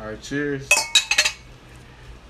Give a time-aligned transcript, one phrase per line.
[0.00, 0.68] All right, cheers.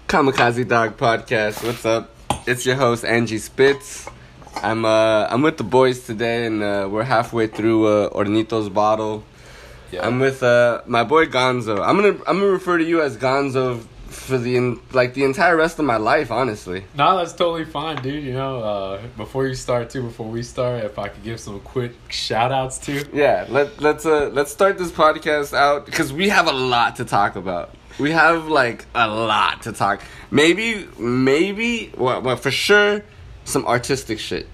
[0.08, 1.64] Kamikaze Dog Podcast.
[1.64, 2.10] What's up?
[2.46, 4.08] It's your host Angie Spitz.
[4.56, 9.24] I'm uh I'm with the boys today, and uh, we're halfway through uh, Hornitos bottle.
[9.90, 10.06] Yeah.
[10.06, 11.80] I'm with uh my boy Gonzo.
[11.84, 15.78] I'm gonna I'm gonna refer to you as Gonzo for the like the entire rest
[15.78, 16.84] of my life, honestly.
[16.96, 18.22] No, that's totally fine, dude.
[18.22, 21.60] You know, uh, before you start too, before we start, if I could give some
[21.60, 23.04] quick shout outs too.
[23.12, 27.04] Yeah, let let's uh let's start this podcast out because we have a lot to
[27.04, 27.74] talk about.
[27.98, 30.02] We have like a lot to talk.
[30.30, 33.02] Maybe maybe well, well for sure
[33.44, 34.46] some artistic shit.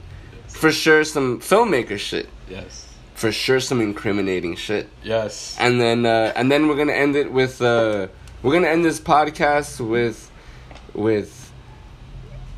[0.48, 2.28] For sure some filmmaker shit.
[2.48, 2.86] Yes.
[3.14, 4.88] For sure some incriminating shit.
[5.02, 5.56] Yes.
[5.58, 8.08] And then uh and then we're going to end it with uh
[8.42, 10.30] we're to end this podcast with
[10.94, 11.52] with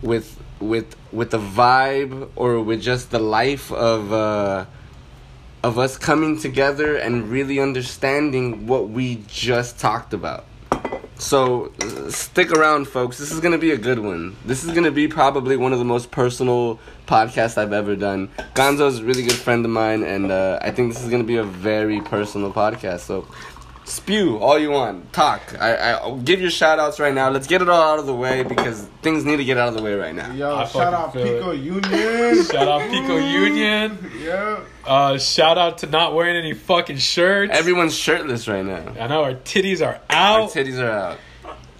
[0.02, 4.66] with with with the vibe or with just the life of uh
[5.62, 10.46] of us coming together and really understanding what we just talked about.
[11.18, 11.70] So
[12.08, 13.18] stick around, folks.
[13.18, 14.36] This is gonna be a good one.
[14.46, 18.28] This is gonna be probably one of the most personal podcasts I've ever done.
[18.54, 21.36] Gonzo's a really good friend of mine, and uh, I think this is gonna be
[21.36, 23.00] a very personal podcast.
[23.00, 23.26] So
[23.84, 25.40] spew all you want, talk.
[25.60, 27.28] I, I I'll give your shout outs right now.
[27.30, 29.74] Let's get it all out of the way because things need to get out of
[29.74, 30.32] the way right now.
[30.32, 32.44] Yo, I shout out feel Pico Union.
[32.50, 34.10] shout out Pico Union.
[34.22, 34.60] yeah.
[34.86, 37.52] Uh, shout out to not wearing any fucking shirts.
[37.56, 38.92] Everyone's shirtless right now.
[38.98, 40.10] I know our titties are out.
[40.10, 40.50] Our out.
[40.50, 41.18] titties are out.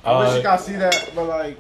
[0.05, 1.57] I wish you Uh, guys see that, but like,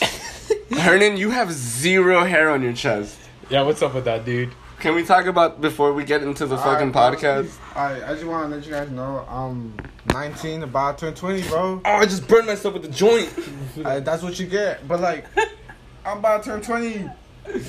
[0.78, 3.18] Hernan, you have zero hair on your chest.
[3.50, 4.52] yeah, what's up with that, dude?
[4.80, 7.56] Can we talk about before we get into the fucking podcast?
[7.74, 9.74] Alright, I just want to let you guys know I'm
[10.12, 11.80] 19, about to turn 20, bro.
[11.84, 13.32] Oh, I just burned myself with the joint.
[13.84, 14.88] Uh, that's what you get.
[14.88, 15.26] But like,
[16.06, 17.10] I'm about to turn 20.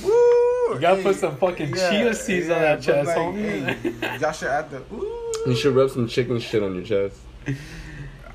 [0.03, 0.09] Woo!
[0.73, 3.75] You gotta put some fucking chia seeds on that chest, like, homie.
[3.99, 4.81] hey, y'all should add the.
[4.93, 5.33] Ooh.
[5.45, 7.19] You should rub some chicken shit on your chest.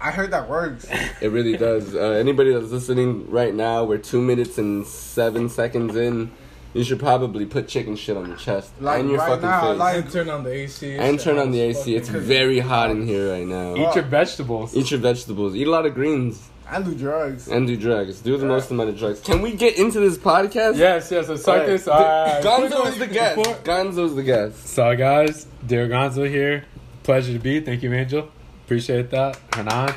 [0.03, 0.87] I heard that works.
[1.23, 1.95] It really does.
[1.95, 6.31] Uh, anybody that's listening right now, we're two minutes and seven seconds in.
[6.75, 9.71] You should probably put chicken shit on your chest Like, and your right fucking now,
[9.73, 9.79] face.
[9.79, 10.97] like- And turn on the AC.
[10.97, 11.95] and turn on the AC.
[11.95, 13.75] It's very hot in here right now.
[13.77, 14.75] Eat your vegetables.
[14.75, 15.55] Eat your vegetables.
[15.55, 17.49] Eat a lot of greens I do drugs.
[17.49, 18.21] and do drugs.
[18.21, 19.21] Do the most amount of drugs.
[19.21, 20.79] Can we get into this podcast?
[20.79, 21.29] Yes, yes.
[21.29, 21.67] Let's start Alright.
[21.69, 21.87] this.
[21.89, 22.43] Alright.
[22.43, 23.37] Gonzo is the guest.
[23.37, 24.69] Before- Gonzo's the guest.
[24.69, 26.65] So, guys, dear Gonzo here.
[27.03, 27.61] Pleasure to be.
[27.61, 28.29] Thank you, Angel.
[28.65, 29.39] Appreciate that.
[29.55, 29.93] Hernan.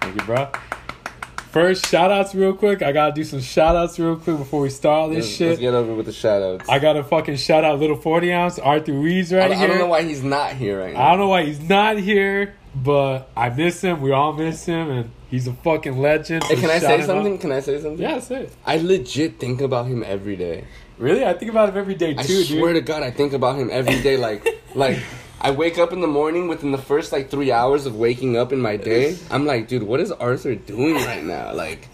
[0.00, 0.48] Thank you, bro.
[1.56, 2.82] First, shout outs real quick.
[2.82, 5.48] I gotta do some shout outs real quick before we start all this Let's, shit.
[5.48, 6.68] let's get over with the shout outs.
[6.68, 9.64] I gotta fucking shout out little 40 ounce Arthur Weeds right I, here.
[9.64, 11.02] I don't know why he's not here right now.
[11.02, 14.02] I don't know why he's not here, but I miss him.
[14.02, 16.44] We all miss him, and he's a fucking legend.
[16.44, 17.38] Hey, can I say something?
[17.38, 18.02] Can I say something?
[18.02, 18.52] Yeah, say it.
[18.66, 20.64] I legit think about him every day.
[20.98, 21.24] Really?
[21.24, 22.46] I think about him every day too, I dude.
[22.48, 24.18] swear to God, I think about him every day.
[24.18, 24.98] Like, like
[25.40, 28.52] I wake up in the morning within the first like three hours of waking up
[28.52, 29.16] in my day.
[29.30, 31.52] I'm like, dude, what is Arthur doing right now?
[31.52, 31.88] Like,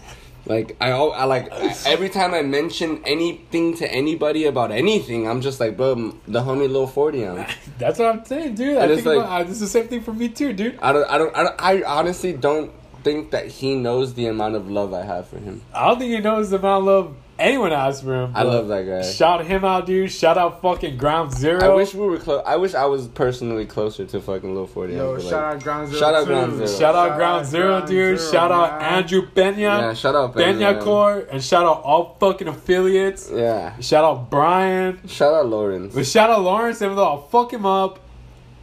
[0.45, 1.51] like I, I like
[1.85, 5.95] every time I mention anything to anybody about anything, I'm just like, bro,
[6.27, 7.51] the homie little forty ounce.
[7.77, 8.77] That's what I'm saying, dude.
[8.77, 10.29] I And it's think like- uh, about, I, this is the same thing for me
[10.29, 10.79] too, dude.
[10.81, 12.71] I don't, I don't, I don't, I honestly don't
[13.03, 15.61] think that he knows the amount of love I have for him.
[15.73, 18.31] I don't think he knows the amount of love anyone has for him.
[18.35, 19.01] I love that guy.
[19.01, 20.11] Shout him out, dude.
[20.11, 21.59] Shout out fucking Ground Zero.
[21.63, 22.43] I wish we were close.
[22.45, 24.93] I wish I was personally closer to fucking Lil Forty.
[24.93, 25.99] Yo, ounce, but, shout like- out Ground Zero.
[25.99, 26.25] Shout out.
[26.27, 26.67] Ground Zero.
[26.79, 28.19] Shout out Ground Zero, Ground dude.
[28.19, 28.93] Zero, shout out man.
[28.93, 29.57] Andrew Benya.
[29.57, 30.81] Yeah, shout out Benya, man.
[30.81, 33.29] Core, and shout out all fucking affiliates.
[33.33, 34.99] Yeah, Shout out Brian.
[35.07, 35.93] shout out Lawrence.
[35.95, 37.99] But shout out Lawrence, even though I'll fuck him up.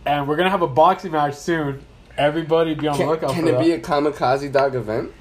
[0.07, 1.85] And we're gonna have a boxing match soon.
[2.17, 3.61] Everybody be on the Can, lookout can for it that.
[3.65, 5.13] be a kamikaze dog event?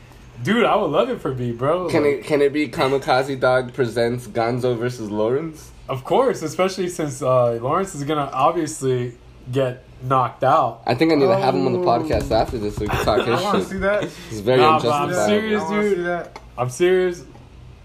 [0.44, 1.90] Dude, I would love it for me, bro.
[1.90, 5.72] Can Like, it can it be kamikaze dog presents Gonzo versus Lawrence?
[5.90, 9.16] Of course, especially since uh, Lawrence is gonna obviously
[9.52, 10.82] get knocked out.
[10.86, 11.84] I think I need to have him on the Oh.
[11.84, 14.04] podcast after this so we can talk I want to his see that.
[14.04, 15.28] It's very Nah, but I'm unjustified.
[15.28, 15.64] serious.
[15.64, 15.96] I dude.
[15.98, 16.40] see that.
[16.58, 17.24] I'm serious.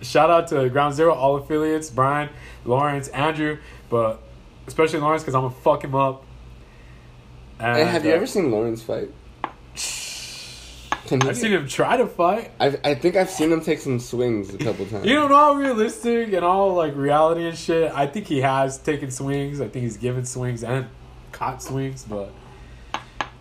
[0.03, 2.28] Shout out to Ground Zero, all affiliates, Brian,
[2.65, 3.56] Lawrence, Andrew,
[3.91, 4.22] but
[4.69, 6.25] especially Lawrence because I'm gonna fuck him up.
[7.59, 9.10] And, Hey, have you uh, ever seen Lawrence fight?
[11.06, 11.22] Can?
[11.28, 12.51] I've seen him try to fight.
[12.59, 15.04] I've, I think I've seen him take some swings a couple times.
[15.04, 18.78] You know, in all realistic and all like reality and shit, I think he has
[18.78, 19.60] taken swings.
[19.60, 20.86] I think he's given swings and
[21.33, 22.30] caught swings, but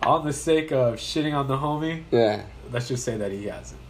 [0.02, 2.44] on the sake of shitting on the homie, yeah.
[2.70, 3.80] let's just say that he hasn't.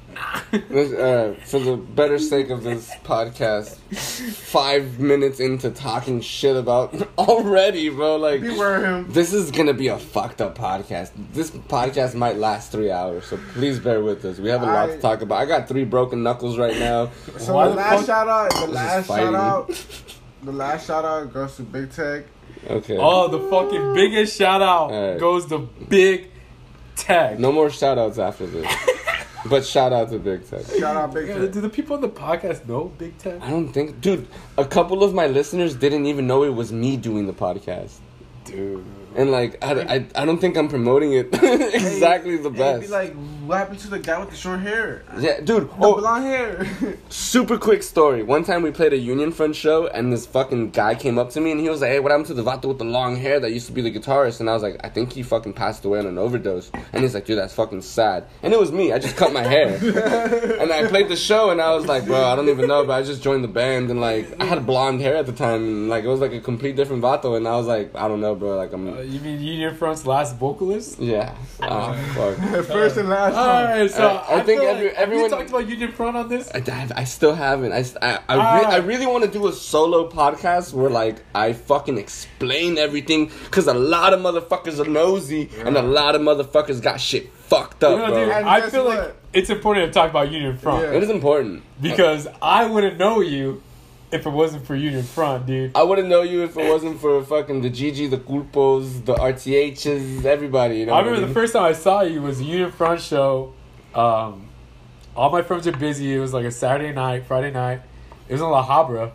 [0.70, 3.76] Let's, uh, for the better sake of this podcast,
[4.32, 8.16] five minutes into talking shit about already, bro.
[8.16, 9.12] Like, Beware him.
[9.12, 11.10] this is gonna be a fucked up podcast.
[11.32, 14.38] This podcast might last three hours, so please bear with us.
[14.38, 15.38] We have a lot to talk about.
[15.40, 17.10] I got three broken knuckles right now.
[17.38, 19.68] So Why the the last shout out, the is last shout out,
[20.42, 22.24] the last shout out goes to Big Tech.
[22.70, 22.96] Okay.
[22.98, 25.20] Oh, the fucking biggest shout out Alright.
[25.20, 26.30] goes to Big
[26.96, 27.38] Tech.
[27.38, 28.66] No more shout outs after this.
[29.48, 30.64] but shout out to Big Tech.
[30.66, 31.52] Shout out Big Yeah, Tech.
[31.52, 33.40] do the people on the podcast know Big Tech?
[33.42, 34.26] I don't think, dude.
[34.58, 37.98] A couple of my listeners didn't even know it was me doing the podcast,
[38.44, 38.84] Dude.
[39.16, 42.82] and like, I, I, I don't think I'm promoting it exactly the Hey, best.
[42.82, 43.14] Be like,
[43.46, 45.02] what happened to the guy with the short hair?
[45.18, 45.68] yeah, dude.
[45.70, 46.66] The Oh, blonde hair.
[47.08, 48.22] super quick story.
[48.22, 51.40] One time we played a Union Front show, and this fucking guy came up to
[51.40, 53.40] me, and he was like, "Hey, what happened to the vato with the long hair
[53.40, 55.84] that used to be the guitarist?" And I was like, "I think he fucking passed
[55.84, 58.92] away on an overdose." And he's like, "Dude, that's fucking sad." And it was me.
[58.92, 59.76] I just cut my hair,
[60.60, 62.92] and I played the show, and I was like, "Bro, I don't even know," but
[62.94, 65.88] I just joined the band, and like, I had blonde hair at the time, and
[65.88, 68.34] like, it was like a complete different vato, and I was like, "I don't know,
[68.34, 68.56] bro.
[68.56, 70.98] Like, I'm." Uh, you mean Union Front's last vocalist?
[70.98, 71.34] yeah.
[71.62, 72.64] Oh, fuck.
[72.66, 73.78] First and last All time.
[73.80, 76.16] right, so I- I I, think every- like, everyone- Have you talked about Union Front
[76.16, 76.50] on this?
[76.54, 77.72] I, I, I still haven't.
[77.72, 81.52] I, I, I, re- I really want to do a solo podcast where, like, I
[81.52, 86.80] fucking explain everything because a lot of motherfuckers are nosy and a lot of motherfuckers
[86.82, 88.24] got shit fucked up, You know, bro.
[88.24, 88.98] dude, I feel what?
[88.98, 90.92] like it's important to talk about Union Front Yeah.
[90.92, 91.62] It is important.
[91.80, 93.62] because I wouldn't know you
[94.14, 95.72] if it wasn't for Union Front, dude.
[95.74, 100.24] I wouldn't know you if it wasn't for fucking the Gigi, the Culpos, the RTHs,
[100.24, 100.78] everybody.
[100.78, 101.28] You know I remember mean?
[101.28, 103.54] the first time I saw you was a Union Front show.
[103.94, 104.48] Um,
[105.16, 106.14] all my friends are busy.
[106.14, 107.80] It was like a Saturday night, Friday night.
[108.28, 109.10] It was in La Habra.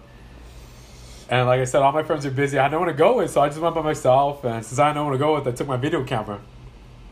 [1.29, 2.59] And like I said, all my friends are busy.
[2.59, 4.43] I no one to go with, so I just went by myself.
[4.43, 6.41] And since I no want to go with, I took my video camera.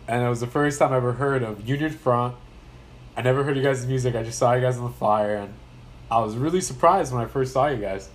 [0.07, 2.35] And it was the first time I ever heard of Union Front.
[3.15, 4.15] I never heard you guys' music.
[4.15, 5.53] I just saw you guys on the flyer, and
[6.09, 8.09] I was really surprised when I first saw you guys.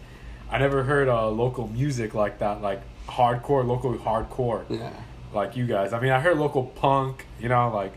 [0.50, 4.90] I never heard uh, local music like that, like hardcore, local hardcore Yeah.
[5.34, 5.92] like you guys.
[5.92, 7.92] I mean, I heard local punk, you know, like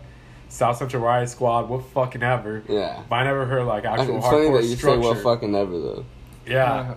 [0.50, 2.64] South Central Riot Squad, what fucking ever.
[2.68, 3.02] Yeah.
[3.10, 5.02] But I never heard like actual It's funny hardcore that you structure.
[5.02, 6.06] say well fucking ever, though.
[6.48, 6.96] yeah.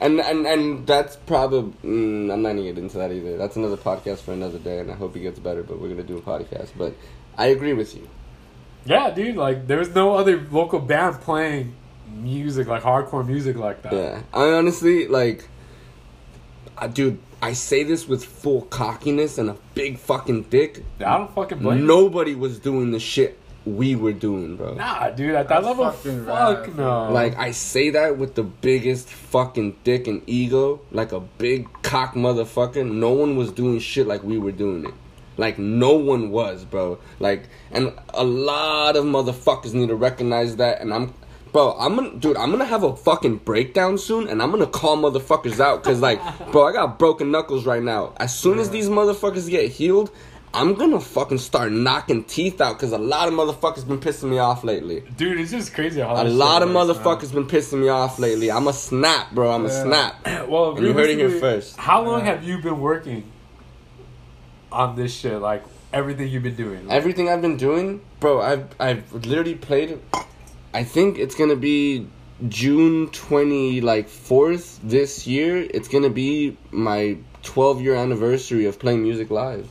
[0.00, 3.36] And and and that's probably mm, I'm not gonna get into that either.
[3.36, 5.62] That's another podcast for another day, and I hope he gets better.
[5.62, 6.70] But we're gonna do a podcast.
[6.76, 6.94] But
[7.38, 8.08] I agree with you.
[8.84, 9.36] yeah, dude.
[9.36, 11.74] Like there was no other local band playing
[12.14, 13.92] music like hardcore music like that.
[13.92, 15.48] Yeah, I honestly like,
[16.78, 17.18] uh, dude.
[17.44, 20.84] I say this with full cockiness and a big fucking dick.
[21.00, 21.80] I don't fucking blame.
[21.80, 21.84] you.
[21.84, 24.74] Nobody was doing the shit we were doing, bro.
[24.74, 25.34] Nah, dude.
[25.34, 27.10] At that That's level, fucking fuck rad, no.
[27.10, 32.14] Like I say that with the biggest fucking dick and ego, like a big cock
[32.14, 32.88] motherfucker.
[32.88, 34.94] No one was doing shit like we were doing it.
[35.36, 36.98] Like no one was, bro.
[37.18, 40.80] Like and a lot of motherfuckers need to recognize that.
[40.80, 41.14] And I'm,
[41.52, 41.76] bro.
[41.78, 42.36] I'm gonna, dude.
[42.36, 46.20] I'm gonna have a fucking breakdown soon, and I'm gonna call motherfuckers out because, like,
[46.52, 48.14] bro, I got broken knuckles right now.
[48.18, 50.10] As soon as these motherfuckers get healed.
[50.54, 54.36] I'm gonna fucking start knocking teeth out because a lot of motherfuckers been pissing me
[54.36, 55.02] off lately.
[55.16, 58.50] dude, it's just crazy how A lot of motherfuckers been pissing me off lately.
[58.52, 59.50] I'm a snap, bro.
[59.50, 60.16] I'm a snap.
[60.50, 61.78] Well, you heard it here first.
[61.78, 62.34] How long Yeah.
[62.34, 63.24] have you been working
[64.70, 65.40] on this shit?
[65.40, 66.86] Like everything you've been doing.
[66.90, 68.42] Everything I've been doing, bro.
[68.42, 70.00] I've I've literally played.
[70.74, 72.06] I think it's gonna be
[72.48, 75.58] June twenty like fourth this year.
[75.58, 79.68] It's gonna be my twelve year anniversary of playing music live.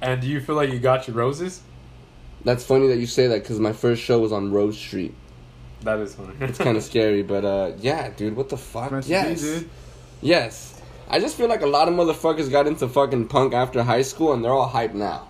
[0.00, 1.62] and do you feel like you got your roses?
[2.44, 5.14] That's funny that you say that because my first show was on Rose Street.
[5.82, 6.34] That is funny.
[6.40, 8.36] It's kind of scary, but uh, yeah, dude.
[8.36, 8.92] What the fuck?
[8.92, 9.40] Meant to be, yes.
[9.40, 9.68] dude.
[10.22, 10.80] Yes.
[11.08, 14.32] I just feel like a lot of motherfuckers got into fucking punk after high school
[14.32, 15.28] and they're all hyped now.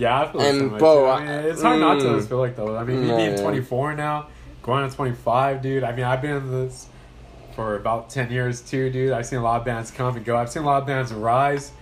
[0.00, 1.06] Yeah, I feel And, the same bro, too.
[1.10, 2.26] I mean, it's hard not to mm.
[2.26, 2.74] feel like though.
[2.74, 3.42] I mean, me Yeah, being yeah.
[3.42, 4.28] 24 now,
[4.62, 5.84] going on 25, dude.
[5.84, 6.86] I mean, I've been in this
[7.54, 9.12] for about 10 years too, dude.
[9.12, 10.38] I've seen a lot of bands come and go.
[10.38, 11.72] I've seen a lot of bands rise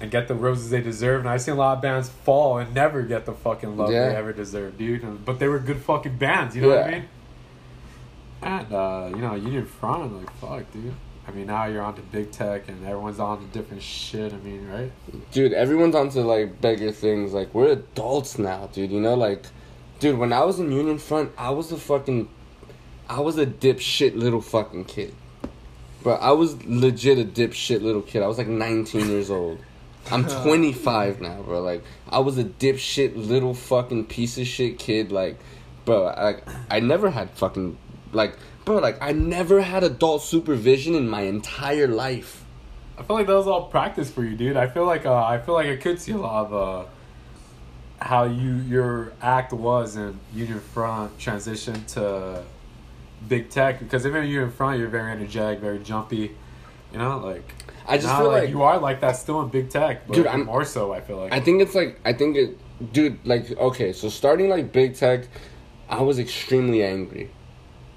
[0.00, 2.74] and get the roses they deserve, and I've seen a lot of bands fall and
[2.74, 4.08] never get the fucking love Yeah.
[4.08, 5.24] they ever deserve, dude.
[5.24, 7.04] But they were good fucking bands, you know what I mean?
[8.42, 10.94] And uh, you know, Union Front, like fuck, dude.
[11.26, 14.32] I mean, now you're on to big tech, and everyone's on to different shit.
[14.32, 14.92] I mean, right?
[15.32, 17.32] Dude, everyone's onto like bigger things.
[17.32, 18.90] Like we're adults now, dude.
[18.90, 19.44] You know, like,
[20.00, 22.28] dude, when I was in Union Front, I was a fucking,
[23.08, 25.14] I was a dipshit little fucking kid.
[26.02, 28.22] But I was legit a dipshit little kid.
[28.22, 29.58] I was like 19 years old.
[30.10, 31.62] I'm 25 now, bro.
[31.62, 35.10] Like I was a dipshit little fucking piece of shit kid.
[35.10, 35.38] Like,
[35.86, 37.78] bro, I I never had fucking
[38.12, 42.44] like, bro, like I never had adult supervision in my entire life.
[42.96, 44.56] I feel like that was all practice for you, dude.
[44.56, 46.88] I feel like uh, I feel like I could see a lot of uh,
[48.04, 52.42] how you your act was in Union Front transition to
[53.28, 56.36] Big Tech because even in Union Front you're very energetic, very jumpy.
[56.92, 57.52] You know, like
[57.88, 60.46] I just feel like you are like that still in Big Tech, but Dude, I'm-
[60.46, 60.92] more so.
[60.92, 63.18] I feel like I think it's like I think it, dude.
[63.26, 65.26] Like okay, so starting like big tech,
[65.88, 67.30] I was extremely angry.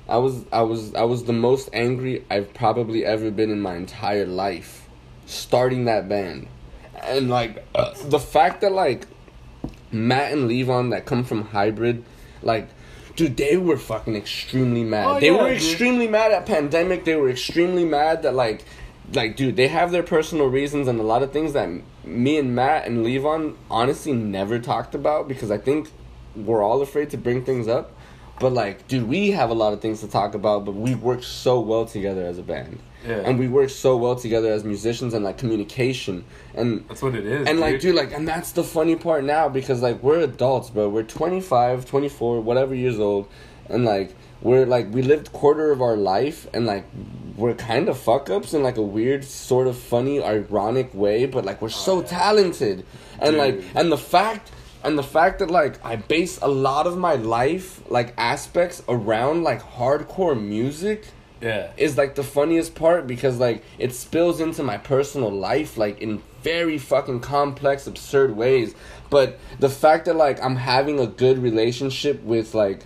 [0.10, 3.76] I was I was I was the most angry I've probably ever been in my
[3.76, 4.88] entire life,
[5.26, 6.48] starting that band,
[7.04, 9.08] and like uh, the fact that like
[9.92, 12.04] Matt and Levon that come from hybrid,
[12.42, 12.70] like,
[13.16, 15.06] dude, they were fucking extremely mad.
[15.06, 15.58] Oh, they yeah, were dude.
[15.58, 17.06] extremely mad at pandemic.
[17.06, 18.66] They were extremely mad that like,
[19.14, 21.70] like, dude, they have their personal reasons and a lot of things that
[22.06, 25.90] me and Matt and Levon honestly never talked about because I think
[26.36, 27.94] we're all afraid to bring things up.
[28.39, 31.24] But like, dude, we have a lot of things to talk about, but we work
[31.24, 32.79] so well together as a band.
[33.06, 33.17] Yeah.
[33.25, 36.25] And we work so well together as musicians and like communication
[36.56, 37.48] and That's what it is.
[37.48, 37.82] and like dude.
[37.82, 41.86] dude like and that's the funny part now because like we're adults bro we're 25
[41.86, 43.29] 24 whatever years old
[43.70, 46.86] and like we're like we lived quarter of our life and like
[47.38, 51.46] we're kind of fuck ups in like a weird sort of funny ironic way but
[51.46, 52.86] like we're so oh, talented
[53.20, 54.51] and like and the fact
[54.84, 59.43] and the fact that like I base a lot of my life like aspects around
[59.43, 61.05] like hardcore music
[61.41, 61.72] yeah.
[61.77, 66.22] is like the funniest part because like it spills into my personal life like in
[66.43, 68.74] very fucking complex absurd ways
[69.10, 72.86] but the fact that like i'm having a good relationship with like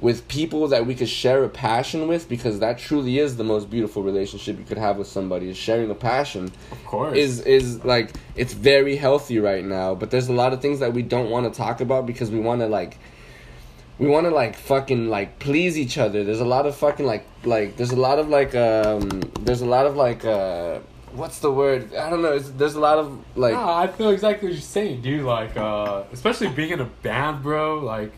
[0.00, 3.68] with people that we could share a passion with because that truly is the most
[3.68, 7.16] beautiful relationship you could have with somebody is sharing a passion Of course.
[7.16, 10.94] is is like it's very healthy right now but there's a lot of things that
[10.94, 12.98] we don't want to talk about because we want to like
[13.98, 17.26] we want to like fucking like please each other there's a lot of fucking like
[17.44, 19.08] like there's a lot of like um
[19.40, 20.78] there's a lot of like uh
[21.12, 24.08] what's the word i don't know it's, there's a lot of like Nah, I feel
[24.10, 25.24] exactly what you're saying, dude.
[25.24, 27.80] Like, uh, especially being in a band, bro.
[27.80, 28.12] Like,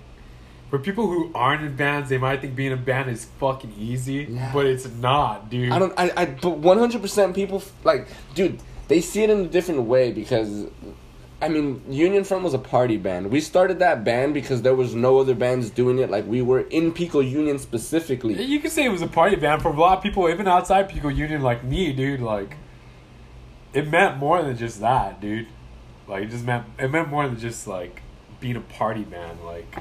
[0.73, 3.75] for people who aren't in bands, they might think being in a band is fucking
[3.79, 4.55] easy, Nah.
[4.55, 5.71] but it's not, dude.
[5.71, 5.93] I don't.
[5.99, 6.11] I.
[6.17, 6.25] I.
[6.25, 8.59] But one hundred percent people like, dude.
[8.89, 10.67] They see it in a different way because,
[11.43, 13.31] I mean, Union Front was a party band.
[13.31, 16.11] We started that band because there was no other bands doing it.
[16.11, 18.43] Like we were in Pico Union specifically.
[18.43, 20.89] You could say it was a party band for a lot of people, even outside
[20.89, 22.21] Pico Union, like me, dude.
[22.21, 22.57] Like,
[23.75, 25.49] it meant more than just that, dude.
[26.09, 28.01] Like, it just meant it meant more than just like
[28.41, 29.39] being a party band.
[29.45, 29.79] Like,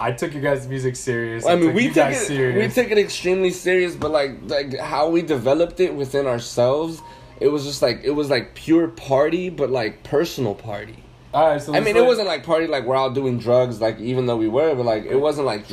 [0.00, 1.44] I took your guys' music serious.
[1.44, 2.16] I mean, took we took it.
[2.16, 2.74] serious.
[2.76, 7.02] We took it extremely serious, but like, like how we developed it within ourselves,
[7.38, 11.02] it was just like it was like pure party, but like personal party.
[11.32, 13.80] All right, so I mean, lay- it wasn't like party like we're out doing drugs,
[13.80, 15.66] like even though we were, but like it wasn't like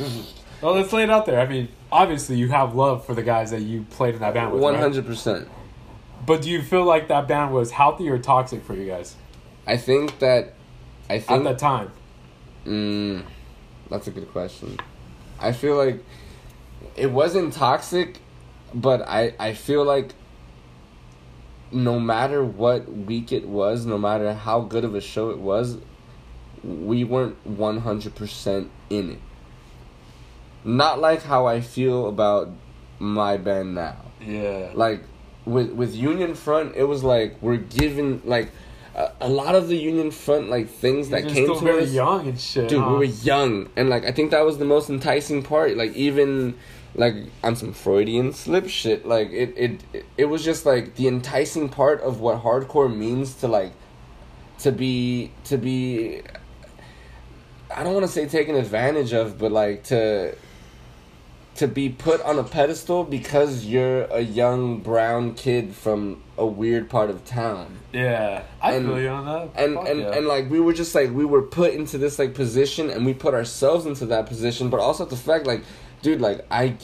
[0.60, 1.40] Well, let's lay it out there.
[1.40, 4.52] I mean, obviously, you have love for the guys that you played in that band
[4.52, 5.48] with, hundred percent.
[6.26, 9.14] But do you feel like that band was healthy or toxic for you guys
[9.66, 10.54] I think that.
[11.10, 11.90] I think at that time?
[12.66, 13.22] Mm,
[13.90, 14.78] that's a good question.
[15.40, 16.04] I feel like
[16.96, 18.18] it wasn't toxic,
[18.74, 20.14] but I I feel like
[21.70, 25.78] no matter what week it was, no matter how good of a show it was,
[26.64, 29.18] we weren't one hundred percent in it.
[30.64, 32.50] Not like how I feel about
[32.98, 34.70] my band now Yeah.
[34.74, 35.04] like
[35.44, 38.50] with with Union Front, it was like we're given like
[38.98, 41.92] a, a lot of the Union Front like things that came still to very us.
[41.92, 42.68] young and shit.
[42.68, 42.90] Dude, huh?
[42.90, 45.76] we were young, and like I think that was the most enticing part.
[45.76, 46.56] Like even
[46.94, 47.14] like
[47.44, 51.68] on some Freudian slip shit, like it it it, it was just like the enticing
[51.68, 53.72] part of what hardcore means to like
[54.58, 56.22] to be to be.
[57.74, 60.34] I don't want to say taken advantage of, but like to
[61.58, 66.88] to be put on a pedestal because you're a young brown kid from a weird
[66.88, 69.62] part of town Yeah, I And- feel you on that.
[69.62, 70.12] and Fuck and, yeah.
[70.16, 73.12] and like we were just like we were put into this like position and we
[73.12, 75.62] put ourselves into that position but also the fact like
[76.02, 76.74] dude like i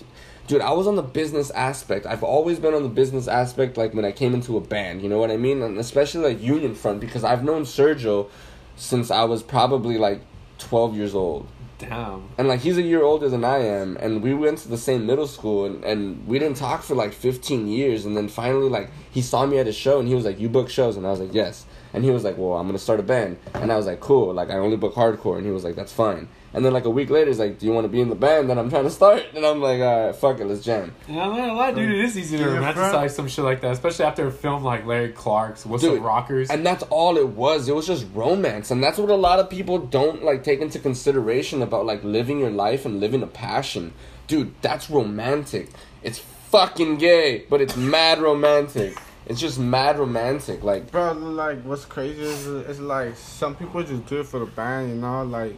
[0.49, 3.95] dude i was on the business aspect i've always been on the business aspect like
[3.95, 6.75] when i came into a band you know what i mean and especially like union
[6.75, 8.28] front because i've known sergio
[8.76, 10.21] since i was probably like
[10.59, 11.47] 12 years old
[11.78, 12.28] damn.
[12.38, 15.07] and like he's a year older than I am, and we went to the same
[15.07, 18.90] middle school, and, and we didn't talk for like 15 years, and then finally like
[19.11, 21.11] he saw me at a show, and he was like, "You book shows," and I
[21.11, 23.76] was like, "Yes," and he was like, "Well, I'm gonna start a band," and I
[23.76, 26.64] was like, "Cool," like I only book hardcore, and he was like, "That's fine," and
[26.64, 28.49] then like a week later, he's like, "Do you want to be in the band
[28.49, 31.23] that I'm trying to start?" And I'm like, "All right, fuck it, let's jam." Yeah,
[31.25, 31.90] I'm not gonna lie, dude.
[31.90, 33.08] It is easy to Yeah, romanticize bro.
[33.08, 36.50] some shit like that, especially after a film like Larry Clark's "What's Dude, Up Rockers."
[36.50, 37.68] And that's all it was.
[37.68, 38.70] It was just romance.
[38.70, 42.38] And that's what a lot of people don't like take into consideration about like living
[42.38, 43.92] your life and living a passion.
[44.26, 45.68] Dude, that's romantic.
[46.02, 48.96] It's fucking gay, but it's mad romantic.
[49.26, 50.62] It's just mad romantic.
[50.62, 54.46] Like Bro, like what's crazy is it's like some people just do it for the
[54.46, 55.56] band, you know, like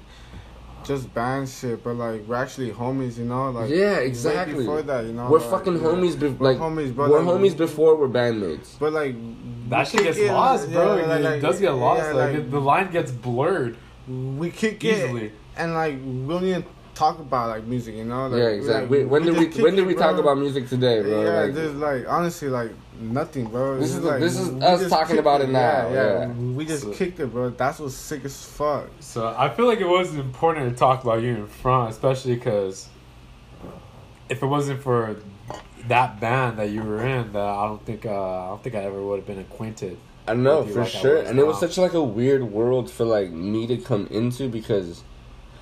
[0.87, 1.83] just band shit.
[1.85, 4.59] But like we're actually homies, you know, like Yeah, exactly.
[4.61, 5.81] Before that, you know, we're like, fucking yeah.
[5.89, 7.11] homies be- We're like homies, bro.
[7.11, 8.79] we're like, homies before we're bandmates.
[8.79, 9.15] But like
[9.71, 10.97] that shit gets it, lost, bro.
[10.97, 12.03] yeah, like- it does get lost.
[12.03, 13.77] yeah, like, it- the line gets blurred
[14.09, 15.27] we kick easily.
[15.27, 16.65] it, and like we don't even
[16.97, 18.27] talk about like music, you know?
[18.27, 19.05] Like, yeah, like, exactly.
[19.05, 20.03] when did we kick when did we bro.
[20.03, 21.23] talk about music today, bro?
[21.23, 23.79] Yeah, Like, there's like honestly like nothing, bro.
[23.79, 26.27] This It's is like, this is us talking about it now, Yeah, yeah.
[26.29, 27.51] We just So- kicked it, bro.
[27.51, 28.89] That's what's sick as fuck.
[29.01, 32.89] So I feel like it was important to talk about Union Front, especially because
[34.29, 35.17] if it wasn't for
[35.89, 38.11] that band that you were in, that I don't think uh,
[38.45, 39.99] I don't think I ever would have been acquainted.
[40.27, 43.05] I know for like sure, was and it was such like a weird world for
[43.05, 45.05] like me to come into because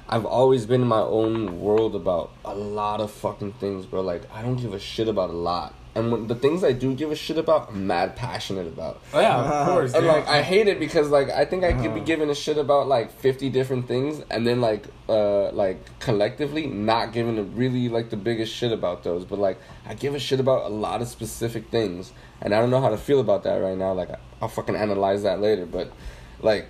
[0.08, 4.02] I've always been in my own world about a lot of fucking things, bro.
[4.02, 6.94] Like I don't give a shit about a lot, and when the things I do
[6.94, 9.00] give a shit about, I'm mad passionate about.
[9.14, 9.94] Oh yeah, of course.
[9.94, 10.12] And dude.
[10.12, 12.04] like I hate it because like I think I could be Uh-huh.
[12.04, 17.12] giving a shit about like fifty different things and then like uh like collectively not
[17.14, 19.24] giving a really like the biggest shit about those.
[19.24, 22.70] But like I give a shit about a lot of specific things and I don't
[22.70, 23.94] know how to feel about that right now.
[23.94, 24.10] Like
[24.42, 25.64] I'll fucking analyze that later.
[25.64, 25.90] But
[26.42, 26.68] like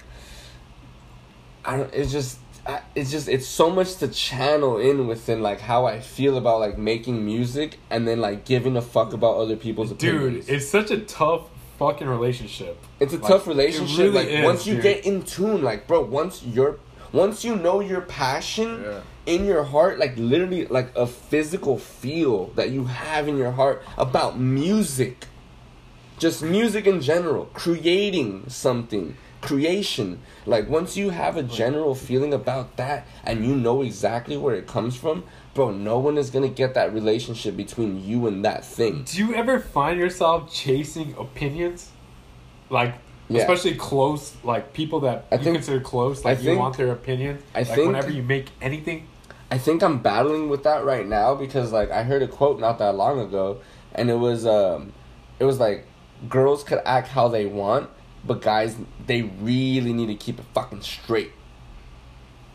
[1.65, 5.61] I don't it's just I, it's just it's so much to channel in within like
[5.61, 9.57] how I feel about like making music and then like giving a fuck about other
[9.57, 10.47] people's opinions.
[10.47, 11.43] dude, it's such a tough
[11.79, 12.79] fucking relationship.
[13.01, 13.99] It's a Like, tough relationship.
[13.99, 14.83] really like is, once you dude.
[14.83, 16.79] get in tune, like bro, once you're
[17.13, 19.01] once you know your passion Yeah.
[19.27, 23.83] in your heart, like literally like a physical feel that you have in your heart
[23.99, 25.27] about music.
[26.19, 30.21] Just music in general, creating something, creation.
[30.47, 34.67] Like once you have a general feeling about that and you know exactly where it
[34.67, 35.25] comes from,
[35.55, 39.05] bro, no one is gonna get that relationship between you and that thing.
[39.05, 41.91] Do you ever find yourself chasing opinions?
[42.71, 42.95] Like
[43.29, 43.41] Yeah.
[43.43, 46.77] especially close like people that I you think- consider close, I like you think- want
[46.77, 47.39] their opinion.
[47.55, 49.07] I like think- whenever you make anything.
[49.51, 52.79] I think I'm battling with that right now because like I heard a quote not
[52.79, 53.59] that long ago
[53.95, 54.93] and it was um
[55.39, 55.87] it was like
[56.29, 57.89] girls could act how they want
[58.27, 58.77] but guys
[59.07, 61.33] they really need to keep it fucking straight.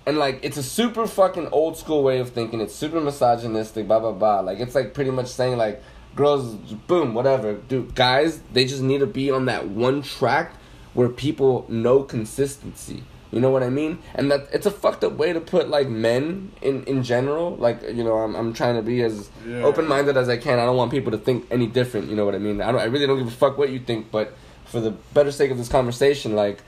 [0.06, 2.62] And like it's a super fucking old school way of thinking.
[2.62, 4.40] It's super misogynistic, blah blah blah.
[4.40, 5.84] Like it's like pretty much saying like
[6.16, 6.56] girls
[6.88, 7.54] boom, whatever.
[7.54, 10.54] Dude, guys, they just need to be on that one track
[10.94, 13.04] where people know consistency.
[13.32, 14.00] You know what I mean?
[14.16, 17.56] And that it's a fucked up way to put like men in in general.
[17.58, 19.62] Like you know, I'm I'm trying to be as Yeah.
[19.62, 20.58] open minded as I can.
[20.58, 22.10] I don't want people to think any different.
[22.10, 22.60] You know what I mean?
[22.62, 22.82] I don't.
[22.82, 24.10] I really don't give a fuck what you think.
[24.10, 24.34] But
[24.70, 26.62] for the better sake of this conversation, like.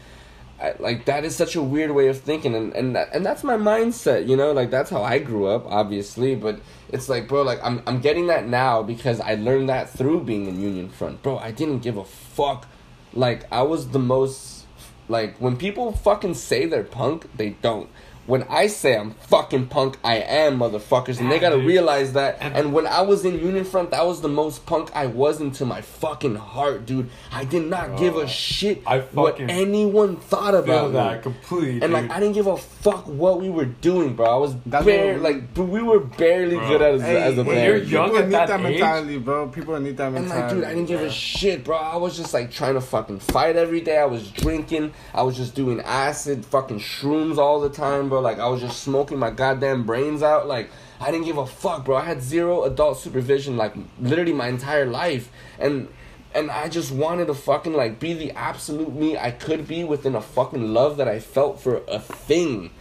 [0.59, 3.43] I, like that is such a weird way of thinking and and that, and that's
[3.43, 4.51] my mindset you know?
[4.51, 6.59] Like that's how I grew up obviously but
[6.89, 10.45] it's like bro like I'm I'm getting that now because I learned that through being
[10.45, 11.23] in Union Front.
[11.23, 12.67] Bro I didn't give a fuck.
[13.11, 14.67] Like I was the most
[15.07, 17.89] like when people fucking say they're punk they don't
[18.31, 22.55] when I say I'm fucking punk I am motherfuckers and they gotta realize that And-
[22.57, 25.65] and when I was in Union Front that was the most punk I was into
[25.65, 30.63] my fucking heart dude I did not give a shit I what anyone thought Feel
[30.63, 31.23] about that me.
[31.23, 31.81] completely.
[31.83, 32.11] And like dude.
[32.11, 34.27] I didn't give a fuck what we were doing, bro.
[34.37, 36.67] I was That's bare, what- like but we were barely Bro.
[36.69, 37.67] good as, Hey, as a when band.
[37.67, 39.47] you're young people at need that that, age- mentality, bro.
[39.49, 41.75] People need that And like, dude, I didn't give a shit, bro.
[41.77, 43.97] I was just like trying to fucking fight every day.
[43.97, 44.93] I was drinking.
[45.13, 48.20] I was just doing acid, fucking shrooms all the time, bro.
[48.21, 50.47] Like I was just smoking my goddamn brains out.
[50.47, 51.97] Like I didn't give a fuck, bro.
[51.97, 55.29] I had zero adult supervision, like literally my entire life,
[55.59, 55.87] and
[56.33, 60.15] and I just wanted to fucking like be the absolute me I could be within
[60.15, 62.71] a fucking love that I felt for a thing.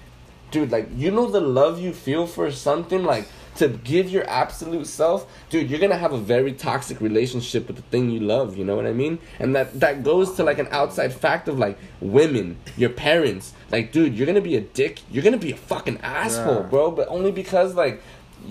[0.50, 3.26] Dude, like you know the love you feel for something, like
[3.56, 7.82] to give your absolute self, dude, you're gonna have a very toxic relationship with the
[7.82, 9.18] thing you love, you know what I mean?
[9.38, 13.52] And that that goes to like an outside fact of like women, your parents.
[13.70, 16.68] Like, dude, you're gonna be a dick, you're gonna be a fucking asshole, Yeah.
[16.70, 16.90] bro.
[16.90, 18.02] But only because like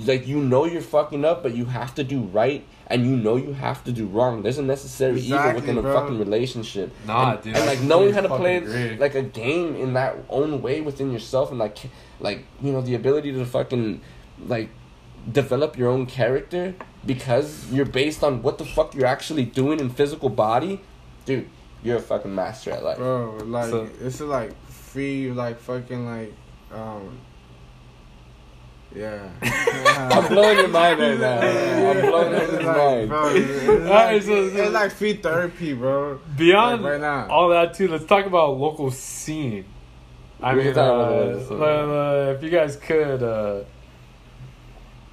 [0.06, 3.36] like you know you're fucking up, but you have to do right and you know
[3.36, 4.42] you have to do wrong.
[4.44, 6.92] There's a necessary evil Exactly, within a fucking relationship.
[7.06, 10.62] Nah, and, dude, and like knowing how to play like a game in that own
[10.62, 11.78] way within yourself and like
[12.20, 14.02] like you know the ability to fucking
[14.48, 14.70] like
[15.32, 16.74] develop your own character
[17.06, 20.82] because you're based on what the fuck you're actually doing in physical body
[21.26, 21.48] dude
[21.84, 23.38] you're a fucking master at life bro.
[23.46, 24.52] Like So- it's like
[24.92, 26.34] free, like fucking like,
[26.74, 27.18] um,
[28.96, 29.30] yeah.
[30.12, 33.38] i'm blowing your mind right now i'm blowing It's your like, mind bro, it's,
[33.70, 36.20] it's like, so- so- it's like free therapy, bro.
[36.38, 37.28] Beyond Like, right now.
[37.30, 39.66] all that too, let's talk about local scene.
[40.42, 43.62] I We mean, uh, about uh, if you guys could, uh,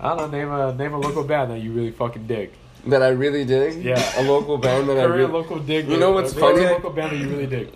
[0.01, 2.53] I don't know, name a name a local band that you really fucking dig.
[2.87, 4.21] that i really dig Yeah.
[4.21, 5.89] a local band that i really local dig.
[5.89, 6.61] You know what's a funny?
[6.65, 7.69] Local band that you really dig.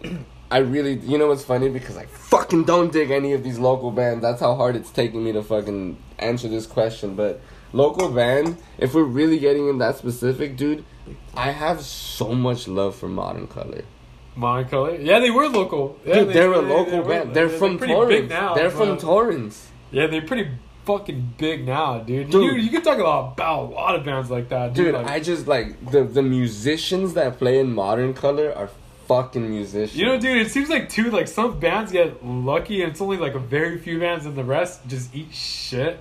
[0.51, 1.69] I really, you know what's funny?
[1.69, 4.23] Because I fucking don't dig any of these local bands.
[4.23, 7.15] That's how hard it's taking me to fucking answer this question.
[7.15, 7.41] But
[7.73, 10.85] local band, if we're really getting in that specific, dude,
[11.35, 13.85] I have so much love for Modern Color.
[14.35, 14.97] Modern Color.
[14.97, 15.99] Yeah, they were local.
[16.05, 17.29] Yeah, Dude, they, they're a local they band.
[17.29, 18.29] were- They're from pretty Torrance.
[18.31, 18.55] now.
[18.55, 19.69] they're from Torrance.
[19.93, 20.51] Yeah, they're pretty
[20.85, 22.31] fucking big now, dude.
[22.31, 22.43] Dude.
[22.45, 24.87] You, you can talk about, about a lot of bands like that, dude.
[24.87, 28.71] Dude, like, I just like the the musicians that play in modern color are
[29.11, 29.97] fucking musicians.
[29.99, 33.17] you know, dude, it seems like too like some bands get lucky, and it's only
[33.17, 35.99] like a very few bands, and the rest just eat shit.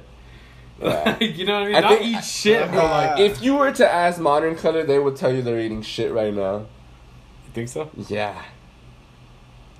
[0.79, 1.17] Yeah.
[1.19, 1.75] like, you know what I mean?
[1.75, 4.99] I Not think- eat shit, but like, if you were to ask modern color, they
[4.99, 6.57] would tell you they're eating shit right now.
[6.59, 7.89] you think so?
[8.07, 8.39] Yeah.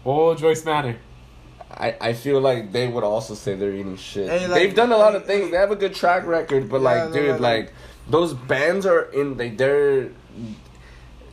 [0.06, 0.98] Oh, Joyce Manor.
[1.72, 4.28] I, I feel like they would also say they're eating shit.
[4.30, 5.52] Hey, like- They've done a lot of things.
[5.52, 7.74] They have a good track record, but Yeah, like, dude, like- like
[8.10, 10.10] those bands are in like they're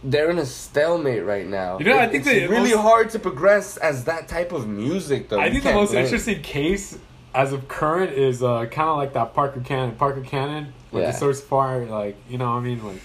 [0.05, 1.79] they're in a stalemate right now.
[1.79, 5.29] You know, I think it's really most- hard to progress as that type of music,
[5.29, 5.41] though.
[5.41, 6.99] I think the most interesting case
[7.35, 9.95] as of current is uh, kind of like that Parker Cannon.
[9.97, 11.11] Parker Cannon, like Yeah.
[11.11, 13.01] the Story So Far, like you know, what I mean, like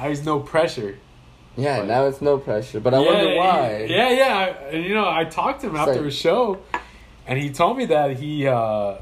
[0.00, 0.96] there's no pressure.
[1.56, 3.86] Yeah, Like- now it's no pressure, but I yeah, wonder why.
[3.88, 4.44] Yeah, yeah.
[4.70, 6.58] And you know, I talked to him It's after like- his show,
[7.26, 8.94] and he told me that he uh,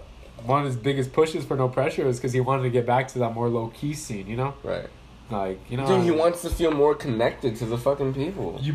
[0.47, 3.09] one of his biggest pushes for no pressure was because he wanted to get back
[3.09, 4.27] to that more low key scene.
[4.27, 4.87] You know, Right.
[5.31, 8.59] Like you know, Dude, he wants to feel more connected to the fucking people.
[8.61, 8.75] you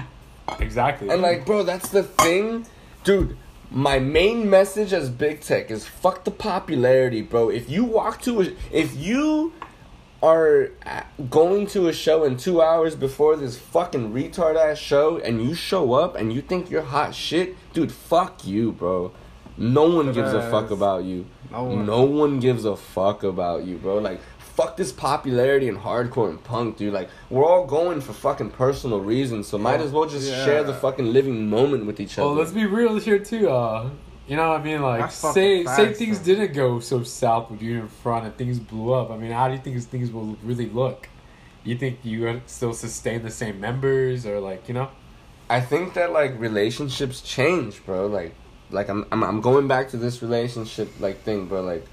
[0.60, 1.10] exactly.
[1.10, 2.66] And like, bro, that's the thing,
[3.04, 3.38] dude.
[3.74, 7.50] My main message as big tech is fuck the popularity, bro.
[7.50, 9.54] If you walk to a, if you
[10.22, 10.72] are
[11.30, 15.56] going to a show in two hours before this fucking retard ass show, and you
[15.56, 19.14] show up and you think you're hot shit, dude, fuck you, bro.
[19.58, 21.26] No one gives a fuck about you.
[21.52, 21.86] No one.
[21.86, 23.98] No one gives a fuck about you, bro.
[24.00, 24.20] Like,
[24.56, 26.94] fuck this popularity and hardcore and punk, dude.
[26.94, 30.44] Like, we're all going for fucking personal reasons, so might as well just Yeah.
[30.46, 32.28] share the fucking living moment with each other.
[32.28, 33.50] well, let's be real here too.
[33.50, 33.90] Uh,
[34.28, 36.26] you know, what I mean, like That's fucking say say things though.
[36.36, 39.10] didn't go so south with Union Front and things blew up.
[39.12, 41.10] I mean, how do you think things will really look?
[41.64, 44.90] You think you would still sustain the same members, or like you know?
[45.50, 48.08] I think that like relationships change, bro.
[48.08, 48.34] Like,
[48.70, 51.62] like I'm I'm, I'm going back to this relationship like thing, bro.
[51.62, 51.86] Like,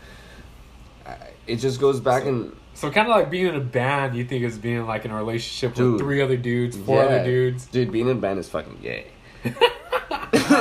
[1.06, 1.16] I,
[1.48, 4.44] it just goes back and So kind of like being in a band, you think
[4.44, 5.94] is being like in a relationship Dude.
[5.94, 7.08] with three other dudes, four Yeah.
[7.08, 7.66] other dudes.
[7.66, 9.06] dude, being in a band is fucking gay.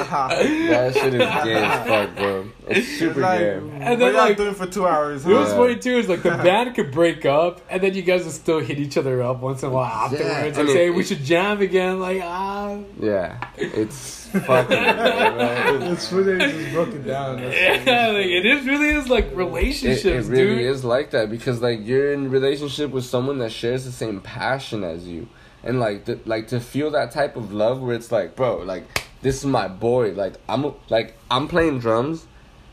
[0.09, 2.47] That shit is gay as fuck, bro.
[2.67, 3.53] It's super like, gay.
[3.57, 5.25] And then, y'all like- doing for two hours?
[5.25, 5.97] It was funny too.
[5.97, 8.97] Is like the band could break up, and then you guys would still hit each
[8.97, 11.99] other up once in a while afterwards, Yeah, and and say we should jam again.
[11.99, 15.91] Like ah, Yeah, it's fucking gay, bro.
[15.91, 17.41] It's funny they just broke it down.
[17.41, 20.61] That's yeah, like it is really is like It, relationships, it really dude.
[20.71, 24.83] is like that because like you're in relationship with someone that shares the same passion
[24.83, 25.27] as you,
[25.63, 28.83] and like the, like to feel that type of love where it's like, bro, like
[29.21, 30.11] this is my boy.
[30.11, 32.25] Like I'm like I'm playing drums,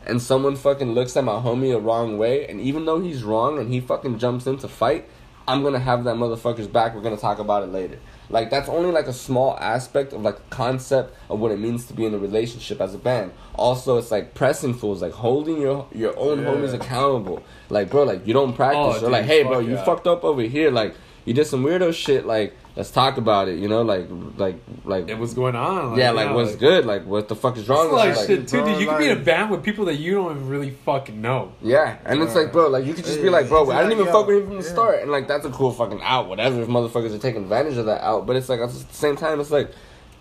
[0.07, 3.59] and someone fucking looks at my homie a wrong way, and even though he's wrong
[3.59, 5.09] and he fucking jumps in to fight,
[5.49, 6.95] I'm gonna have that motherfucker's back.
[6.95, 7.99] We're gonna talk about it later.
[8.31, 11.85] Like that's only like a small aspect of like a concept of what it means
[11.87, 13.33] to be in a relationship as a band.
[13.55, 16.47] Also, it's like pressing fools, like holding your your own Yeah.
[16.47, 17.43] homies accountable.
[17.69, 19.03] Like bro, like you don't practice.
[19.03, 20.71] Oh, or like, dude, hey bro, fuck you fucked up over here.
[20.71, 20.95] Like
[21.27, 22.25] you did some weirdo shit.
[22.27, 23.59] Like let's talk about it.
[23.59, 24.07] You know, like
[24.37, 25.97] like like It was going on.
[25.99, 26.85] yeah, like you know, what's good?
[26.87, 27.87] Like what the fuck is wrong?
[27.87, 28.37] It's with like you?
[28.37, 28.81] shit too, bro, dude.
[28.81, 31.53] You can be in a band with people that you don't even really fucking know.
[31.63, 33.93] Yeah, and it's like, bro, like you could just be like, bro, it's I didn't
[33.93, 34.73] even yo, fuck with him from the yeah.
[34.73, 36.63] start, and like that's a cool fucking out, whatever.
[36.63, 39.41] If motherfuckers are taking advantage of that out, but it's like at the same time,
[39.41, 39.71] it's like,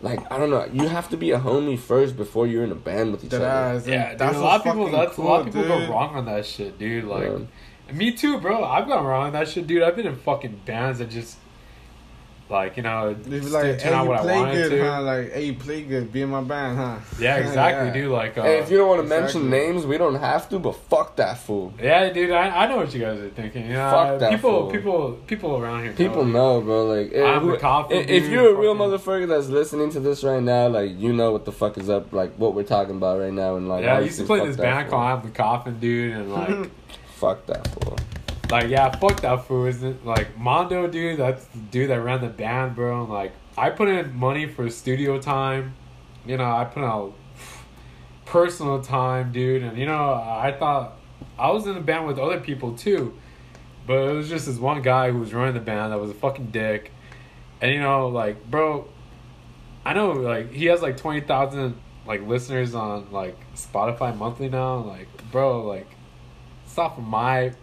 [0.02, 2.76] like I don't know, you have to be a homie first before you're in a
[2.76, 3.78] band with each That other.
[3.78, 3.88] ass.
[3.88, 4.86] Yeah, dude, that's a lot of people.
[4.86, 7.06] fucking That's a lot of cool, people go wrong on that shit, dude.
[7.06, 7.94] Like, Yeah.
[7.94, 8.63] me too, bro.
[8.63, 9.82] I've gone wrong on that shit, dude.
[9.82, 11.38] I've been in fucking bands that just,
[12.49, 14.53] like, you know, They be like, didn't hey, turn out you what I play wanted
[14.53, 14.84] good, to.
[14.91, 15.01] huh?
[15.01, 16.12] Like, hey, you play good.
[16.13, 16.97] Be in my band, huh?
[17.19, 17.93] Yeah, exactly, Yeah.
[17.93, 18.12] dude.
[18.12, 19.41] Like, uh, Hey, if you don't want to Exactly.
[19.41, 21.73] mention names, we don't have to, but fuck that fool.
[21.82, 22.29] yeah, dude.
[22.32, 23.65] I, I know what you guys are thinking.
[23.67, 24.71] You know, Fuck that people, fool.
[24.71, 25.93] people, people around here.
[25.93, 26.86] People know, bro.
[26.86, 29.99] Like, eh, I'm who- the coffee if, if you're a real motherfucker that's listening to
[29.99, 32.97] this right now, like, you know what the fuck is up, like what we're talking
[32.97, 34.99] about right now, and like, Yeah, I used to play this band fool.
[34.99, 36.69] called I'm the Coffin Dude, and like,
[37.15, 37.95] Fuck that fool.
[38.54, 39.66] Like yeah, fuck that fool.
[39.66, 41.18] Isn't like Mondo, dude?
[41.18, 43.02] That's the dude that ran the band, bro.
[43.02, 45.74] And like, I put in money for studio time.
[46.24, 47.16] You know, I put out
[48.26, 49.63] personal time, dude.
[49.63, 51.00] And you know, I thought
[51.39, 53.18] I was in the band with other people too,
[53.88, 56.16] but it was just this one guy who was running the band that was a
[56.16, 56.92] fucking dick.
[57.60, 58.88] And you know, like, bro,
[59.84, 64.76] I know like he has like twenty thousand like listeners on like Spotify monthly now.
[64.76, 65.88] Like, bro, like
[66.68, 67.54] it's not for my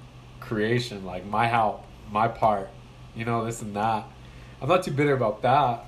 [0.40, 2.68] creation, like my help, my part,
[3.14, 4.04] you know, this and that.
[4.62, 5.84] I'm not too bitter about that,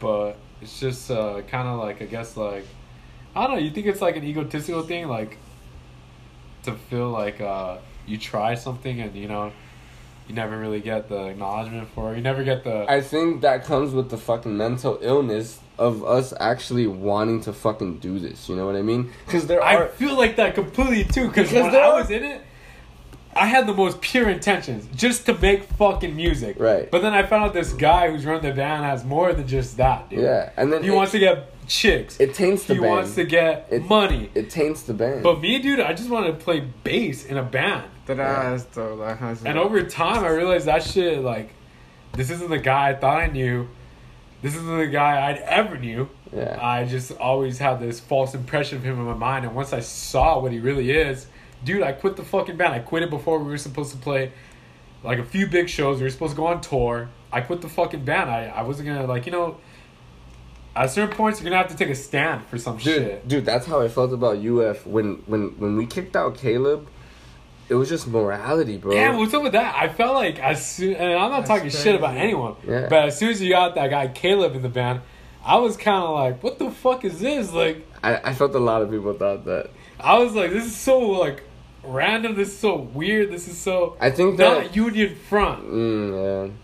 [0.00, 2.66] but it's just uh, kind of like I guess like
[3.36, 3.62] I don't know.
[3.62, 5.38] You think it's like an egotistical thing, like
[6.64, 9.52] to feel like uh, you try something and you know
[10.28, 12.16] you never really get the acknowledgement for it.
[12.16, 16.32] You never get the I think that comes with the fucking mental illness of us
[16.40, 18.48] actually wanting to fucking do this.
[18.48, 19.10] You know what I mean?
[19.26, 21.26] Because there I feel like that completely too.
[21.30, 22.40] Cause Because when I are- was in it,
[23.36, 26.56] I had the most pure intentions, just to make fucking music.
[26.58, 26.90] Right.
[26.90, 29.76] But then I found out this guy who's running the band has more than just
[29.78, 30.20] that, dude.
[30.20, 32.20] Yeah, and then He it- wants to get chicks.
[32.20, 32.90] It taints the he band.
[32.90, 34.30] He wants to get It- money.
[34.34, 35.22] It taints the band.
[35.22, 37.84] But me, dude, I just wanted to play bass in a band.
[38.06, 41.50] That ass though, like how And over time, I realized that shit, like,
[42.12, 43.66] this isn't the guy I thought I knew.
[44.42, 46.08] This isn't the guy I'd ever knew.
[46.36, 46.58] yeah.
[46.60, 49.46] I just always had this false impression of him in my mind.
[49.46, 51.26] And once I saw what he really is,
[51.64, 52.74] dude, I quit the fucking band.
[52.74, 54.32] I quit it before we were supposed to play
[55.02, 55.98] like a few big shows.
[55.98, 57.08] We were supposed to go on tour.
[57.32, 58.30] I quit the fucking band.
[58.30, 59.56] I, I wasn't gonna, like, you know,
[60.76, 63.28] at certain points, you're gonna have to take a stand for some dude, shit.
[63.28, 66.88] dude, that's how I felt about UF when when when we kicked out Caleb.
[67.66, 68.92] It was just morality, bro.
[68.92, 69.74] Yeah, what's up with that?
[69.74, 72.88] I felt like as soon, and I'm not That's talking shit about anyone, Yeah.
[72.90, 75.00] but as soon as you got that guy Caleb in the band,
[75.42, 77.52] I was kind of like, what the fuck is this?
[77.52, 79.70] Like, I, I felt a lot of people thought that.
[79.98, 81.42] I was like, this is so like
[81.86, 82.34] random.
[82.34, 83.30] This is so weird.
[83.32, 85.64] This is so I think that not Union Front.
[85.64, 86.54] Mm, yeah.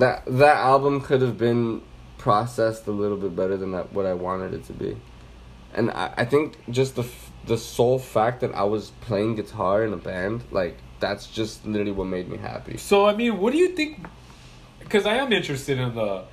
[0.00, 1.82] That that album could have been
[2.18, 4.96] processed a little bit better than that, what I wanted it to be,
[5.74, 9.84] and I, I think just the f- the sole fact that I was playing guitar
[9.84, 12.76] in a band, like that's just literally what made me happy.
[12.76, 14.04] So I mean, what do you think?
[14.80, 16.24] Because I am interested in the.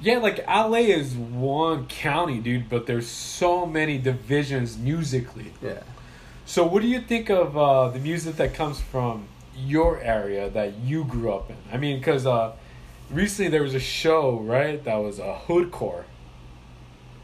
[0.00, 5.52] Yeah, like LA is one county, dude, but there's so many divisions musically.
[5.62, 5.82] Yeah.
[6.52, 10.74] So, what do you think of uh, the music that comes from your area that
[10.80, 11.56] you grew up in?
[11.72, 12.52] I mean, because uh,
[13.10, 16.04] recently there was a show, right, that was a hoodcore.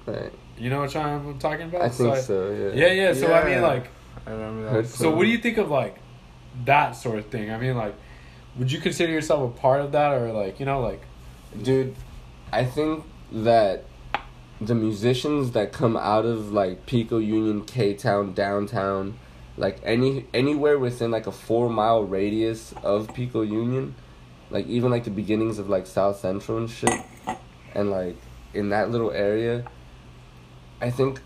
[0.07, 0.33] Right.
[0.57, 1.83] You know what I'm talking about?
[1.83, 2.73] I think I- so.
[2.73, 2.87] Yeah.
[2.87, 3.13] Yeah, yeah.
[3.13, 3.91] So I mean, like,
[4.27, 4.89] I remember Heard that.
[4.89, 5.99] so what do you think of like
[6.65, 7.51] that sort of thing?
[7.51, 7.95] I mean, like,
[8.57, 11.03] would you consider yourself a part of that, or like, you know, like,
[11.63, 11.95] Dude,
[12.51, 13.85] I think that
[14.61, 19.19] the musicians that come out of like Pico Union, K Town, downtown,
[19.57, 23.95] like any anywhere within like a four mile radius of Pico Union,
[24.51, 27.01] like even like the beginnings of like South Central and shit,
[27.75, 28.17] and like
[28.55, 29.65] in that little area,
[30.81, 31.21] I think.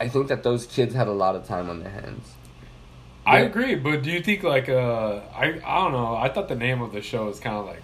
[0.00, 2.32] I think that those kids had a lot of time on their hands.
[3.24, 3.44] I Yeah.
[3.46, 6.16] agree, but do you think like uh, I I don't know.
[6.16, 7.82] I thought the name of the show is kind of like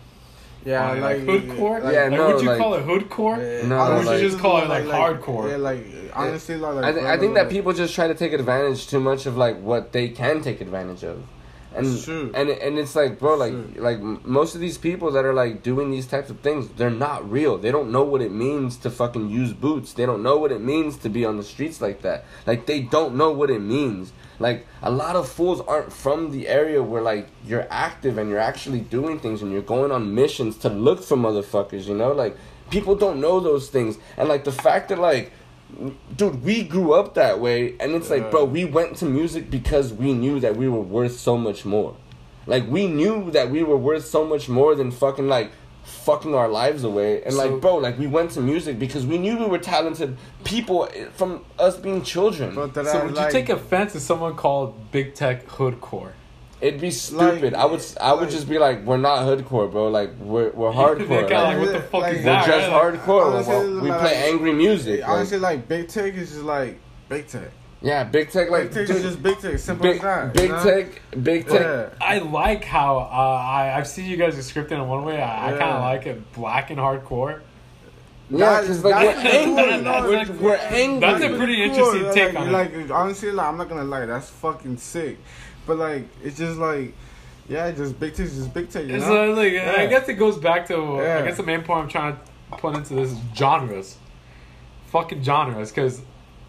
[0.65, 1.93] Yeah, like, like, hoodcore.
[1.93, 3.39] Yeah, like, no, would you like- call it hoodcore?
[3.63, 5.51] Yeah, No, or would like- you just call it like, hardcore?
[5.51, 8.33] Yeah, like honestly, like, like I, th- I think that people just try to take
[8.33, 11.23] advantage too much of like what they can take advantage of,
[11.75, 15.63] and and and it's like bro, like like most of these people that are like
[15.63, 17.59] doing these types of things, they're not real.
[17.59, 19.93] They don't know what it means to fucking use boots.
[19.93, 22.25] They don't know what it means to be on the streets like that.
[22.47, 24.13] Like they don't know what it means.
[24.41, 28.39] Like a lot of fools aren't from the area where like you're active and you're
[28.39, 31.87] actually doing things and you're going on missions to look for motherfuckers.
[31.87, 32.37] You know, like
[32.71, 35.33] people don't know those things, and like the fact that like
[36.17, 39.93] dude, we grew up that way, and it's like, bro, we went to music because
[39.93, 41.97] we knew that we were worth so much more.
[42.47, 45.53] Like, we knew that we were worth so much more than fucking, like,
[45.85, 47.23] fucking our lives away.
[47.23, 50.17] And, So- like, bro, like, we went to music because we knew we were talented
[50.45, 52.55] people from us being children.
[52.55, 56.13] But that So I would like, you take offense if someone called big tech hoodcore?
[56.61, 57.53] It'd be stupid.
[57.53, 59.89] Like- I would, I would like- just be like, we're not hoodcore, bro.
[59.89, 61.29] Like, we're, we're hardcore.
[61.29, 62.47] Guy, Like, like, what the fuck Like- is we're that?
[62.47, 62.95] just right?
[62.95, 63.27] hardcore.
[63.33, 65.01] honestly, Well, we like- play angry music.
[65.01, 67.51] like- honestly, like big tech is just like big tech.
[67.81, 69.57] yeah, big tech, like, Big tech dude, is just big tech.
[69.59, 70.33] Simple big, as that.
[70.35, 70.65] big you know?
[70.65, 71.61] tech, big tech.
[71.61, 71.89] Yeah.
[72.01, 75.23] I like how uh, I I've seen you guys are scripted in one way.
[75.23, 77.41] I, I kind of like it, black and hardcore.
[78.31, 79.63] Yeah, That- because like we're the angry.
[79.65, 81.01] cool, no, we're, that's- we're angry.
[81.01, 82.51] That's a pretty interesting like, take on it.
[82.51, 85.19] like, honestly, like, I'm not gonna lie, that's fucking sick.
[85.69, 86.95] But like, it's just like,
[87.47, 88.87] yeah, just big tech, just big tech.
[88.87, 89.33] You know?
[89.33, 91.19] uh, like I guess it goes back to yeah.
[91.19, 93.99] I guess the main point I'm trying to put into this is genres,
[94.87, 96.01] fucking genres, because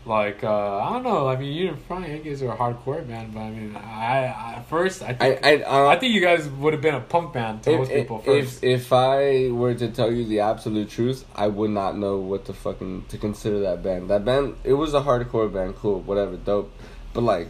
[0.05, 1.27] like uh, I don't know.
[1.27, 4.53] I mean, Union Front, you guys are a hardcore band, but I mean, I, I
[4.58, 7.01] at first I I think I, uh, I, think you guys would have been a
[7.01, 8.63] punk band to if, most people if, first.
[8.63, 12.45] if if I were to tell you the absolute truth, I would not know what
[12.45, 14.10] to fucking to consider that band.
[14.10, 16.71] That band, it was a hardcore band, cool, whatever, dope.
[17.13, 17.49] But like,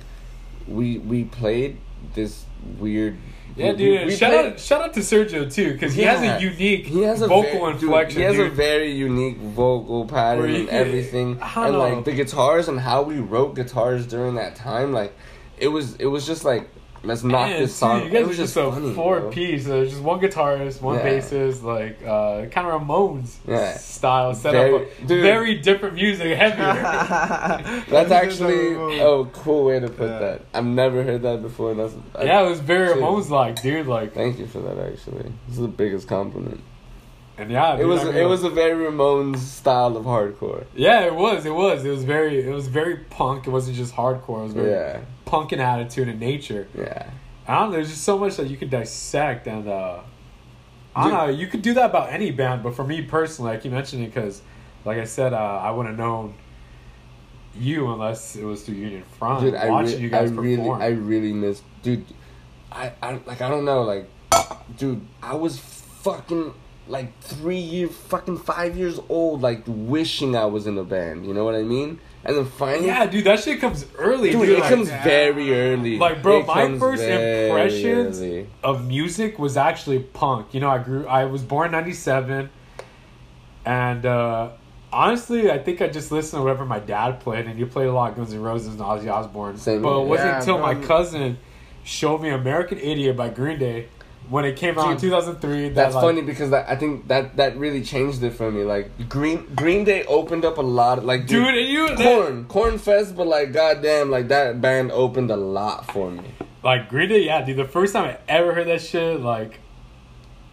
[0.69, 1.77] we we played
[2.13, 2.45] this
[2.79, 3.17] weird.
[3.55, 4.07] yeah, we- dude.
[4.07, 7.01] we shout played- out shout out to Sergio too, because he has a unique He
[7.03, 8.19] has a vocal very, dude, inflection.
[8.21, 11.79] he has a very unique vocal pattern and everything, and know.
[11.79, 14.93] like the guitars and how we wrote guitars during that time.
[14.93, 15.13] Like,
[15.57, 16.69] it was it was just like
[17.03, 18.01] let's knock Man, this dude, song.
[18.01, 19.29] You it guys was are just just a funny, four bro.
[19.31, 19.65] piece.
[19.65, 21.05] There's just one guitarist, one Yeah.
[21.05, 23.73] bassist, like uh, kind of Ramones Yeah.
[23.77, 24.53] style setup.
[24.53, 25.21] Very- Very, dude.
[25.23, 26.73] very different music, heavier.
[27.89, 29.21] That's actually oh.
[29.21, 30.19] a cool way to put Yeah.
[30.19, 30.41] that.
[30.53, 31.73] I've never heard that before.
[31.73, 33.87] That's I- yeah, it was very Ramones like, dude.
[33.87, 34.77] Like, Thank you for that.
[34.77, 36.61] Actually, this is the biggest compliment.
[37.37, 40.65] and yeah, It was I mean, it was a very Ramones style of hardcore.
[40.75, 43.47] yeah, it was, it was, it was very, it was very punk.
[43.47, 44.39] It wasn't just hardcore.
[44.41, 44.99] It was very Yeah,
[45.29, 46.67] punk in attitude and nature.
[46.75, 47.09] yeah.
[47.47, 47.77] I don't know.
[47.77, 50.01] There's just so much that you can dissect, and uh,
[50.95, 51.19] I don't Dude.
[51.19, 51.41] know.
[51.41, 54.13] You could do that about any band, but for me personally, I keep mentioning it
[54.13, 54.43] because,
[54.85, 56.35] like I said, uh, I wouldn't have known
[57.55, 59.45] you unless it was through Union Front.
[59.45, 60.81] Dude, I, re- you guys I really, perform.
[60.81, 62.05] I really miss, dude.
[62.71, 64.07] I, I, like, I don't know, like,
[64.77, 66.53] dude, I was fucking
[66.87, 71.25] like three years, fucking five years old, like wishing I was in a band.
[71.25, 71.99] You know what I mean?
[72.25, 74.49] And then finally, yeah, dude, that shit comes early, dude, dude.
[74.49, 75.03] it like, comes yeah.
[75.03, 75.97] very early.
[75.97, 78.47] Like, bro, It my first very impressions early.
[78.61, 80.53] of music was actually punk.
[80.53, 81.07] You know, I grew.
[81.07, 82.49] I was born '97,
[83.65, 84.49] and uh,
[84.91, 87.93] honestly, I think I just listened to whatever my dad played, and he played a
[87.93, 89.57] lot of Guns N' Roses and Ozzy Osbourne.
[89.57, 91.37] Same but it wasn't Yeah, until my cousin
[91.85, 93.87] showed me "American Idiot" by Green Day
[94.29, 95.69] when it came out in 2003.
[95.69, 98.63] That, That's like, funny because that, I think that that really changed it for me.
[98.63, 100.99] Like Green Green Day opened up a lot.
[100.99, 101.47] Of, like dude.
[101.47, 106.11] And you, Corn, Corn Fest, but like goddamn, like that band opened a lot for
[106.11, 106.31] me.
[106.63, 107.57] like Green Day, yeah, dude.
[107.57, 109.59] The first time I ever heard that shit, like,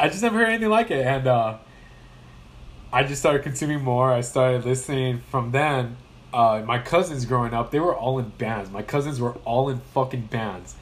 [0.01, 1.59] I just never heard anything like it, and uh,
[2.93, 4.13] I just started consuming more.
[4.13, 5.97] I started listening from then.
[6.33, 8.71] Uh, my cousins growing up, they were all in bands.
[8.71, 10.75] My cousins were all in fucking bands,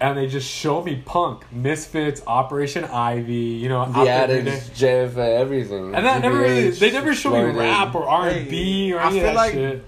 [0.00, 4.86] and they just show me punk, Misfits, Operation Ivy, you know, The Out Adicts, Day.
[4.86, 5.94] JFA, everything.
[5.94, 9.08] and that never really, they never show me rap or R and B or I
[9.08, 9.84] any of feel that like- shit.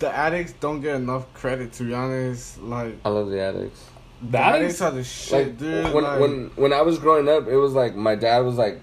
[0.00, 2.60] The Adicts don't get enough credit to be honest.
[2.60, 3.84] Like I love the Adicts.
[4.20, 5.94] the That Adicts is are the shit, Like dude.
[5.94, 8.80] when like, when when I was growing up, it was like my dad was like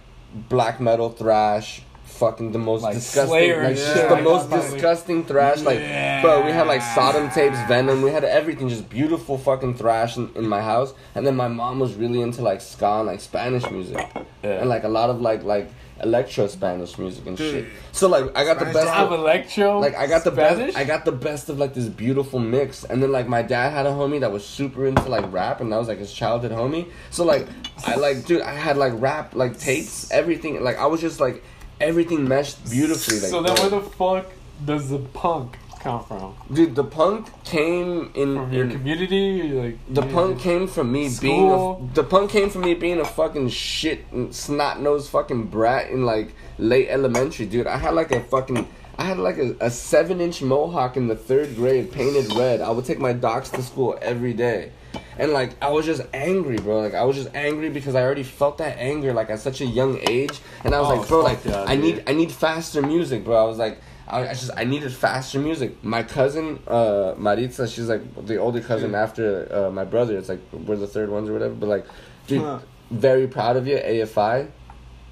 [0.48, 1.82] black metal thrash.
[2.20, 4.62] Fucking the most Like disgusting, Slayer like and shit the like most that.
[4.72, 5.62] disgusting thrash.
[5.62, 5.80] Like,
[6.22, 8.02] bro, we had like Sodom tapes, Venom.
[8.02, 10.94] We had everything, just beautiful fucking thrash in, in my house.
[11.16, 13.98] And then my mom was really into like ska and like Spanish music,
[14.44, 14.60] Yeah.
[14.60, 15.70] and like a lot of like like
[16.02, 17.52] electro Spanish music and Dude.
[17.66, 17.66] shit.
[17.94, 18.90] So like I got the Spanish best.
[18.94, 19.80] have Of, electro.
[19.80, 20.68] like I got the Spanish?
[20.74, 20.78] best.
[20.78, 23.86] I got the best of like this beautiful mix, and then like my dad had
[23.86, 26.90] a homie that was super into like rap, and that was like his childhood homie.
[27.12, 27.48] So like
[27.88, 30.62] I like dude, I had like rap like tapes, everything.
[30.64, 31.44] Like I was just like
[31.80, 33.20] everything meshed beautifully.
[33.20, 34.26] Like so then, where the fuck
[34.66, 36.36] does the punk come from?
[36.54, 38.36] dude, the punk came in.
[38.36, 41.76] From your in- community, like the punk came from me School.
[41.76, 45.90] being a, the punk came from me being a fucking shit snot nosed fucking brat
[45.90, 47.68] in like late elementary, dude.
[47.68, 51.16] I had like a fucking I had like a, a seven inch mohawk in the
[51.16, 52.60] third grade, painted red.
[52.60, 54.72] I would take my docs to school every day.
[55.18, 56.80] And like I was just angry, bro.
[56.80, 59.66] Like I was just angry because I already felt that anger like at such a
[59.66, 60.40] young age.
[60.64, 61.84] And I was Oh, like, bro, like yeah, I dude.
[61.84, 63.36] need I need faster music, bro.
[63.36, 65.84] I was like I, I just I needed faster music.
[65.84, 70.18] My cousin uh Maritza, she's like the older cousin after uh, my brother.
[70.18, 71.54] It's like we're the third ones or whatever.
[71.54, 71.86] But like,
[72.28, 72.60] dude, Huh.
[72.90, 74.48] very proud of you, AFI.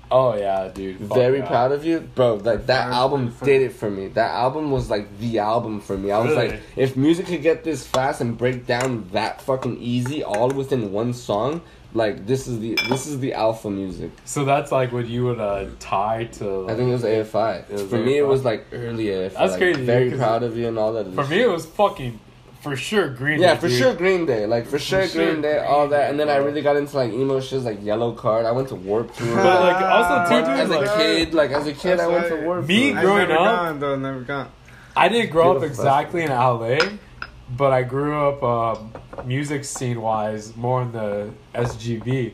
[0.09, 0.97] Oh yeah, dude.
[0.99, 1.47] Very yeah.
[1.47, 2.35] proud of you, bro.
[2.35, 4.07] Like that That's album did it for me.
[4.07, 6.11] That album was like the album for me.
[6.11, 6.49] I was Really?
[6.51, 10.93] like, if music could get this fast and break down that fucking easy, all within
[10.93, 11.61] one song,
[11.93, 14.11] like this is the this is the alpha music.
[14.23, 16.45] So that's like what you would uh, tie to.
[16.45, 17.69] Like, I think it was AFI.
[17.69, 19.33] It was for me, it was like early AFI.
[19.33, 21.13] That's like, crazy, Very 'cause proud of you and all that.
[21.13, 22.19] For me, it was fucking
[22.71, 23.39] for sure Green.
[23.39, 23.77] Yeah, Day, for dude.
[23.79, 24.45] sure Green Day.
[24.45, 26.09] Like for sure sure Green Day, all that.
[26.09, 28.45] And then I really got into like emo shit like Yellowcard.
[28.45, 29.35] I went to Warp Tour.
[29.35, 32.35] But, like, also, too, dude, as a kid, like as a kid, I went to.
[32.45, 32.97] Warp Me Tour.
[32.99, 34.49] I growing never up- gone though, never gone.
[34.95, 36.79] I didn't grow up exactly in LA,
[37.55, 38.93] but I grew up um,
[39.25, 42.33] music scene wise more in the SGV.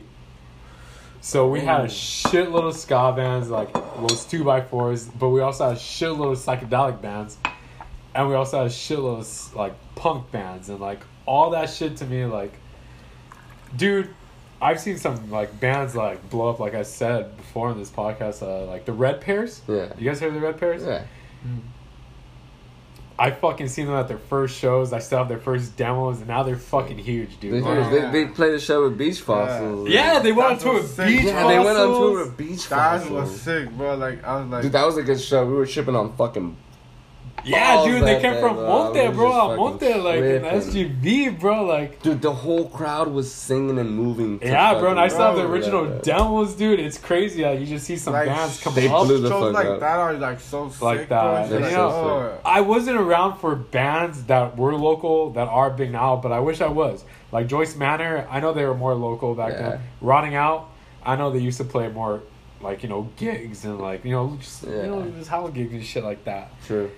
[1.20, 1.88] So we had a Ooh.
[1.88, 6.32] shitload of ska bands like those two by fours, but we also had a shitload
[6.32, 7.38] of psychedelic bands,
[8.14, 11.96] and we also had a shitload of like punk bands and like all that shit
[11.98, 12.52] to me like,
[13.76, 14.08] dude.
[14.62, 18.40] I've seen some like bands like blow up, like I said before in this podcast,
[18.42, 19.60] uh, like the Red Pairs.
[19.68, 19.92] Yeah.
[19.98, 20.82] You guys heard of the Red Pairs?
[20.82, 21.02] Yeah.
[23.18, 24.92] I fucking seen them at their first shows.
[24.92, 27.62] I still have their first demos, and now they're fucking huge, They, dude.
[27.64, 27.88] Wow.
[27.90, 29.88] they, they played a show with Beach Fossils.
[29.88, 31.06] Yeah, they went on That's tour with sick.
[31.08, 32.26] Beach Yeah, they went on tour Fossils.
[32.28, 33.10] with Beach That Fossils.
[33.30, 33.94] was sick, bro.
[33.96, 35.44] Like I was like, Dude, that was a good show.
[35.46, 36.56] We were shipping on fucking.
[37.44, 38.56] Yeah, balls dude, they came day, from.
[38.56, 39.28] Monte, bro.
[39.28, 40.60] just On Monte, like in tripping.
[41.00, 41.64] SGV, bro.
[41.64, 44.40] Like, Dude, the whole crowd was singing and moving.
[44.42, 44.90] yeah, bro.
[44.90, 45.98] And I saw the original yeah.
[46.02, 46.80] demos, dude.
[46.80, 49.04] It's crazy how you just see some like bands come They up.
[49.06, 49.80] blew the shows fuck like up.
[49.80, 51.22] that are like so Like sick, that.
[51.22, 51.36] bro.
[51.42, 55.70] It's They're like, so oh, I wasn't around for bands that were local that are
[55.70, 57.04] big now, but I wish I was.
[57.32, 59.68] Like Joyce Manor, I know they were more local back Yeah.
[59.70, 59.80] then.
[60.00, 60.70] Rotting Out,
[61.04, 62.22] I know they used to play more
[62.60, 65.18] like you know gigs and like you know just you know Yeah.
[65.18, 66.48] just house gigs and shit like that.
[66.66, 66.90] True.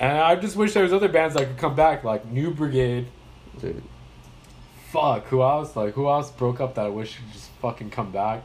[0.00, 3.06] And I just wish there was other bands that could come back like New Brigade.
[3.60, 3.82] Dude.
[4.90, 5.76] Fuck, who else?
[5.76, 8.42] Like who else broke up that I wish could just fucking come back?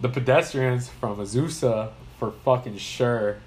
[0.00, 3.38] The Pedestrians from Azusa for fucking sure.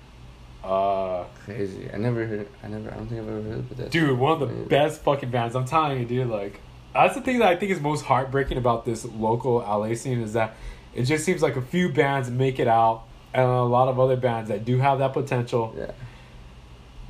[0.63, 1.89] Uh, Crazy.
[1.91, 2.47] I never heard.
[2.63, 2.91] I never.
[2.91, 3.89] I don't think I've ever heard of that.
[3.91, 4.67] dude, one of the Yeah.
[4.67, 5.55] best fucking bands.
[5.55, 6.27] I'm telling you, dude.
[6.29, 6.59] Like,
[6.93, 10.33] that's the thing that I think is most heartbreaking about this local LA scene is
[10.33, 10.55] that
[10.93, 14.17] it just seems like a few bands make it out, and a lot of other
[14.17, 15.91] bands that do have that potential, Yeah.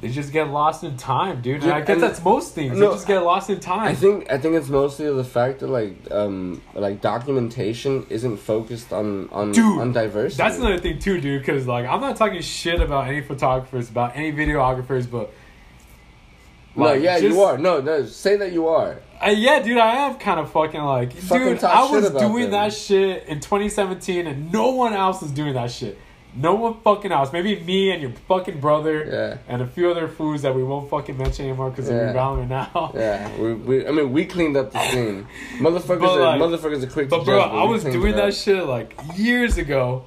[0.02, 1.62] They just get lost in time, dude.
[1.62, 2.78] Dude, and I guess that's most things.
[2.78, 3.88] No, they just get lost in time.
[3.88, 8.92] I think I think it's mostly the fact that like um like documentation isn't focused
[8.92, 10.42] on on Dude, on diversity.
[10.42, 11.42] That's another thing too, dude.
[11.42, 15.32] Because like I'm not talking shit about any photographers, about any videographers, but
[16.76, 17.58] no, yeah, just- you are.
[17.58, 18.98] No, no, say that you are.
[19.24, 21.64] Uh, yeah, dude, I am kind of fucking like, Fucking dude.
[21.64, 22.52] I was doing them.
[22.52, 25.96] that shit in 2017, and no one else is doing that shit.
[26.34, 27.34] No one fucking else.
[27.34, 29.54] Maybe me and your fucking brother, Yeah.
[29.54, 31.96] and a few other fools that we won't fucking mention anymore because Yeah.
[31.98, 32.92] we're relevant now.
[32.96, 35.28] Yeah, we, we I mean we cleaned up the scene.
[35.60, 38.16] Motherfuckers But, are like- motherfuckers are quick to But bro, judge, I was cleaned doing
[38.16, 40.06] that shit like years ago,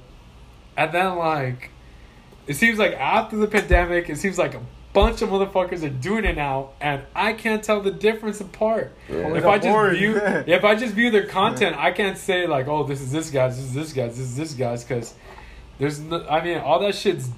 [0.75, 1.69] and then like,
[2.47, 4.61] it seems like after the pandemic, it seems like a
[4.93, 8.93] bunch of motherfuckers are doing it now, and I can't tell the difference apart.
[9.09, 9.35] Yeah.
[9.35, 9.95] If I just boring.
[9.97, 10.15] view,
[10.47, 13.57] if I just view their content, I can't say like, oh, this is this guy's,
[13.57, 15.13] this is this guy's, this is this guy's, because
[15.77, 17.29] there's, no, I mean, all that shit's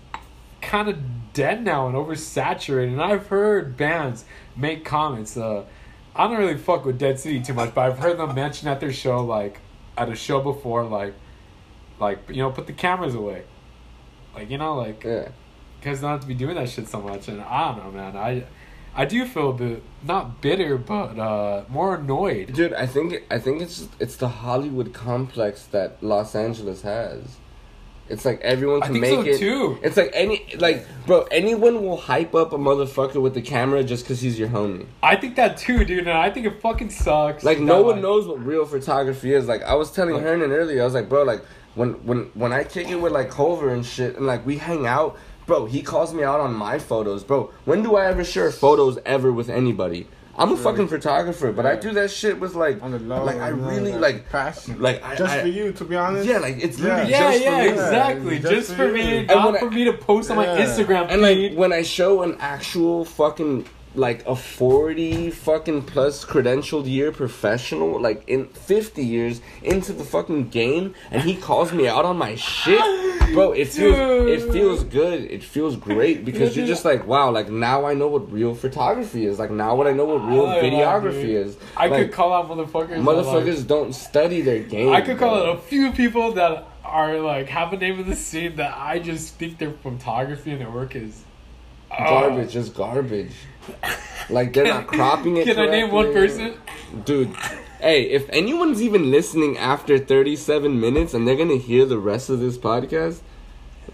[0.61, 0.97] kind of
[1.33, 2.93] dead now and oversaturated.
[2.93, 4.25] And I've heard bands
[4.55, 5.38] make comments.
[5.38, 5.65] Uh,
[6.15, 8.79] I don't really fuck with Dead City too much, but I've heard them mention at
[8.79, 9.59] their show, like
[9.97, 11.13] at a show before, like,
[11.99, 13.43] like you know, put the cameras away,
[14.35, 15.29] like you know, like Yeah.
[15.79, 17.27] because not to be doing that shit so much.
[17.27, 18.17] And I don't know, man.
[18.17, 18.43] I,
[18.95, 22.53] I do feel a bit not bitter, but uh, more annoyed.
[22.53, 27.38] Dude, I think I think it's it's the Hollywood complex that Los Angeles has.
[28.10, 29.39] It's like everyone I can think make so it.
[29.39, 29.80] too.
[29.84, 34.03] It's like any like bro, anyone will hype up a motherfucker with the camera just
[34.05, 34.86] because he's your homie.
[35.03, 37.43] I think that too, dude, and I think it fucking sucks.
[37.43, 39.47] Like no one like- knows what real photography is.
[39.47, 41.43] Like I was telling Like- Hernan earlier, I was like, bro, like
[41.76, 44.88] when when when I kick it with like Culver and shit, and like we hang
[44.88, 47.51] out, bro, he calls me out on my photos, bro.
[47.66, 50.08] When do I ever share photos ever with anybody?
[50.39, 50.63] I'm a Right.
[50.63, 53.93] fucking photographer, but I do that shit with like, On the low, like I really
[53.93, 54.79] like, like, passion.
[54.79, 56.27] like I, just I- for you, to be honest.
[56.27, 57.69] yeah, like it's literally Yeah, just yeah, for me.
[57.69, 58.39] exactly.
[58.39, 58.93] Just Just, for for you.
[59.21, 61.51] me, not when I- for me to post on my Instagram And feed.
[61.51, 63.65] like when I show an actual fucking
[63.98, 70.50] like a forty fucking plus credentialed year professional, like in fifty years into the fucking
[70.50, 72.80] game, and he calls me out on my shit,
[73.34, 73.52] bro.
[73.52, 73.98] It feels
[74.30, 75.30] it feels good.
[75.32, 79.26] It feels great because you're just like wow, like now I know what real photography
[79.26, 79.39] is.
[79.39, 81.58] Like now what I know what real I videography is.
[81.76, 83.02] I like, could call out motherfuckers.
[83.02, 84.93] motherfuckers don't study their game.
[84.93, 85.52] I could call bro.
[85.52, 89.00] out a few people that are like have a name in the scene that I
[89.00, 91.24] just think their photography and their work is
[91.91, 91.98] oh.
[91.98, 93.34] garbage, just garbage.
[94.30, 95.45] Like they're not cropping it.
[95.47, 96.55] Can I name one person?
[97.05, 97.34] Dude,
[97.80, 102.39] hey, if anyone's even listening after 37 minutes and they're gonna hear the rest of
[102.39, 103.20] this podcast,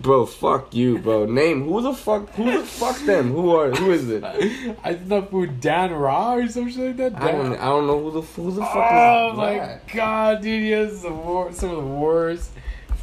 [0.01, 1.25] bro, fuck you, bro.
[1.25, 3.31] Name who the fuck, who the fuck them?
[3.31, 4.23] Who are, who is it?
[4.83, 7.21] I that food Dan Raw or something like that.
[7.21, 9.87] I don't, I don't know who the, who the fuck Oh is my that?
[9.87, 12.51] god, dude, he has the wor- some of the worst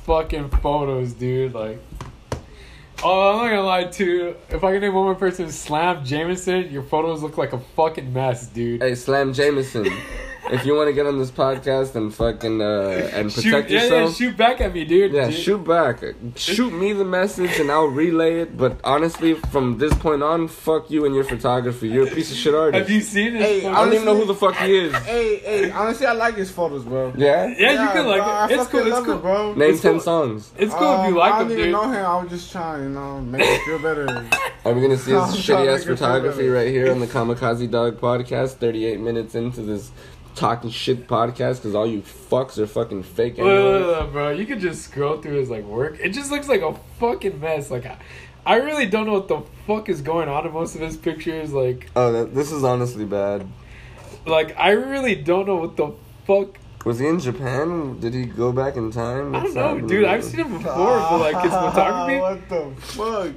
[0.04, 1.54] fucking photos, dude.
[1.54, 1.80] Like,
[3.02, 4.36] oh, I'm not gonna lie too.
[4.48, 8.12] If I can name one more person, Slam Jameson, your photos look like a fucking
[8.12, 8.82] mess, dude.
[8.82, 9.88] Hey, Slam Jameson,
[10.50, 13.84] if you want to get on this podcast and fucking uh, and shoot, protect yeah,
[13.84, 15.12] yeah, shoot back at me, dude.
[15.12, 15.34] Yeah, Dude.
[15.34, 16.02] shoot back.
[16.36, 18.56] Shoot me the message and I'll relay it.
[18.56, 21.88] But honestly, from this point on, fuck you and your photography.
[21.88, 22.78] You're a piece of shit artist.
[22.80, 23.76] Have you seen his Hey, photos?
[23.76, 24.94] I don't even know who the fuck he is.
[24.94, 27.12] Hey, hey, honestly, I like his photos, bro.
[27.16, 27.46] Yeah?
[27.58, 28.50] Yeah, you can like bro, I it.
[28.52, 28.86] It's cool.
[28.86, 29.14] It's cool.
[29.18, 29.54] It, bro.
[29.54, 30.00] Name It's 10 cool.
[30.00, 30.52] songs.
[30.56, 31.72] It's cool if you Um, like I don't even dude.
[31.72, 32.04] know him.
[32.06, 34.06] I was just trying, you know, make him feel better.
[34.64, 37.06] Are we gonna see his shitty ass make it feel photography right here on the
[37.06, 38.54] Kamikaze Dog podcast?
[38.54, 39.90] 38 minutes into this
[40.34, 43.36] talking shit podcast because all you fucks are fucking fake
[44.12, 45.98] bro, you could just scroll through his like work.
[46.00, 47.70] It just looks like a fucking mess.
[47.70, 47.98] Like, I,
[48.46, 51.52] I really don't know what the fuck is going on in most of his pictures.
[51.52, 53.46] Like, Oh, that, this is honestly bad.
[54.26, 55.92] like I really don't know what the
[56.26, 56.58] fuck.
[56.86, 58.00] Was he in Japan?
[58.00, 59.34] Did he go back in time?
[59.34, 60.06] I don't know, dude.
[60.06, 63.32] I've seen him before, but like his photography, what the fuck?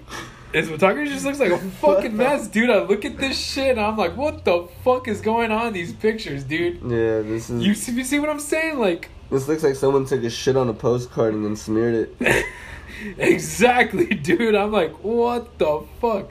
[0.53, 2.69] His photography just looks like a fucking mess, dude.
[2.69, 5.73] I look at this shit and I'm like, what the fuck is going on in
[5.73, 6.81] these pictures, dude?
[6.83, 7.63] Yeah, this is.
[7.63, 8.79] You see, you see what I'm saying?
[8.79, 12.45] Like, This looks like someone took a shit on a postcard and then smeared it.
[13.17, 14.55] exactly, dude.
[14.55, 16.29] I'm like, what the fuck?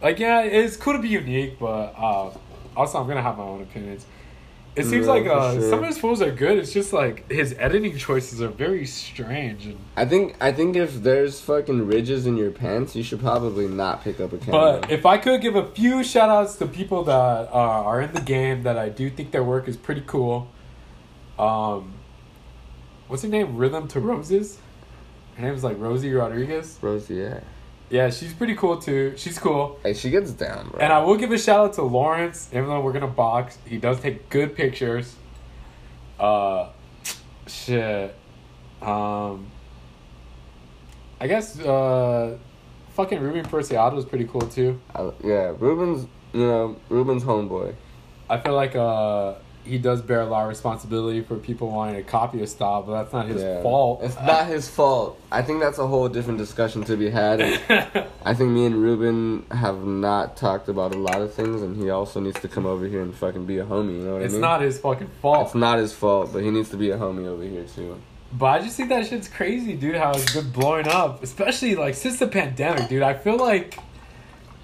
[0.00, 2.30] Like, yeah, it's cool to be unique, but uh,
[2.76, 4.06] also I'm gonna have my own opinions.
[4.78, 5.70] It seems Yeah, like uh, sure.
[5.70, 6.58] some of his photos are good.
[6.58, 9.66] It's just like his editing choices are very strange.
[9.66, 13.66] And, I think I think if there's fucking ridges in your pants, you should probably
[13.68, 14.80] not pick up a camera.
[14.80, 18.12] but if I could give a few shout outs to people that uh, are in
[18.12, 20.48] the game that I do think their work is pretty cool.
[21.38, 21.94] Um,
[23.08, 23.56] what's her name?
[23.56, 24.58] Rhythm to Roses.
[25.36, 26.78] Her name is like Rosie Rodriguez.
[26.82, 27.40] Rosie, yeah.
[27.90, 29.14] Yeah, she's pretty cool too.
[29.16, 29.78] She's cool.
[29.82, 30.80] Hey, she gets down, bro.
[30.80, 33.56] And I will give a shout out to Lawrence, even though we're gonna box.
[33.64, 35.16] He does take good pictures.
[36.20, 36.68] Uh,
[37.46, 38.14] shit.
[38.82, 39.46] Um,
[41.20, 42.36] I guess uh,
[42.90, 44.80] fucking Ruben Preciado is pretty cool too.
[44.94, 47.74] I- yeah, Ruben's, you know, Ruben's homeboy.
[48.30, 49.34] I feel like uh,
[49.68, 52.92] he does bear a lot of responsibility for people wanting to copy his style, but
[52.92, 53.62] that's not his Yeah.
[53.62, 54.00] fault.
[54.02, 55.20] It's not his fault.
[55.30, 57.40] I think that's a whole different discussion to be had.
[58.24, 61.90] I think me and Ruben have not talked about a lot of things, and he
[61.90, 63.98] also needs to come over here and fucking be a homie.
[63.98, 64.40] You know what it's I mean?
[64.40, 65.46] not his fucking fault.
[65.46, 67.96] It's not his fault, but he needs to be a homie over here too.
[68.32, 69.94] But I just think that shit's crazy, dude.
[69.96, 73.02] How it's been blowing up, especially like since the pandemic, dude.
[73.02, 73.78] I feel like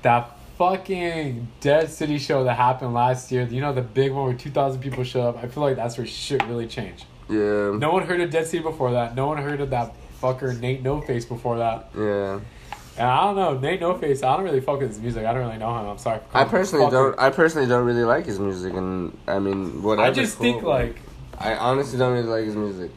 [0.03, 3.47] that fucking Dead City show that happened last year.
[3.47, 5.43] You know, the big one where two thousand people show up.
[5.43, 7.05] I feel like that's where shit really changed.
[7.29, 7.77] Yeah.
[7.77, 9.15] No one heard of Dead City before that.
[9.15, 11.91] No one heard of that fucker Nate No Face before that.
[11.97, 12.41] Yeah.
[12.97, 14.23] And I don't know Nate No Face.
[14.23, 15.25] I don't really fuck with his music.
[15.25, 15.89] I don't really know him.
[15.89, 16.21] I'm sorry.
[16.33, 17.19] I personally don't.
[17.19, 20.07] I personally don't really like his music, and I mean, whatever.
[20.07, 20.97] I just think like
[21.39, 22.91] I honestly don't really like his music.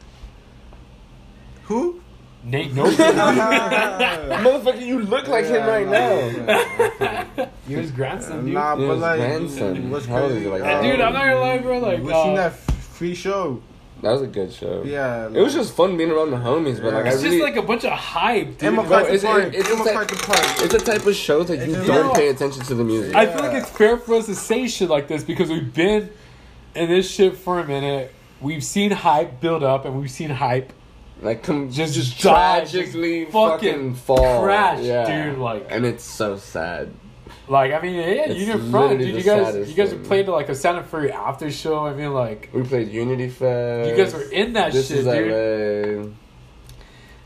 [1.64, 2.00] Who?
[2.44, 2.98] Nate No Face.
[2.98, 7.48] Motherfucker, you look like him right now.
[7.66, 8.54] You're his grandson, dude.
[8.54, 9.90] Nah, but his like, grandson.
[9.90, 10.44] what's How old crazy?
[10.44, 11.78] he, like, And dude, I'm not gonna lie, bro.
[11.78, 13.62] Like, we uh, seen that free show.
[14.00, 14.84] That was a good show.
[14.84, 17.42] Yeah, It was just fun being around the homies, but like I it's really, just
[17.48, 18.62] like a bunch of hype, dude.
[18.62, 19.52] Emma Bro, McCarthy it's- Park.
[19.52, 22.28] it's Emma like- McCarthy it's a type of show that you It's don't just- pay
[22.28, 23.16] attention to the music.
[23.16, 26.10] I feel like it's fair for us to say shit like this because we've been
[26.76, 28.14] in this shit for a minute.
[28.40, 30.72] We've seen hype build up and we've seen hype
[31.22, 35.26] like come just, just tragically just fucking, fall, crash, yeah.
[35.30, 35.38] dude.
[35.38, 36.92] Like, and it's so sad.
[37.48, 39.14] like I mean, yeah, It's Union Front, dude.
[39.16, 40.04] You guys, you guys thing.
[40.04, 41.86] played like a Santa Fe after show.
[41.86, 43.90] I mean, like, We played Unity Fest.
[43.90, 46.04] you guys were in that This shit, is dude.
[46.06, 46.12] LA.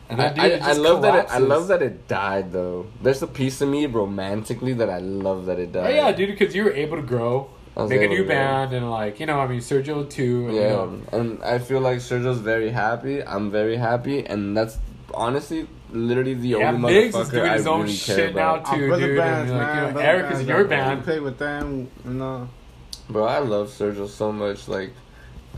[0.09, 1.15] And I, dude I, I love that.
[1.25, 2.87] It, I love that it died though.
[3.03, 5.95] There's a piece of me romantically that I love that it Oh, died.
[5.95, 9.27] yeah, dude, because you were able to grow, make a new band, and like, you
[9.27, 10.49] know, I mean, Sergio too.
[10.49, 13.23] And, Yeah, You know, and I feel like Sergio's very happy.
[13.23, 14.79] I'm very happy, and that's
[15.15, 18.35] honestly literally the yeah, only Migs is motherfucker doing I his own really care shit
[18.35, 18.69] now about.
[18.69, 19.17] Our too, brother dude.
[19.19, 19.77] bands, and, like, man.
[19.77, 20.99] you know, brother Eric is bands, in your band.
[21.01, 22.49] We play with them, you know.
[23.11, 24.69] Bro, I love Sergio so much.
[24.69, 24.93] Like,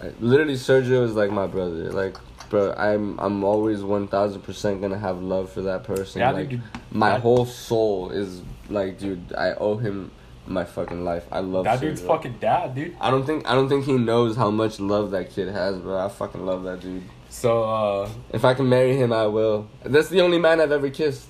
[0.03, 1.93] I, literally, Sergio is like my brother.
[1.93, 2.17] Like,
[2.49, 6.21] bro, I'm I'm always one thousand percent gonna have love for that person.
[6.21, 6.63] Yeah, like, dude.
[6.91, 10.11] my that- whole soul is like, dude, I owe him
[10.47, 11.25] my fucking life.
[11.33, 11.81] I love That Sergio.
[11.81, 12.97] dude's fucking dad, dude.
[13.01, 15.99] I don't think I don't think he knows how much love that kid has, bro.
[16.05, 17.03] I fucking love that dude.
[17.29, 19.67] So, uh, If I can marry him, I will.
[19.85, 21.29] That's the only man I've ever kissed.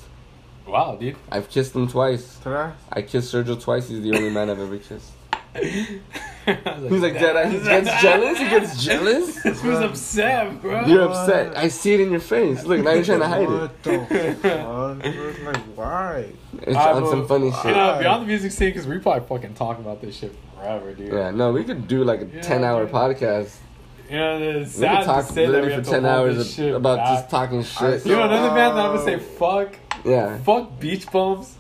[0.67, 1.17] wow, dude.
[1.31, 2.39] I've kissed him twice.
[2.39, 2.71] Today?
[2.93, 3.89] I kissed Sergio twice.
[3.89, 5.13] He's the only man I've ever kissed.
[6.47, 7.51] I was He's like, Jedi.
[7.51, 8.39] He gets jealous.
[8.39, 9.43] He gets jealous.
[9.43, 10.85] This was upset, bro.
[10.87, 11.57] You're upset.
[11.57, 12.65] I see it in your face.
[12.65, 13.49] Look, now you're trying to hide it.
[13.49, 13.99] What the
[14.43, 15.05] fuck?
[15.05, 16.27] It's like, why?
[16.63, 17.77] It's I on will- some funny You shit.
[17.77, 21.13] know, beyond the music scene, because we probably fucking talk about this shit forever, dude.
[21.13, 23.57] Yeah, no, we could do like a Yeah, 10 hour podcast.
[24.11, 26.55] You know, it's We sad could talk to say literally for 10 hours this of-
[26.55, 27.07] shit about back.
[27.19, 28.05] just talking shit.
[28.07, 30.39] You know, another band that I'm gonna say fuck, Yeah.
[30.39, 31.57] fuck beach bums,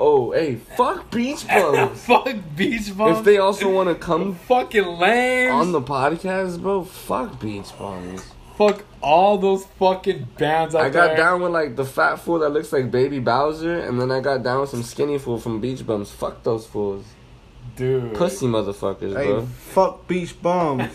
[0.00, 2.00] Oh, hey, fuck Beach Bums.
[2.06, 3.18] fuck beach bums.
[3.18, 8.24] if they also want to come fucking lame, on the podcast, bro, fuck Beach Bums.
[8.56, 11.16] fuck all those fucking bands out I got there.
[11.16, 14.42] down with like the fat fool that looks like Baby Bowser, and then I got
[14.44, 16.10] down with some skinny fool from Beach Bums.
[16.12, 17.04] Fuck those fools.
[17.76, 18.14] dude.
[18.14, 19.46] Pussy motherfuckers, Hey, bro.
[19.46, 20.92] fuck beach bums.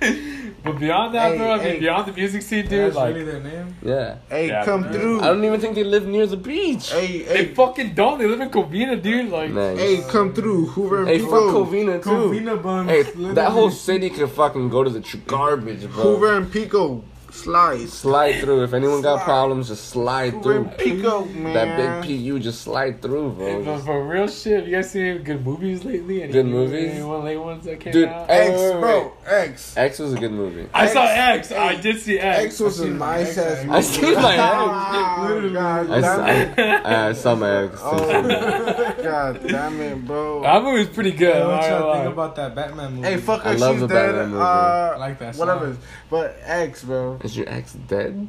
[0.62, 1.78] But beyond that, Hey, bro, I mean, hey.
[1.80, 3.74] beyond the music scene, dude, That's like really their name.
[3.82, 4.16] Yeah.
[4.28, 4.92] Hey, Yeah, come man.
[4.92, 5.20] through.
[5.22, 6.92] I don't even think they live near the beach.
[6.92, 8.18] Hey, they fucking don't.
[8.18, 9.30] They live in Covina, dude.
[9.30, 9.78] Like, Nice.
[9.78, 10.66] hey, come through.
[10.66, 11.64] Hoover and Hey, fuck Pico.
[11.64, 12.10] Covina too.
[12.10, 12.90] Covina buns.
[12.90, 13.34] Hey, literally.
[13.34, 16.02] that whole city could fucking go to the tr- garbage, bro.
[16.02, 17.04] Hoover and Pico.
[17.32, 17.88] Slide.
[17.88, 18.64] Slide through.
[18.64, 20.56] If anyone got problems, just slide through.
[20.64, 21.54] and Pico, man.
[21.54, 23.76] That big PU, just slide through, Hey, bro.
[23.76, 26.22] but for real shit, have you guys seen any good movies lately?
[26.22, 26.90] Any Good new- movies?
[26.92, 28.28] Any one late ones that came Dude, out?
[28.28, 29.12] X- X, bro.
[29.26, 29.76] X.
[29.76, 30.68] X was a good movie.
[30.74, 31.50] I saw X.
[31.50, 31.52] X.
[31.52, 32.44] I did see X.
[32.44, 33.66] X was a seen my nice ass.
[33.68, 34.42] I I seen my ex.
[34.42, 36.86] Ah, God I, damn it.
[36.86, 37.80] I, I saw my ex.
[37.82, 40.42] Oh, God damn it, bro.
[40.42, 41.34] that movie's pretty good.
[41.34, 43.08] Hey, I'm what y'all think about that Batman movie?
[43.08, 43.50] Hey, fuck her.
[43.50, 44.06] I love she's the dead.
[44.12, 44.42] Batman movie.
[44.42, 45.46] Uh, I like that song.
[45.46, 45.76] Whatever.
[46.10, 47.18] But X, bro.
[47.22, 48.28] Is your ex dead?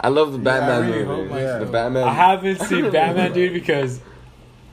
[0.00, 1.22] I love the Batman really movie.
[1.22, 1.70] hope my ex the.
[1.72, 2.04] Batman.
[2.04, 4.00] I haven't seen Batman, dude, because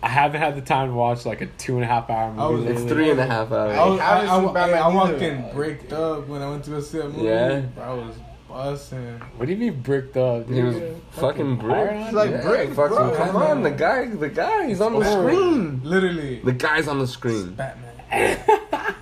[0.03, 2.47] I haven't had the time to watch like a two and a half hour I
[2.47, 2.71] was- movie.
[2.73, 2.95] It's lately.
[2.95, 3.89] three and a half I, hours.
[3.91, 6.63] was, I I, haven't I, seen I, I walked in bricked up when I went
[6.65, 7.23] to go see that movie.
[7.25, 7.61] Yeah.
[7.81, 8.15] I was
[8.47, 9.19] busting.
[9.37, 10.47] What do you mean bricked up?
[10.47, 11.01] He was dude?
[11.11, 11.75] fucking brick.
[11.75, 12.35] hard on He's like you?
[12.35, 13.15] Yeah, brick, fucking, bro.
[13.15, 15.21] come on, the guy, the guy, he's on the Oh.
[15.27, 15.81] screen.
[15.83, 16.39] Literally.
[16.43, 17.53] The guy's on the screen.
[17.55, 17.93] Batman.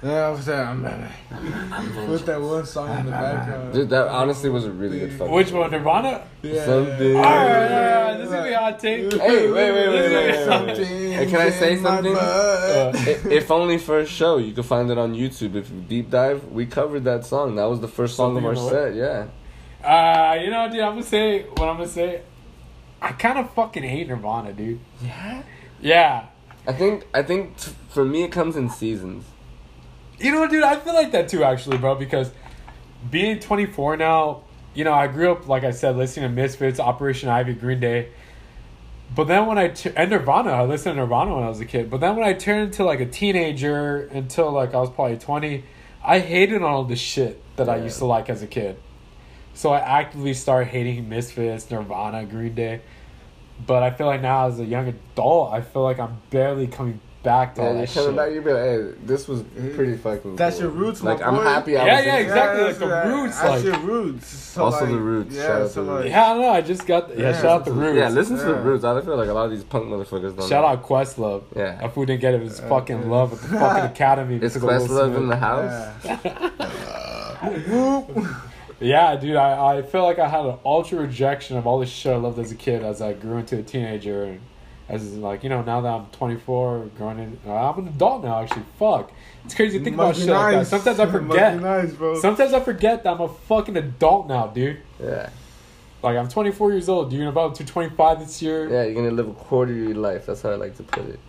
[0.04, 3.74] Yeah, I was saying, I'm With that one song in the background.
[3.74, 5.34] Dude, that honestly was a really good fucking.
[5.34, 6.28] Which one, Nirvana?
[6.42, 6.66] Yeah.
[6.66, 7.16] Something.
[7.16, 9.14] Alright, this is gonna be hot hot take?
[9.14, 10.46] Hey, wait, wait, wait, wait, wait, wait.
[10.46, 12.16] Something Hey, can I say something?
[12.16, 12.92] Uh,
[13.30, 15.56] if only for a show, you can find it on YouTube.
[15.56, 17.56] If you deep dive, we covered that song.
[17.56, 18.96] That was the first song of our set.
[18.96, 19.28] Yeah.
[19.84, 22.22] Uh, you know, dude, I'm gonna say what I'm gonna say.
[23.02, 24.80] I kind of fucking hate Nirvana, dude.
[25.02, 25.44] Yeah.
[25.82, 26.26] Yeah.
[26.66, 29.26] I think I think t- for me it comes in seasons.
[30.24, 31.96] You know, what, dude, I feel like that too, actually, bro.
[31.96, 32.32] Because
[33.12, 34.44] being 24 now,
[34.74, 38.08] you know, I grew up like I said, listening to Misfits, Operation Ivy, Green Day.
[39.14, 41.66] But then when I t- and Nirvana, I listened to Nirvana when I was a
[41.66, 41.90] kid.
[41.90, 45.66] But then when I turned into like a teenager until like I was probably 20,
[46.02, 48.78] I hated all the shit that I used to like as a kid.
[49.54, 52.80] So I actively started hating Misfits, Nirvana, Green Day.
[53.68, 57.02] But I feel like now as a young adult, I feel like I'm barely coming
[57.24, 58.16] back to all And you're that coming shit.
[58.18, 59.42] back, you'd be like, hey, this was
[59.76, 60.36] pretty fucking.
[60.36, 60.64] That's cool.
[60.66, 61.44] your roots, my Like I'm boy.
[61.44, 61.78] happy.
[61.78, 63.08] I Yeah, was yeah, in- exactly, like the right.
[63.08, 64.28] roots, That's like- your roots.
[64.28, 65.36] So Also like, the roots.
[65.36, 66.12] Yeah, Shout out so to the like, roots.
[66.12, 66.50] Yeah, I don't know.
[66.50, 67.22] I just got yeah.
[67.24, 67.98] Yeah, shout out the Roots.
[67.98, 68.64] Yeah, listen to the Yeah.
[68.64, 68.84] roots.
[68.84, 70.48] I feel like a lot of these punk motherfuckers don't.
[70.50, 70.68] Shout know.
[70.68, 71.44] out Questlove.
[71.56, 71.86] Yeah.
[71.86, 73.08] If we didn't get it, it was Uh, fucking yeah.
[73.10, 74.36] love at the fucking academy.
[74.36, 75.18] Is because of Will Questlove Smith.
[75.18, 75.94] in the house?
[77.68, 78.26] Whoop.
[78.80, 79.38] Yeah, dude.
[79.38, 82.38] I, I feel like I had an ultra rejection of all the shit I loved
[82.38, 84.42] as a kid as I grew into a teenager and
[84.90, 88.42] as like you know now that I'm 24, growing in, uh, I'm an adult now.
[88.42, 89.12] Actually, fuck.
[89.46, 90.68] It's crazy to think about Must be shit like that.
[90.68, 91.60] Sometimes I forget.
[91.60, 92.20] nice, bro.
[92.20, 94.80] Sometimes I forget that I'm a fucking adult now, dude.
[95.02, 95.30] Yeah.
[96.02, 97.10] Like I'm 24 years old.
[97.10, 98.70] Dude, I'm about to 25 this year.
[98.70, 100.26] Yeah, you're gonna live a quarter of your life.
[100.26, 101.20] That's how I like to put it.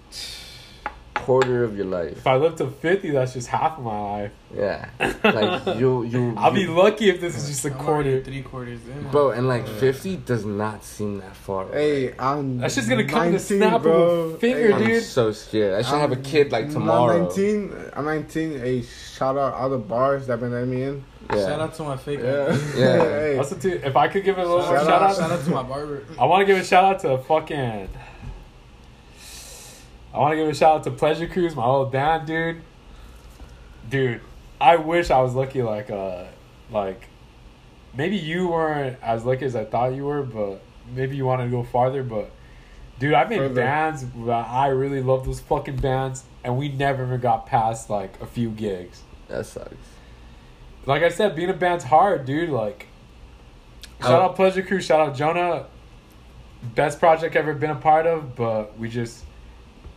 [1.14, 2.12] Quarter of your life.
[2.18, 4.32] If I live to 50, that's just half of my life.
[4.54, 4.88] Yeah.
[5.22, 6.34] Like you, you.
[6.36, 8.22] I'll be lucky if this is just a I'm quarter.
[8.22, 9.10] Three quarters in.
[9.10, 11.62] Bro, and like 50 does not seem that far.
[11.64, 12.08] away.
[12.08, 12.58] Hey, I'm.
[12.58, 13.92] That's just gonna come in 19, the snap bro.
[14.02, 15.02] of a finger, Hey, I'm dude.
[15.02, 15.74] so scared.
[15.74, 17.22] I should have a I'm kid like not tomorrow.
[17.28, 17.74] 19.
[17.94, 18.58] I'm 19.
[18.58, 21.04] Hey, shout out all the bars that been letting me in.
[21.30, 21.36] Yeah.
[21.46, 22.20] Shout out to my fake.
[22.22, 22.48] Yeah.
[22.50, 22.60] ID.
[22.78, 22.96] Yeah.
[22.98, 23.38] hey.
[23.38, 25.50] Also, too, if I could give a little Shout shout out- out, Shout out to
[25.50, 26.02] my barber.
[26.18, 27.88] I want to give a shout out to fucking.
[30.14, 32.62] I want to give a shout out to Pleasure Cruise, my old band, dude.
[33.90, 34.20] Dude,
[34.60, 36.24] I wish I was lucky like uh
[36.70, 37.08] like
[37.96, 40.62] maybe you weren't as lucky as I thought you were, but
[40.94, 42.02] maybe you wanted to go farther.
[42.02, 42.30] But
[42.98, 43.54] dude, I made Further.
[43.54, 48.20] bands that I really love those fucking bands, and we never even got past like
[48.22, 49.02] a few gigs.
[49.28, 49.74] That sucks.
[50.86, 52.50] Like I said, being a band's hard, dude.
[52.50, 52.86] Like,
[54.00, 54.24] shout Oh.
[54.26, 55.66] out Pleasure Crew, shout out Jonah.
[56.74, 59.24] Best project ever been a part of, but we just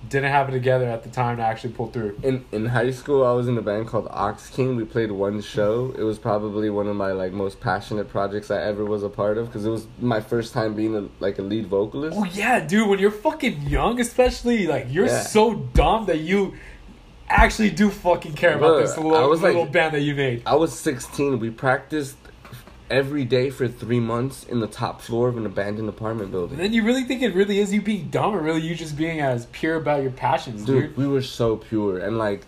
[0.09, 2.17] didn't have it together at the time to actually pull through.
[2.23, 4.75] In in high school, I was in a band called Ox King.
[4.75, 5.93] We played one show.
[5.97, 9.37] It was probably one of my like most passionate projects I ever was a part
[9.37, 12.15] of because it was my first time being a, like a lead vocalist.
[12.17, 12.87] Oh yeah, dude.
[12.87, 15.21] When you're fucking young, especially, like you're Yeah.
[15.21, 16.53] so dumb that you
[17.29, 20.43] actually do fucking care about this I little, like- little band that you made.
[20.45, 21.39] I was 16.
[21.39, 22.15] We practiced
[22.89, 26.53] every day for three months in the top floor of an abandoned apartment building.
[26.57, 28.95] And then you really think it really is you being dumb, or really you just
[28.97, 30.97] being as pure about your passions, Dude, dude?
[30.97, 32.45] we were so pure and like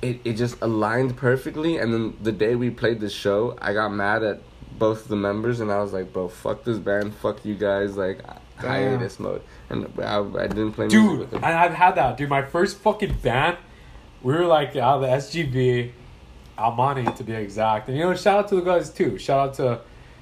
[0.00, 1.78] it, it just aligned perfectly.
[1.78, 4.40] And then the day we played the show, I got mad at
[4.78, 8.20] both the members and I was like, bro, fuck this band, fuck you guys, like
[8.56, 9.42] hiatus mode.
[9.70, 12.16] And I, I didn't play music Dude, and I've had that.
[12.16, 13.58] Dude, my first fucking band,
[14.22, 15.92] we were like out of the SGV,
[16.58, 17.88] El Monte to be exact.
[17.88, 19.18] And you know, shout out to the guys too.
[19.18, 19.80] Shout out to,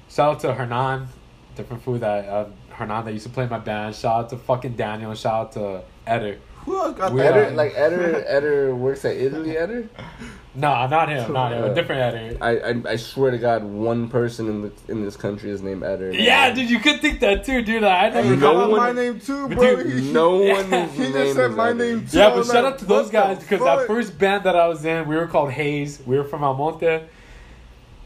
[0.09, 1.07] shout out to Hernan,
[1.55, 3.95] different food that uh, Hernan that used to play in my band.
[3.95, 5.13] Shout out to fucking Daniel.
[5.13, 6.37] Shout out to Eder.
[6.65, 9.57] Who else got Eder, like Eder, Eder works at Italy.
[9.57, 9.89] Eder,
[10.53, 11.31] No, not him.
[11.31, 11.63] Not him.
[11.63, 11.73] A Yeah.
[11.73, 12.37] different Eder.
[12.41, 15.81] I, I I swear to God, one person in the, in this country is named
[15.83, 16.11] Eder.
[16.11, 17.83] Yeah, dude, you could think that too, dude.
[17.85, 18.35] I Hey, never.
[18.35, 19.75] No call one- my name too, bro.
[19.83, 21.75] dude, No one is He just name said my Eder.
[21.75, 22.17] name too.
[22.17, 24.67] Yeah, I but shout like, out to those guys because that first band that I
[24.67, 26.01] was in, we were called Hayes.
[26.05, 26.99] We were from El Monte.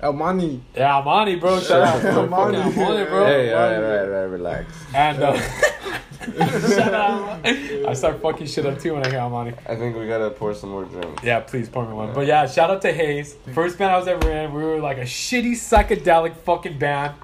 [0.01, 0.61] El Monte.
[0.75, 1.59] Yeah, El Monte, bro.
[1.59, 2.57] Shout out to El Monte.
[2.57, 3.25] fucking bro.
[3.25, 4.73] Hey, all right, all right, all right, relax.
[4.93, 5.39] And uh,
[6.75, 7.45] shout out.
[7.45, 9.53] I start fucking shit up too when I hear El Monte.
[9.67, 11.23] I think we gotta pour some more drinks.
[11.23, 12.13] Yeah, please pour me one.
[12.13, 13.35] But yeah, shout out to Hayes.
[13.53, 14.53] First band I was ever in.
[14.53, 17.15] We were like a shitty psychedelic fucking band.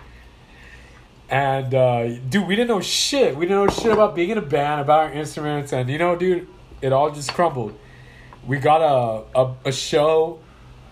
[1.29, 3.35] And uh, dude, we didn't know shit.
[3.35, 6.15] We didn't know shit about being in a band, about our instruments, and you know,
[6.15, 6.47] dude,
[6.81, 7.77] it all just crumbled.
[8.45, 10.39] We got a a, a show.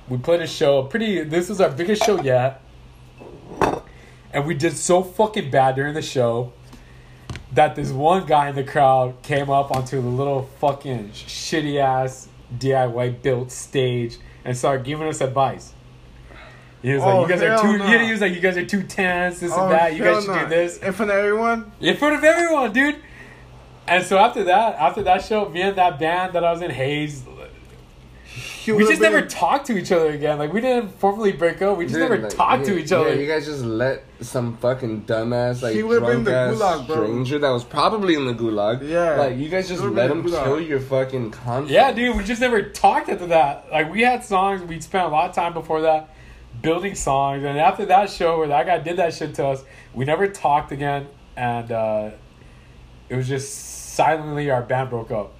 [0.09, 0.83] We played a show.
[0.83, 1.23] Pretty.
[1.23, 2.61] This was our biggest show yet.
[4.33, 6.53] And we did so fucking bad during the show
[7.51, 12.27] that this one guy in the crowd came up onto the little fucking shitty ass
[12.57, 15.73] DIY built stage and started giving us advice.
[16.81, 17.85] He was Oh, like, "You guys are too." no.
[17.99, 19.39] He was like, "You guys are too tense.
[19.41, 19.95] This Oh, and that.
[19.95, 20.43] You guys should nah.
[20.43, 21.71] do this In front of everyone?
[21.81, 22.95] in front of everyone, dude."
[23.87, 26.69] And so after that, after that show, me and that band that I was in,
[26.71, 27.29] Hayes, he
[28.67, 30.37] we just been never in- talked to each other again.
[30.37, 31.77] Like we didn't formally break up.
[31.77, 33.09] We just Dude, never like, talked yeah, to each other.
[33.09, 36.65] Yeah, you guys just let some fucking dumbass, like He would've been in drunk the
[36.65, 37.05] ass gulag, bro.
[37.05, 38.87] stranger that was probably in the gulag.
[38.87, 39.15] Yeah.
[39.15, 40.43] like you guys just let him in the gulag.
[40.43, 41.71] kill your fucking confidence.
[41.71, 43.67] Yeah, dude, we just never talked after that.
[43.71, 46.13] Like we had songs, we spent a lot of time before that
[46.61, 50.03] building songs, and after that show where that guy did that shit to us, we
[50.03, 51.07] never talked again,
[51.37, 52.09] and uh,
[53.07, 55.33] it was just silently our band broke up.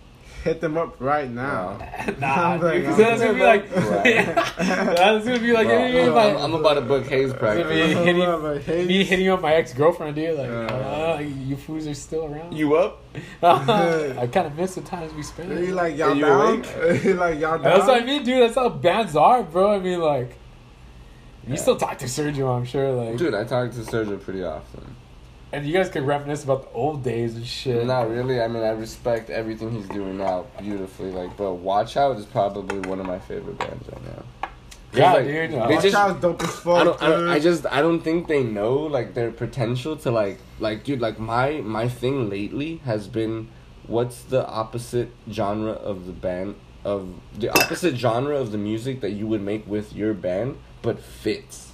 [0.43, 1.77] Hit them up right now.
[2.19, 4.35] nah, I'm like, dude, 'cause I'm then it's gonna be like, Right.
[4.95, 7.39] that's gonna be like, Bro, hey, I'm, my- I'm, I'm about to book Hayes it's
[7.39, 7.97] gonna be practice.
[7.97, 10.37] hitting, Hey, me hitting up my ex girlfriend, dude.
[10.37, 11.15] Like, Yeah.
[11.15, 12.53] uh, you fools are still around.
[12.55, 13.01] You up?
[13.43, 15.51] I kind of miss the times we spent.
[15.59, 16.65] He like y'all Are you down?
[16.65, 17.01] awake?
[17.01, 17.63] He like y'all down?
[17.63, 18.41] That's what I mean, dude.
[18.43, 19.75] That's how bands are, bro.
[19.75, 20.29] I mean, like,
[21.47, 21.61] you Yeah.
[21.61, 22.91] still talk to Sergio, I'm sure.
[22.91, 24.95] Like, Dude, I talk to Sergio pretty often.
[25.51, 27.85] And you guys can reminisce about the old days and shit.
[27.85, 28.41] Not really.
[28.41, 31.11] I mean, I respect everything he's doing now beautifully.
[31.11, 34.49] Like, but Watch Out is probably one of my favorite bands right now.
[34.91, 35.51] Yeah, like, dude.
[35.51, 36.81] they uh, Watch just- out, dope as fuck.
[36.81, 37.27] I don't, I don't.
[37.27, 37.65] I just.
[37.67, 40.39] I don't think they know like their potential to like.
[40.59, 40.99] Like, dude.
[40.99, 43.49] Like my my thing lately has been,
[43.87, 49.11] what's the opposite genre of the band of the opposite genre of the music that
[49.11, 51.69] you would make with your band, but fits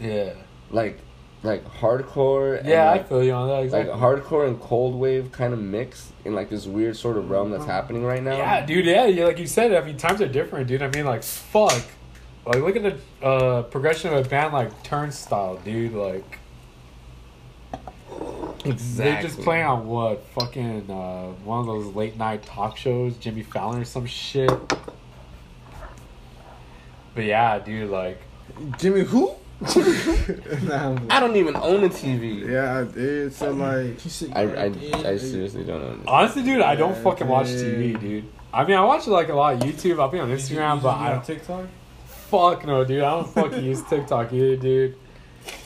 [0.00, 0.34] yeah,
[0.70, 0.98] like,
[1.44, 2.58] like hardcore.
[2.58, 3.70] and, yeah, I feel you on that.
[3.70, 7.50] like hardcore and cold wave kind of mix in like this weird sort of realm
[7.50, 8.36] that's happening right now.
[8.36, 8.86] Yeah, dude.
[8.86, 9.72] Yeah, yeah, like you said.
[9.74, 10.82] I mean, times are different, dude.
[10.82, 11.82] I mean, like, fuck.
[12.46, 15.92] Like, look at the uh, progression of a band like Turnstile, dude.
[15.92, 16.38] Like,
[18.64, 19.04] exactly.
[19.04, 23.42] they're just playing on what fucking uh, one of those late night talk shows, Jimmy
[23.42, 24.50] Fallon or some shit.
[27.14, 27.90] But yeah, dude.
[27.90, 28.20] Like,
[28.78, 29.36] Jimmy who?
[30.64, 32.48] Nah, I'm- don't even own a TV.
[32.50, 33.32] yeah, I did.
[33.34, 33.96] So like,
[34.34, 34.64] I, I,
[35.10, 36.08] I seriously don't own it.
[36.08, 37.46] honestly, dude, I don't Yeah, fucking watch.
[37.48, 38.24] TV, dude.
[38.52, 40.00] I mean, I watch like a lot of YouTube.
[40.00, 41.24] I'll be on Instagram, but I on don't.
[41.24, 41.66] TikTok.
[42.06, 43.02] Fuck no, dude.
[43.02, 44.96] I don't fucking use TikTok either, dude.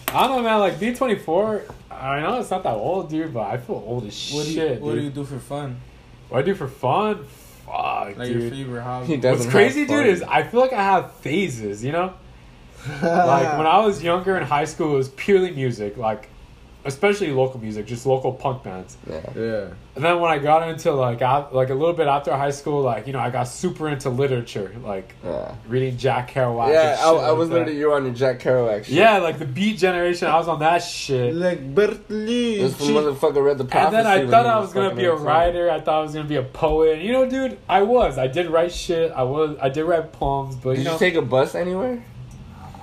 [0.09, 0.59] I don't know, man.
[0.61, 1.63] Like B twenty four.
[1.91, 4.55] I know it's not that old, dude, but I feel old as What do you
[4.55, 4.81] shit.
[4.81, 5.81] What do you do for fun?
[6.29, 7.25] What I do for fun?
[7.67, 8.53] Fuck, Like your dude.
[8.53, 9.17] favorite hobby?
[9.19, 9.41] does.
[9.41, 11.85] What's crazy, have dude, is I feel like I have phases.
[11.85, 12.15] You know,
[13.03, 16.29] like when I was younger in high school, it was purely music, like
[16.85, 18.97] especially local music, just local punk bands.
[19.07, 19.21] Yeah.
[19.37, 19.67] yeah.
[19.95, 22.81] And then when I got into like out, like a little bit after high school,
[22.83, 25.55] like you know, I got super into literature, like Yeah.
[25.67, 26.71] reading Jack Kerouac.
[26.73, 27.55] Yeah, and I, shit I like was that.
[27.57, 28.95] literally you were on your Jack Kerouac shit.
[28.95, 30.29] Yeah, like the Beat Generation.
[30.29, 31.35] I was on that shit.
[31.35, 32.59] Like Bertley.
[32.61, 33.97] This motherfucker read the prophecy.
[33.97, 35.27] And then I thought I was gonna be a insane.
[35.27, 35.71] writer.
[35.71, 37.03] I thought I was gonna be a poet.
[37.03, 38.17] You know, dude, I was.
[38.17, 39.11] I did write shit.
[39.13, 39.59] I was.
[39.61, 40.55] I did write poems.
[40.57, 42.03] But Did you you take a bus anywhere?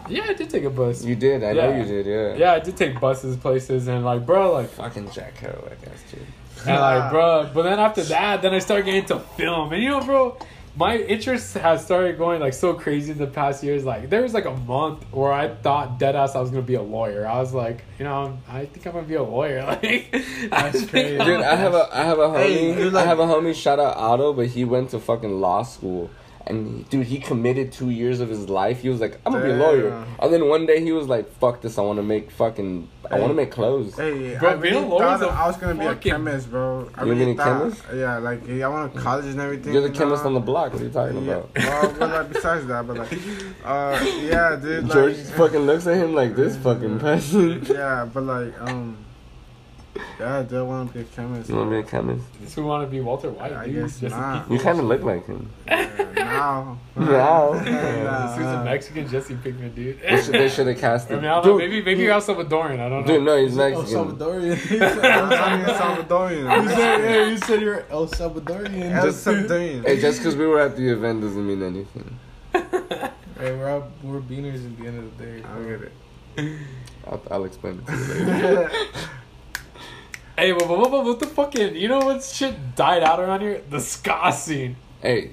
[0.10, 1.04] Yeah, I did take a bus.
[1.04, 1.44] You did.
[1.44, 2.06] I know you did.
[2.06, 2.36] Yeah.
[2.36, 6.22] yeah, I did take buses places and like, bro, like, Fucking Jack Kerouac ass dude.
[6.68, 7.50] and like, bro.
[7.54, 9.72] But then after that, then I started getting into film.
[9.74, 10.38] And you know, bro,
[10.78, 13.86] my interest has started going like so crazy in the past years.
[13.86, 16.76] Like, there was like a month where I thought dead ass I was gonna be
[16.76, 17.26] a lawyer.
[17.26, 19.64] I was like, you know, I think I'm gonna be a lawyer.
[19.82, 20.12] Like,
[20.50, 21.18] That's crazy.
[21.18, 22.44] I'm- Dude, I have a I have a homie.
[22.76, 23.56] Hey, like- I have a homie.
[23.56, 26.10] Shout out Otto, but he went to fucking law school.
[26.48, 28.82] And dude, he committed two years of his life.
[28.82, 31.28] He was like, "I'm gonna be a lawyer." And then one day he was like,
[31.40, 31.80] "Fuck this!
[31.80, 32.88] I want to make fucking.
[33.10, 35.34] I want to make clothes." Hey, Bro, I being a really lawyer is thought a
[35.34, 36.88] I was gonna be a chemist, bro.
[36.94, 37.82] I You really mean a thought, chemist?
[37.96, 39.74] Yeah, like yeah, I went to college and everything.
[39.74, 40.28] You're the you chemist know?
[40.28, 40.74] on the block.
[40.74, 41.34] What are you talking Yeah.
[41.34, 41.50] about?
[41.56, 43.14] Well, but like besides that, but like,
[43.66, 44.92] uh, yeah, dude.
[44.92, 47.66] George like, fucking looks at him like this fucking person.
[47.68, 48.98] Yeah, but like, um,
[50.20, 51.50] yeah, I do want to be a chemist.
[51.50, 52.26] You want to be a chemist?
[52.56, 53.54] Who want to be Walter White?
[53.54, 53.76] I dude?
[53.84, 54.50] guess Just not.
[54.52, 55.50] You kind of look like him.
[56.16, 56.80] Yeah, now.
[56.96, 57.52] Now.
[57.54, 60.00] This is a Mexican Jesse Pinkman, dude.
[60.02, 61.22] They should, they should have cast I him.
[61.22, 61.52] mean, I don't know.
[61.60, 62.80] Dude, Maybe maybe you're El Salvadorian.
[62.80, 63.08] I don't know.
[63.08, 63.96] dude, no, he's Mexican.
[63.96, 64.18] El Mexican.
[64.18, 65.30] Salvadorian.
[65.42, 66.64] I'm a Salvadorian.
[66.64, 68.92] you said, yeah, you said you're El Salvadorian.
[68.92, 69.86] El Just- Salvadorian.
[69.86, 72.20] Hey, just because we were at the event doesn't mean anything.
[72.54, 75.44] Hey, we're all, we're beaners at the end of the day.
[75.44, 76.60] I get it.
[77.08, 78.72] I'll, I'll explain it to you later.
[80.38, 81.76] Hey, but, but, but what the fucking?
[81.76, 83.62] You know what shit died out around here?
[83.70, 84.76] The ska scene.
[85.02, 85.32] hey,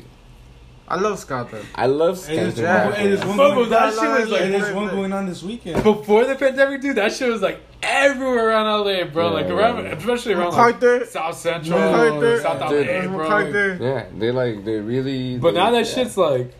[0.86, 1.62] I love ska though.
[1.74, 2.84] I love Hey, there's, Skanking Yeah.
[2.86, 5.82] one, hey, there's one going, that shit was like there's one going on this weekend.
[5.82, 6.96] before the pandemic, dude.
[6.96, 9.28] That shit was like everywhere around LA, bro.
[9.28, 9.92] Yeah, like yeah, around, yeah.
[9.92, 11.06] especially around like, MacArthur.
[11.06, 12.40] South Central, MacArthur.
[12.40, 12.86] South Dude.
[12.86, 13.28] LA, bro.
[13.28, 13.78] like- MacArthur.
[13.80, 15.38] Yeah, they like they really.
[15.38, 15.94] But they- now that yeah.
[15.94, 16.52] shit's like,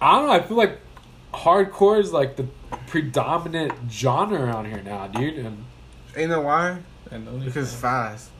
[0.00, 0.32] I don't know.
[0.32, 0.78] I feel like
[1.32, 2.46] hardcore is like the
[2.88, 5.38] predominant genre around here now, dude.
[5.38, 5.64] And
[6.16, 6.78] You know why?
[7.10, 8.30] And only Because it's fast.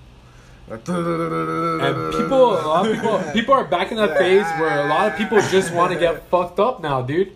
[0.68, 4.88] Like, and people, a lot of people, people are back in that phase where a
[4.88, 7.32] lot of people just want to get fucked up now, dude.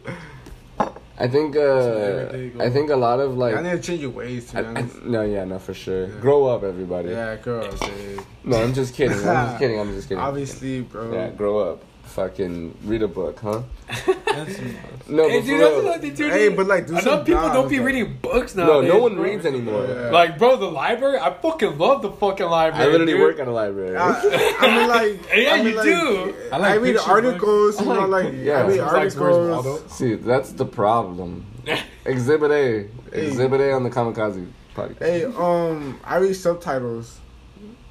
[1.19, 2.29] I think uh.
[2.61, 3.55] I think a lot of like.
[3.55, 6.09] I need to change your ways, to I, be I, no, yeah, no, for sure.
[6.09, 6.21] Yeah.
[6.21, 7.11] Grow up, everybody.
[7.11, 8.21] Yeah, girl, dude.
[8.45, 9.17] No, I'm just kidding.
[9.17, 9.81] I'm just kidding.
[9.81, 10.23] I'm just kidding.
[10.23, 11.13] Obviously, bro.
[11.13, 11.85] Yeah, grow up.
[12.13, 13.63] Fucking read a book, huh?
[13.89, 14.59] That's
[15.09, 15.81] No, Hey, but dude, that's real.
[15.81, 17.85] another thing, Hey, but like, do Enough some people don't be though.
[17.85, 18.67] reading books now.
[18.67, 19.25] no, no one bro.
[19.25, 19.87] reads anymore.
[19.87, 20.11] Yeah.
[20.11, 21.19] Like, bro, the library.
[21.19, 22.85] I fucking love the fucking library.
[22.85, 23.21] I literally dude.
[23.23, 23.97] work at a library.
[23.97, 26.35] I, I mean, like, Yeah, I mean, you like, do.
[26.53, 28.53] I I, read picture articles, you I know, like- like, yeah.
[28.59, 28.71] I read
[29.07, 29.93] It's like, articles.
[29.93, 31.47] See, that's the problem.
[32.05, 34.99] Exhibit A, Exhibit A on the Kamikaze podcast.
[34.99, 37.19] Hey, um, I read subtitles.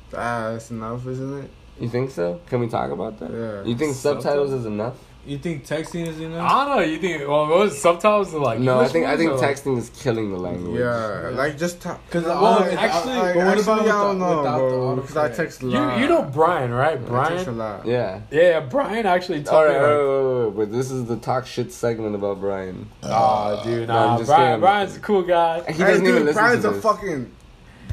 [0.10, 1.50] That's enough, isn't it?
[1.80, 2.40] You think so?
[2.48, 3.32] Can we talk about that?
[3.32, 3.64] Yeah.
[3.70, 4.96] You think subtitles is enough?
[5.24, 6.52] You think texting is enough?
[6.52, 6.84] I don't know.
[6.84, 7.28] You think?
[7.28, 8.58] Well, what was subtitles are like?
[8.60, 10.80] No, I think I think or, like- texting is killing the language.
[10.80, 12.04] Yeah, like just talk.
[12.08, 14.96] Because Well, actually, actually- like, but what actually, about I don't without- know, without bro,
[14.96, 16.00] the because I text a lot.
[16.00, 16.94] you know Brian, right?
[16.94, 17.58] I text a Brian.
[17.60, 17.86] lot.
[17.86, 18.22] Yeah.
[18.32, 19.80] Yeah, Brian actually told All right, me.
[19.80, 22.88] Like, wait, wait, wait, but this is the talk shit segment about Brian.
[23.04, 24.18] oh, dude, No, I'm nah.
[24.18, 24.60] just Brian, kidding.
[24.62, 25.62] Brian's a cool guy.
[25.68, 27.32] He Hey, doesn't even dude, listen Brian's to a fucking He-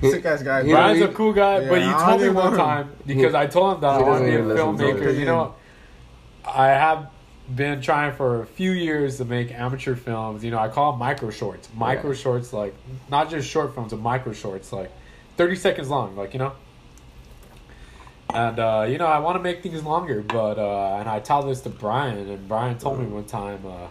[0.01, 0.62] sick ass guy.
[0.64, 0.70] he.
[0.70, 3.80] Brian's a cool guy, Yeah, but he told me one time because I told him
[3.82, 5.18] that I want to be a doesn't even listen to filmmaker.
[5.18, 5.55] You know,
[6.44, 7.11] I have
[7.55, 10.44] been trying for a few years to make amateur films.
[10.44, 11.68] You know, I call them micro shorts.
[11.74, 12.16] Micro Yeah.
[12.16, 12.74] shorts, like
[13.11, 14.90] not just short films, but micro shorts, like
[15.36, 16.16] thirty seconds long.
[16.16, 16.53] Like you know.
[18.34, 21.42] And uh, you know, I want to make things longer, but uh, and I tell
[21.42, 23.64] this to Brian, and Brian told me one time.
[23.66, 23.88] Uh,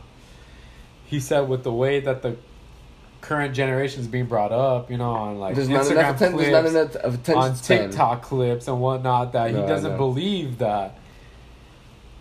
[1.06, 2.36] he said, with the way that the
[3.28, 6.66] current generation is being brought up, you know, on like There's Instagram clips, There's not
[6.66, 7.56] enough of attention on.
[7.56, 10.98] TikTok clips and whatnot that No, he doesn't believe that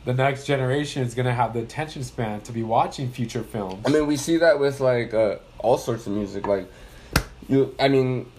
[0.05, 3.85] the next generation is going to have the attention span to be watching future films.
[3.87, 6.47] I mean, we see that with like uh, all sorts of music.
[6.47, 6.71] Like,
[7.49, 8.31] you, I mean,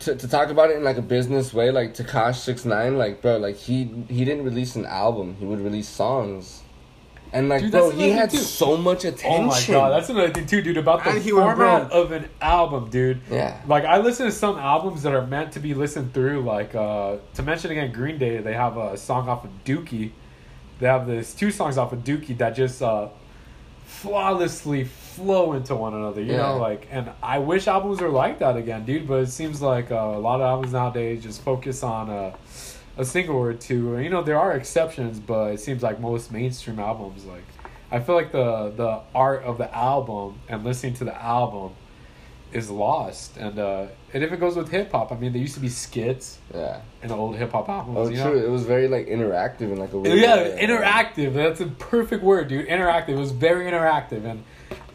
[0.00, 3.22] to, to talk about it in like a business way, like Tekashi Six Nine, like
[3.22, 5.36] bro, like he he didn't release an album.
[5.38, 6.61] He would release songs,
[7.32, 8.36] and like Dude, bro, he had too.
[8.38, 9.44] so much attention.
[9.44, 10.76] oh my god, that's another thing too, dude.
[10.76, 12.04] About the he went format broke.
[12.06, 13.20] of an album, dude.
[13.30, 13.60] yeah.
[13.66, 16.42] Like I listen to some albums that are meant to be listened through.
[16.42, 18.38] Like uh, to mention again, Green Day.
[18.38, 20.10] They have a song off of Dookie.
[20.78, 23.08] They have this two songs off of Dookie that just uh,
[23.86, 26.20] flawlessly flow into one another.
[26.22, 26.38] You Yeah.
[26.48, 29.06] know, like, and I wish albums were like that again, dude.
[29.06, 32.34] But it seems like uh, a lot of albums nowadays just focus on uh,
[32.96, 33.98] a single or two.
[33.98, 37.44] You know, there are exceptions, but it seems like most mainstream albums, like,
[37.90, 41.72] I feel like the the art of the album and listening to the album
[42.52, 43.36] is lost.
[43.36, 45.68] And uh, and if it goes with hip hop, I mean, there used to be
[45.68, 46.80] skits Yeah.
[47.02, 47.96] in the old hip hop albums.
[47.98, 48.16] Oh, true.
[48.16, 48.34] know?
[48.34, 50.58] It was very like interactive and like a weird Yeah, way.
[50.66, 51.34] interactive.
[51.34, 52.66] That's a perfect word, dude.
[52.68, 53.10] Interactive.
[53.10, 54.44] It was very interactive, and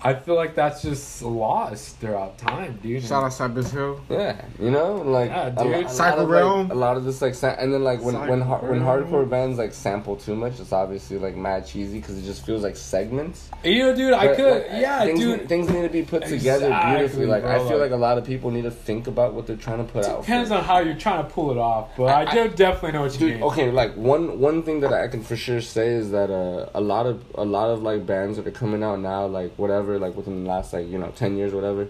[0.04, 3.04] I feel like that's just lost throughout time, dude.
[3.04, 4.00] Shout out Cypress Hill.
[4.10, 5.58] Yeah, you know, like Yeah, a, dude.
[5.74, 6.62] lo- a lot of Realm.
[6.68, 8.80] like, a lot of this like, sa- and then like when when Cycle har- when
[8.82, 12.64] hardcore bands like sample too much, it's obviously like mad cheesy because it just feels
[12.64, 13.50] like segments.
[13.64, 15.50] You know, dude, I could, like, yeah, things, dude.
[15.50, 17.26] Things need to be put together Exactly, beautifully.
[17.26, 19.56] Like I feel like- like a lot of people need to think about what they're
[19.56, 20.22] trying to put out.
[20.22, 20.56] Depends for.
[20.56, 23.14] on how you're trying to pull it off, but I, I- do definitely know what
[23.14, 23.44] you Dude, mean.
[23.44, 26.82] okay, like one one thing that I can for sure say is that uh, a
[26.82, 30.16] lot of a lot of like bands that are coming out now, like whatever, like
[30.16, 31.88] within the last like you know ten years, whatever,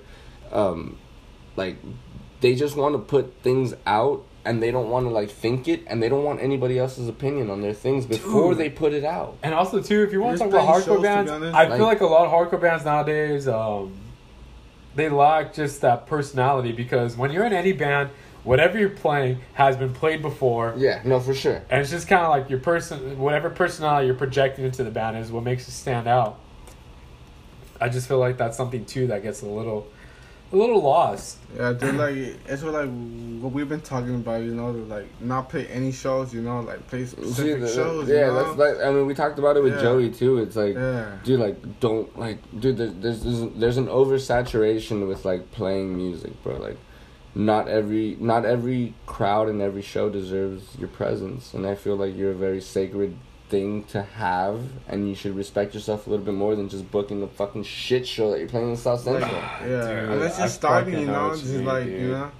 [0.52, 0.98] um,
[1.56, 1.78] like
[2.42, 5.84] they just want to put things out and they don't want to like think it
[5.88, 8.60] and they don't want anybody else's opinion on their things before Dude.
[8.60, 9.38] they put it out.
[9.44, 11.32] And also, too, if you want to talk about hardcore bands.
[11.32, 11.38] I
[11.68, 13.94] Like- feel like a lot of hardcore bands nowadays, um,
[14.96, 18.10] they lack just that personality because when you're in any band,
[18.44, 20.74] whatever you're playing has been played before.
[20.78, 21.62] Yeah, no, for sure.
[21.70, 25.18] And it's just kind of like your person, whatever personality you're projecting into the band
[25.18, 26.40] is what makes it stand out.
[27.80, 29.88] I just feel like that's something too that gets a little,
[30.52, 31.38] a little lost.
[31.56, 32.16] Yeah, dude, like
[32.48, 32.90] it's what like
[33.42, 36.62] what we've been talking about, you know, to, like not play any shows, you know,
[36.62, 38.10] like play See, specific the- shows.
[38.10, 38.44] yeah, you know?
[38.56, 39.82] that's like I mean we talked about it with Yeah.
[39.82, 40.40] Joey too.
[40.40, 41.18] It's like yeah.
[41.24, 46.58] dude like don't like dude there's there's, there's an oversaturation with like playing music bro
[46.58, 46.78] like
[47.36, 52.16] not every not every crowd and every show deserves your presence and i feel like
[52.18, 53.16] you're a very sacred
[53.50, 57.22] thing to have and you should respect yourself a little bit more than just booking
[57.22, 60.50] the fucking shit show that you're playing in south central yeah, Dude, unless I you're
[60.50, 62.02] starting, you know know, just mean, like dude.
[62.02, 62.32] you know,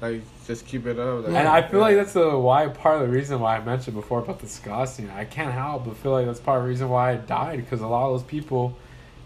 [0.00, 1.24] like just keep it up.
[1.24, 3.96] Like, And I feel like that's the why part of the reason why I mentioned
[3.96, 5.10] before about the ska scene.
[5.10, 7.80] I can't help but feel like that's part of the reason why I died because
[7.80, 8.76] a lot of those people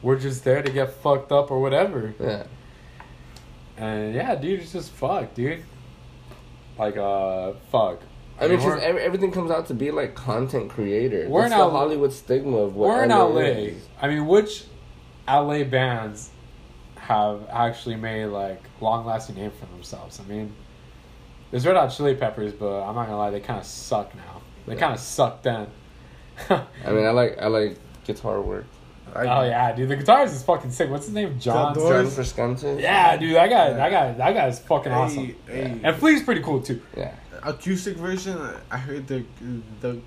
[0.01, 2.15] were just there to get fucked up or whatever.
[2.19, 2.45] yeah
[3.77, 5.65] And yeah, dude, it's just fuck, dude.
[6.79, 8.01] Like uh, fuck.
[8.41, 11.29] I mean, because every, everything comes out to be like content creator.
[11.29, 13.41] We're That's in the LA Hollywood stigma of what we're in LA LA.
[13.41, 13.87] is.
[14.01, 14.65] I mean, which
[15.29, 16.31] LA bands
[16.97, 20.21] have actually made like long lasting name for themselves?
[20.21, 20.53] I mean,
[21.51, 24.41] there's Red Hot Chili Peppers, but I'm not gonna lie, they kind of suck now.
[24.67, 24.81] They Yeah.
[24.81, 25.67] kind of suck then.
[26.51, 26.63] I
[26.93, 27.77] mean, I like I like
[28.07, 28.65] guitar work.
[29.15, 30.89] Like, oh yeah, dude, the guitarist is fucking sick.
[30.89, 31.39] What's his name?
[31.41, 31.75] John.
[31.75, 32.81] John Frusciante.
[32.81, 33.73] Yeah, dude, that guy, Yeah.
[33.75, 35.35] that guy, that guy is fucking hey, awesome.
[35.49, 36.81] hey, And Flea's pretty cool too.
[36.97, 37.13] Yeah.
[37.43, 38.39] Acoustic version.
[38.71, 39.25] I heard the
[39.81, 40.01] the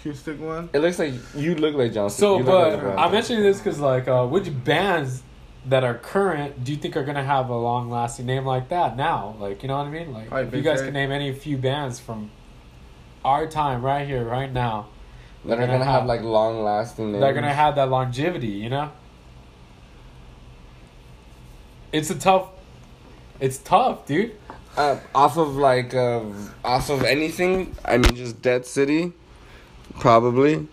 [0.00, 0.70] acoustic one.
[0.72, 2.10] It looks like you look like John.
[2.10, 5.22] So, you but like I'm mentioning this because, like, uh, which bands
[5.66, 8.96] that are current do you think are gonna have a long lasting name like that
[8.96, 9.36] now?
[9.40, 10.12] Like, you know what I mean?
[10.12, 10.86] Like, Probably if you guys K.
[10.86, 12.30] can name any few bands from
[13.24, 14.86] our time, right here, right now,
[15.44, 18.48] that are gonna have like long lasting they're gonna have that longevity.
[18.48, 18.92] You know,
[21.92, 22.50] it's a tough.
[23.38, 24.34] It's tough, dude.
[24.76, 26.22] Uh, off of like uh,
[26.64, 27.74] off of anything.
[27.84, 29.12] I mean, just Dead City,
[30.00, 30.68] probably.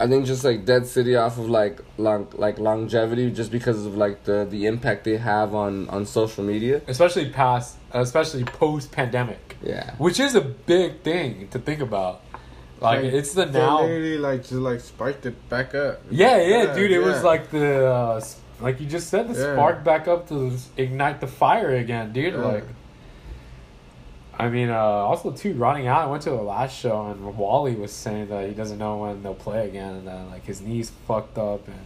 [0.00, 3.96] I think just like Dead City off of like long like longevity, just because of
[3.96, 6.80] like the the impact they have on on social media.
[6.86, 9.94] Especially past, especially post pandemic, Yeah.
[9.98, 12.22] which is a big thing to think about.
[12.80, 13.80] Like, it's the they now.
[13.80, 16.00] literally like just like spiked it back up.
[16.12, 16.92] Yeah, yeah, dude.
[16.92, 19.54] It was like the, uh, s- like you just said, the Yeah.
[19.54, 22.34] spark back up to ignite the fire again, dude.
[22.34, 22.40] Yeah.
[22.40, 22.64] Like,
[24.38, 26.02] I mean, uh, also too, running out.
[26.02, 29.22] I went to the last show and Wally was saying that he doesn't know when
[29.22, 31.76] they'll play again, and that like his knees fucked up and.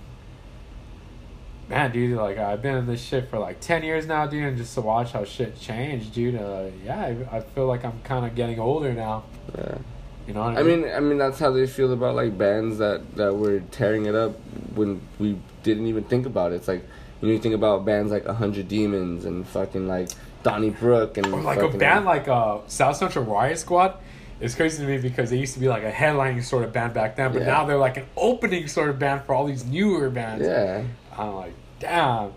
[1.69, 4.57] Man, dude, like I've been in this shit for like ten years now, dude, and
[4.59, 6.35] just to watch how shit changed, dude.
[6.35, 9.23] Uh, yeah, I, I feel like I'm kind of getting older now.
[9.57, 9.79] yeah.
[10.27, 12.79] You know what I, I mean, I mean that's how they feel about like bands
[12.79, 14.33] that that were tearing it up
[14.75, 16.57] when we didn't even think about it.
[16.57, 16.87] It's like
[17.21, 20.09] you know you think about bands like hundred Demons and fucking like
[20.43, 23.97] Donnie Donnybrook and Or like a fucking- band like uh, South Central Riot Squad.
[24.41, 26.95] It's crazy to me because they used to be like a headlining sort of band
[26.95, 27.47] back then, but Yeah.
[27.49, 30.45] now they're like an opening sort of band for all these newer bands.
[30.45, 30.83] Yeah,
[31.17, 32.33] I'm like, damn.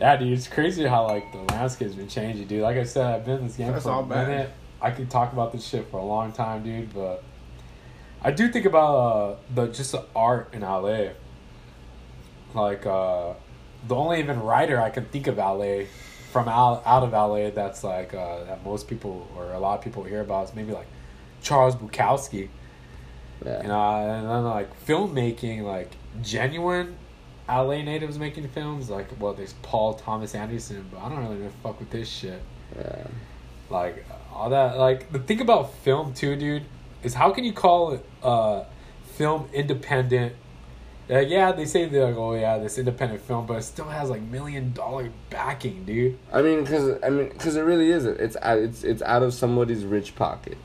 [0.00, 2.62] Yeah, dude, it's crazy how like the landscape's been changing, dude.
[2.62, 4.28] Like I said, I've been in this game That's for all a bad.
[4.28, 4.50] minute.
[4.80, 7.24] I could talk about this shit for a long time, dude, but
[8.22, 11.10] I do think about uh, the just the art in LA.
[12.54, 13.34] Like uh,
[13.86, 15.84] the only even writer I can think of LA
[16.32, 19.84] from out out of LA that's like uh, that most people or a lot of
[19.84, 20.86] people hear about is maybe like
[21.42, 22.48] Charles Bukowski.
[23.44, 23.62] yeah.
[23.62, 26.96] You know, and then like filmmaking, like genuine
[27.48, 28.90] LA natives making films.
[28.90, 32.42] Like, well, there's Paul Thomas Anderson, but I don't really know fuck with this shit.
[32.76, 33.06] yeah.
[33.70, 34.06] Like
[34.38, 34.78] all that.
[34.78, 36.64] Like the thing about film too, dude,
[37.02, 38.64] is how can you call it uh,
[39.16, 40.34] film independent?
[41.10, 44.10] Uh, yeah, they say they're like, oh yeah, this independent film, but it still has
[44.10, 46.18] like million dollar backing, dude.
[46.32, 48.04] I mean, because I mean, because it really is.
[48.04, 50.58] It's it's it's out of somebody's rich pocket.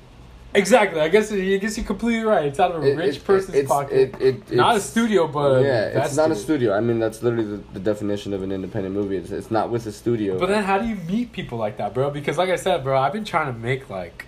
[0.55, 1.01] Exactly.
[1.01, 2.45] I guess I guess you're completely right.
[2.45, 4.15] It's out of a It- rich it- person's it's- pocket.
[4.19, 6.73] it- Not a studio, but yeah, it's not a studio.
[6.75, 9.17] I mean, that's literally the, the definition of an independent movie.
[9.17, 10.37] It's, it's not with a studio.
[10.37, 12.09] But then, how do you meet people like that, bro?
[12.11, 14.27] Because, like I said, bro, I've been trying to make like,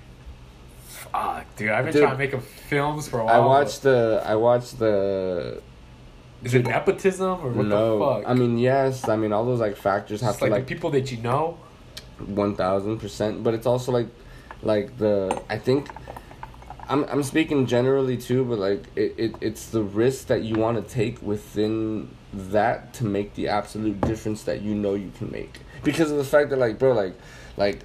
[0.87, 3.41] fuck, dude, I've been Dude, trying to make a films for a while.
[3.41, 5.61] I watched the I watched the
[6.43, 7.99] Is it nepotism or what no.
[7.99, 8.23] the fuck?
[8.29, 9.07] I mean, yes.
[9.07, 11.17] I mean, all those like factors have It's to like, like the people that you
[11.19, 11.57] know.
[12.25, 13.43] one thousand percent.
[13.43, 14.07] But it's also like,
[14.65, 15.87] like the I think,
[16.89, 20.83] I'm I'm speaking generally too, but like it, it it's the risk that you want
[20.83, 25.59] to take within that to make the absolute difference that you know you can make.
[25.83, 27.15] Because of the fact that like bro like
[27.55, 27.81] like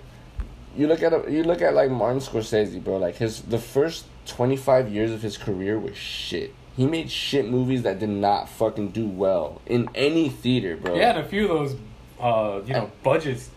[0.76, 4.06] you look at a, you look at like Martin Scorsese bro like his the first
[4.26, 6.54] 25 years of his career was shit.
[6.76, 10.96] He made shit movies that did not fucking do well in any theater bro.
[10.96, 11.76] Yeah, and a few of those,
[12.18, 13.50] uh, you know, budgets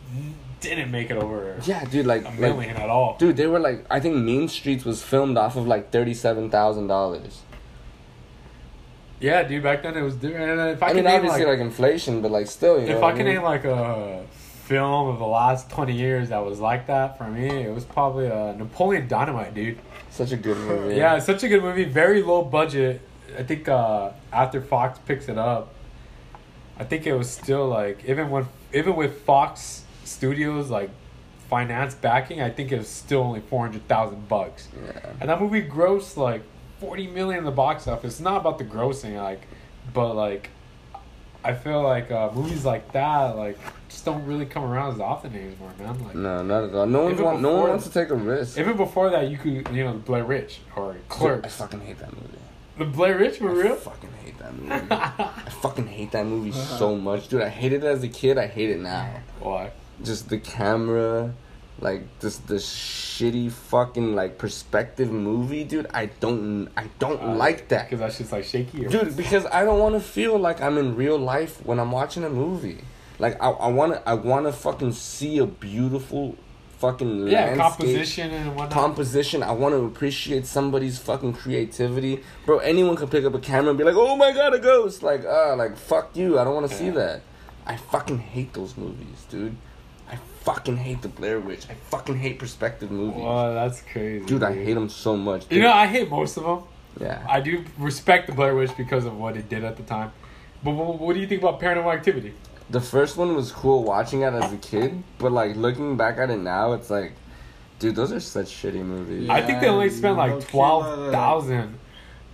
[0.63, 3.17] didn't make it over yeah dude like a like million at all.
[3.17, 6.87] Dude, they were like, I think Mean Streets was filmed off of like thirty-seven thousand
[6.87, 7.41] dollars.
[9.19, 10.59] Yeah, dude, back then it was different.
[10.59, 12.95] And if I, I, can mean, obviously like, like, inflation, but like still, you know.
[12.95, 13.35] if what I can mean?
[13.35, 14.25] name like a
[14.65, 18.29] film of the last twenty years that was like that for me, it was probably
[18.29, 19.79] uh, Napoleon Dynamite, dude.
[20.09, 20.95] such a good movie.
[20.97, 21.85] Yeah, such a good movie.
[21.85, 23.01] Very low budget.
[23.37, 25.73] I think uh, after Fox picks it up,
[26.77, 30.89] I think it was still like even when even with Fox Studios like
[31.49, 34.67] finance backing, I think it was still only four hundred thousand bucks.
[34.85, 35.11] Yeah.
[35.19, 36.43] And that movie grossed like
[36.79, 38.13] forty million in the box office.
[38.13, 39.41] It's not about the grossing, like,
[39.93, 40.49] but like,
[41.43, 43.57] I feel like uh, movies like that like
[43.89, 46.03] just don't really come around as often anymore, man.
[46.03, 46.15] Like.
[46.15, 46.85] No, not at all.
[46.87, 48.57] No one, Even want, no one wants to take a risk.
[48.57, 51.45] Even before that, you could, you know, Blair Witch or Clerks.
[51.45, 52.39] I fucking hate that movie.
[52.79, 53.75] The Blair Witch for I real?
[53.75, 54.87] fucking hate that movie.
[54.89, 57.43] I fucking hate that movie so much, dude.
[57.43, 58.39] I hated it as a kid.
[58.39, 59.13] I hate it now.
[59.39, 59.71] Why?
[60.03, 61.33] Just the camera,
[61.79, 65.87] like just the shitty fucking like perspective movie, dude.
[65.93, 67.89] I don't, I don't like that.
[67.89, 68.85] Because that's just like shaky.
[68.85, 72.23] Dude because i don't want to feel like i'm in real life when i'm watching
[72.23, 72.79] a movie
[73.19, 76.35] like i, I want to i want to fucking see a beautiful
[76.77, 78.71] fucking yeah, landscape composition and whatnot.
[78.71, 83.69] composition i want to appreciate somebody's fucking creativity bro anyone could pick up a camera
[83.69, 86.53] and be like oh my god a ghost like uh like fuck you i don't
[86.53, 87.21] want to see that
[87.65, 89.55] i fucking hate those movies dude
[90.43, 91.65] fucking hate the Blair Witch.
[91.69, 93.21] I fucking hate perspective movies.
[93.23, 95.45] Oh, that's crazy, Dude, I hate them so much.
[95.51, 96.63] You know, I hate most of them.
[96.99, 97.25] yeah.
[97.29, 100.11] I do respect the Blair Witch because of what it did at the time.
[100.63, 102.33] But what, what do you think about Paranormal Activity?
[102.69, 106.29] The first one was cool watching it as a kid, but like looking back at
[106.29, 107.13] it now, it's like,
[107.79, 109.29] dude, those are such shitty movies.
[109.29, 111.77] I think they only spent like low-key, twelve thousand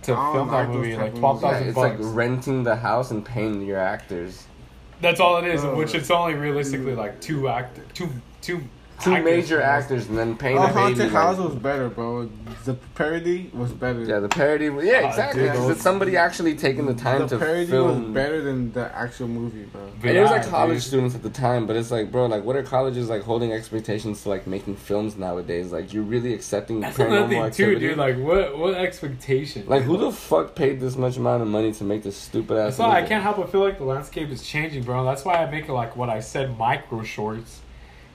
[0.02, 0.96] to film that movie.
[0.96, 2.00] Like of twelve Yeah, it's bucks.
[2.00, 4.46] like renting the house and paying your actors.
[5.00, 5.64] That's all it is.
[5.64, 5.74] Oh.
[5.76, 8.08] which it's only realistically like two act two
[8.42, 8.62] two
[9.02, 10.78] Two actors major for actors and then paying Oh, a baby.
[10.80, 12.28] Haunted like- House was better, bro.
[12.64, 14.04] The parody was better.
[14.04, 14.68] yeah, the parody.
[14.68, 15.42] was- Yeah, Oh, exactly.
[15.42, 18.04] dude, 'cause those- it's somebody actually taking the time the to parody film.
[18.06, 19.80] was better than the actual movie, bro.
[20.00, 20.82] But And it was yeah, like college dude.
[20.82, 24.22] students at the time, but it's like, bro, like, what are colleges like holding expectations
[24.24, 25.72] to like making films nowadays?
[25.72, 27.80] Like, you're really accepting That's another paranormal thing activity?
[27.80, 27.98] too, dude.
[27.98, 29.64] Like what what expectation?
[29.66, 32.76] Like, who the fuck paid this much amount of money to make this stupid ass?
[32.76, 35.04] That's why I can't help but feel like the landscape is changing, bro.
[35.04, 37.60] That's why I make it like what I said, micro shorts,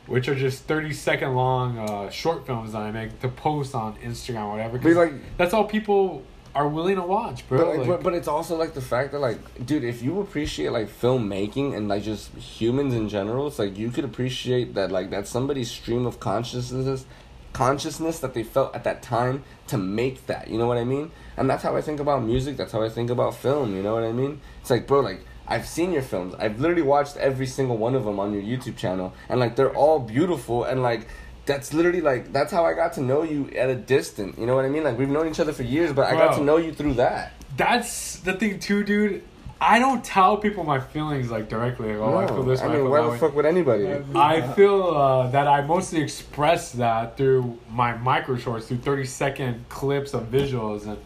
[0.08, 3.96] which are just thirty second long uh, short films that I make to post on
[3.98, 4.78] Instagram, or whatever.
[4.80, 7.58] 'cause like, that's all people are willing to watch, bro.
[7.58, 10.22] but, like, Like, but, but it's also like the fact that like, dude, if you
[10.22, 14.90] appreciate like filmmaking and like just humans in general, it's like you could appreciate that
[14.92, 17.06] like that somebody's stream of consciousness,
[17.52, 20.50] consciousness that they felt at that time to make that.
[20.50, 21.12] You know what I mean?
[21.38, 22.56] And that's how I think about music.
[22.58, 23.76] That's how I think about film.
[23.76, 24.40] You know what I mean?
[24.62, 25.26] It's like, bro, like.
[25.48, 26.34] I've seen your films.
[26.36, 29.74] I've literally watched every single one of them on your YouTube channel, and like they're
[29.74, 30.64] all beautiful.
[30.64, 31.08] And like
[31.46, 34.38] that's literally like that's how I got to know you at a distance.
[34.38, 34.84] You know what I mean?
[34.84, 37.34] Like we've known each other for years, but I got to know you through that.
[37.58, 39.24] that's the thing too, dude.
[39.62, 41.96] I don't tell people my feelings like directly.
[41.96, 42.62] Like, oh, I feel this.
[42.62, 43.18] I way, mean, why the way.
[43.18, 43.88] fuck would anybody?
[44.14, 49.70] I feel uh, that I mostly express that through my micro shorts, through 30 second
[49.70, 50.86] clips of visuals.
[50.86, 50.98] And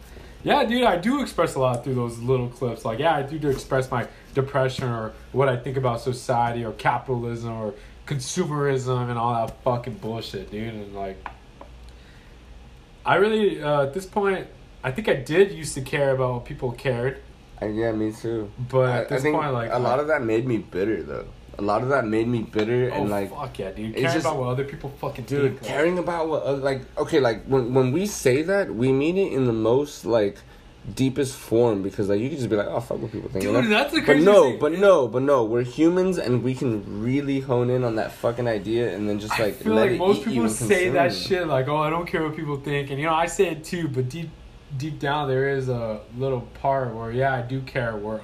[0.42, 2.84] yeah, dude, I do express a lot through those little clips.
[2.84, 6.72] Like, yeah, I do, do express my depression or what I think about society or
[6.72, 7.74] capitalism or
[8.06, 10.74] consumerism and all that fucking bullshit, dude.
[10.74, 11.26] And like,
[13.04, 14.46] I really, uh, at this point,
[14.82, 17.20] I think I did used to care about what people cared.
[17.60, 18.50] Uh, yeah, me too.
[18.70, 21.02] But I, at this I think point, like, a lot of that made me bitter,
[21.02, 21.26] though.
[21.58, 23.94] A lot of that made me bitter oh, and like, fuck yeah, dude.
[23.94, 25.62] Caring just- about what other people fucking dude, think.
[25.62, 29.18] like- caring about what other, like okay, like when when we say that, we mean
[29.18, 30.38] it in the most like
[30.94, 33.44] deepest form because like you can just be like, oh fuck what people think.
[33.44, 34.58] Dude, that's the But no, thing.
[34.58, 38.48] but no, but no, we're humans and we can really hone in on that fucking
[38.48, 41.16] idea and then just I like feel let like most people say that you.
[41.18, 43.62] shit like, "Oh, I don't care what people think," and you know, I say it
[43.64, 43.88] too.
[43.88, 44.30] But deep,
[44.78, 47.94] deep down, there is a little part where, yeah, I do care.
[47.96, 48.20] Where,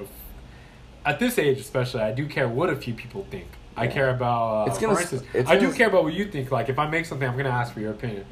[1.05, 3.47] at this age, especially, I do care what a few people think.
[3.77, 4.67] I care about.
[4.67, 6.51] Uh, It's gonna for instance, it's I do gonna- care about what you think.
[6.51, 8.25] Like, if I make something, I'm gonna ask for your opinion,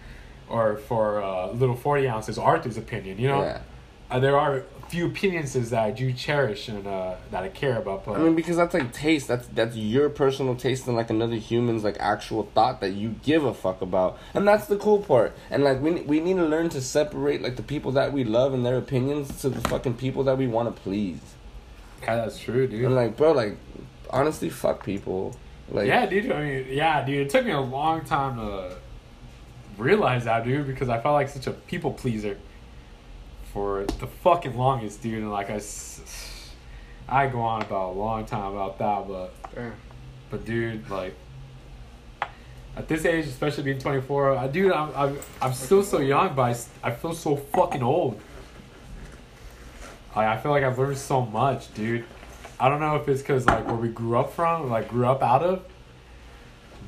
[0.49, 3.18] or for uh, little forty ounces, Arthur's opinion.
[3.18, 3.59] You know, Yeah.
[4.14, 7.78] Uh, there are a few opinions that I do cherish and uh, that I care
[7.78, 8.04] about.
[8.04, 9.26] But I mean, because that's like taste.
[9.26, 13.44] That's that's your personal taste and like another human's like actual thought that you give
[13.44, 15.32] a fuck about, and that's the cool part.
[15.50, 18.54] And like we we need to learn to separate like the people that we love
[18.54, 21.18] and their opinions to the fucking people that we want to please.
[22.02, 22.84] yeah, that's true, dude.
[22.84, 23.56] And like, bro, like
[24.10, 25.34] honestly, fuck people.
[25.70, 26.30] Like, yeah, dude.
[26.30, 27.26] I mean, yeah, dude.
[27.26, 28.76] It took me a long time to
[29.76, 32.38] realize that, dude, because I felt like such a people pleaser
[33.55, 35.22] for the fucking longest, dude.
[35.22, 35.61] And like I,
[37.09, 39.72] I go on about a long time about that, but Damn.
[40.28, 41.14] but dude, like
[42.76, 46.66] at this age, especially being 24, I dude, I'm I'm, I'm still so young, but
[46.82, 48.20] I feel so fucking old.
[50.16, 52.05] Like, I feel like I've learned so much, dude.
[52.61, 55.22] I don't know if it's because like where we grew up from, like grew up
[55.22, 55.64] out of,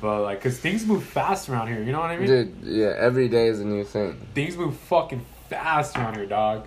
[0.01, 1.83] but like because things move fast around here.
[1.83, 2.27] You know what I mean?
[2.27, 2.95] dude, yeah.
[2.99, 4.27] Every day is a new thing.
[4.35, 6.67] Things move fucking fast around here, dog.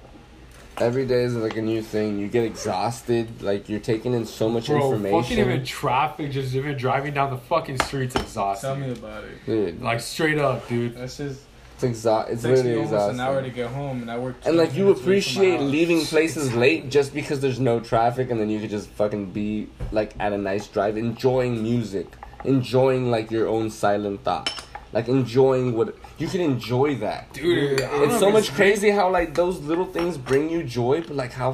[0.78, 2.20] Every day is like a new thing.
[2.20, 3.41] You get exhausted.
[3.41, 5.02] Like you're taking in so much information.
[5.02, 5.62] Bro, fucking information.
[5.62, 8.16] even traffic, just even driving down the fucking streets
[8.62, 9.45] Tell me about it.
[9.45, 10.95] Dude, Like straight up, dude.
[10.95, 11.41] That's just
[11.76, 12.34] it's exhausting.
[12.34, 13.20] It's takes me literally almost exhausting.
[13.20, 14.36] an hour to get home, and I work.
[14.45, 17.80] And like you minutes away from my appreciate leaving places late just because there's no
[17.80, 22.08] traffic, and then you could just fucking be like at a nice drive, enjoying music,
[22.44, 24.52] enjoying like your own silent thought,
[24.91, 27.32] like enjoying what you can enjoy that.
[27.34, 31.16] Dude, I It's so much crazy how like those little things bring you joy, but
[31.16, 31.53] like how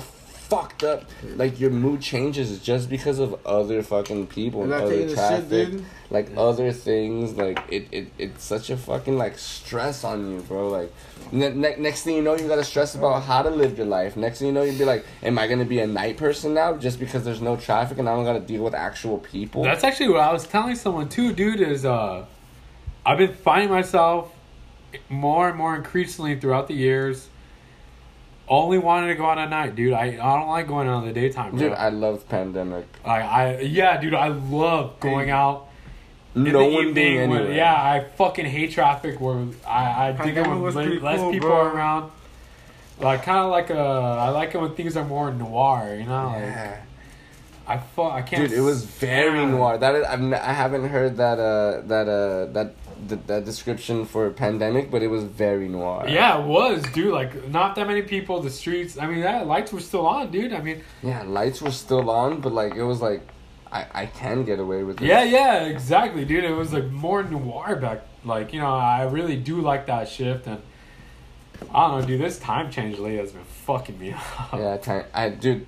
[0.50, 1.04] fucked up
[1.36, 5.86] like your mood changes just because of other fucking people and other traffic, shit, dude?
[6.12, 7.34] like other things.
[7.34, 10.70] Like it, it, it's such a fucking like stress on you, bro.
[10.70, 10.94] Like
[11.32, 14.16] ne- ne- next thing you know, you gotta stress about how to live your life.
[14.16, 16.78] Next thing you know, you'd be like, am I gonna be a night person now
[16.78, 19.64] just because there's no traffic and I don't gotta deal with actual people?
[19.64, 21.60] That's actually what I was telling someone too, dude.
[21.60, 22.26] Is uh,
[23.06, 24.32] I've been finding myself
[25.10, 27.30] more and more increasingly throughout the years.
[28.48, 29.94] Only wanting to go out at night, dude.
[29.94, 31.60] I, I don't like going out in the daytime, bro.
[31.60, 32.86] Dude, I love pandemic.
[33.04, 34.14] I, I yeah, dude.
[34.14, 35.68] I love going out
[36.36, 37.58] in no the one being evening when- anywhere.
[37.58, 39.20] yeah, I fucking hate traffic.
[39.20, 41.58] Where I I think it Pandemic when was le- less cool, people bro.
[41.58, 42.12] are around.
[43.00, 43.76] Like kind of like uh,
[44.18, 45.96] I like it when things are more noir.
[46.00, 46.82] You know, like Yeah.
[47.68, 48.48] I fu- I can't.
[48.48, 49.80] Dude, it was very noir.
[49.80, 52.76] That is, I've n- I haven't heard that uh that uh that
[53.08, 56.06] that, that description for a pandemic, but it was very noir.
[56.08, 57.14] Yeah, it was, dude.
[57.14, 58.42] Like not that many people.
[58.42, 58.98] The streets.
[58.98, 60.54] I mean, yeah, lights were still on, dude.
[60.54, 63.22] I mean, Yeah, lights were still on, but like it was like,
[63.72, 65.06] I I can get away with it.
[65.06, 66.44] yeah, yeah, exactly, dude.
[66.44, 68.02] It was like more noir back.
[68.24, 70.62] Like you know, I really do like that shift, and
[71.74, 72.22] I don't know, dude.
[72.22, 74.54] This time change lately has been fucking me up.
[74.54, 75.66] Yeah, time, I dude.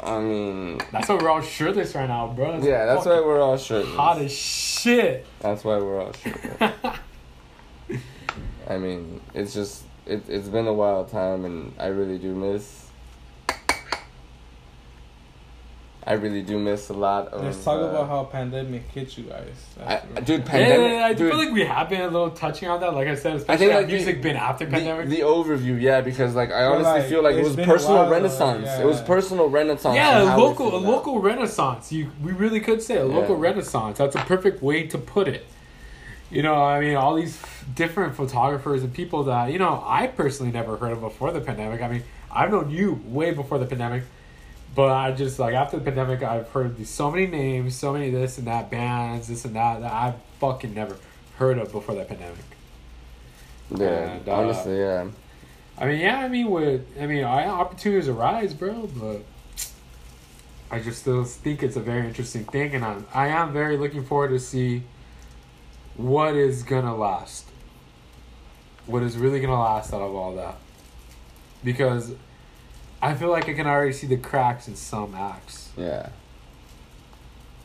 [0.00, 2.56] I mean, That's why we're all shirtless right now, bro.
[2.56, 3.94] It's yeah, that's why we're all shirtless.
[3.94, 5.26] hot as shit.
[5.40, 6.72] That's why we're all shirtless.
[8.68, 12.81] I mean, it's just it, it's been a wild time, and I really do miss.
[16.04, 17.44] I really do miss a lot of.
[17.44, 19.54] Let's talk uh, about how pandemic hit you guys.
[19.80, 20.24] I, That's real.
[20.24, 20.92] dude, Yeah, pandemic.
[21.02, 22.92] I dude, feel like we have been a little touching on that.
[22.94, 25.08] Like I said, especially think, on like, the- music been after pandemic.
[25.08, 28.10] the overview, yeah, because like I honestly like, feel like it was personal while, though,
[28.10, 28.68] renaissance.
[28.80, 29.94] It was personal renaissance.
[29.94, 31.92] yeah, a local, a local renaissance.
[31.92, 33.42] You, we really could say a local Yeah.
[33.50, 33.98] renaissance.
[33.98, 35.46] That's a perfect way to put it.
[36.30, 37.40] You know, I mean, all these
[37.74, 41.80] different photographers and people that you know, I personally never heard of before the pandemic.
[41.80, 44.02] I mean, I've known you way before the pandemic,
[44.74, 48.10] but I just like after the pandemic, I've heard these so many names, so many
[48.10, 50.96] this and that bands, this and that that I've fucking never
[51.36, 52.38] heard of before that pandemic.
[53.76, 55.08] Yeah, And, uh, honestly, yeah.
[55.78, 59.22] I mean, yeah, I mean, with I mean, opportunities arise, bro, but
[60.70, 64.04] I just still think it's a very interesting thing, and I'm I am very looking
[64.04, 64.84] forward to see
[65.96, 67.46] what is gonna last,
[68.86, 70.56] what is really gonna last out of all that,
[71.62, 72.14] because
[73.02, 76.10] I feel like I can already see the cracks in some acts, Yeah.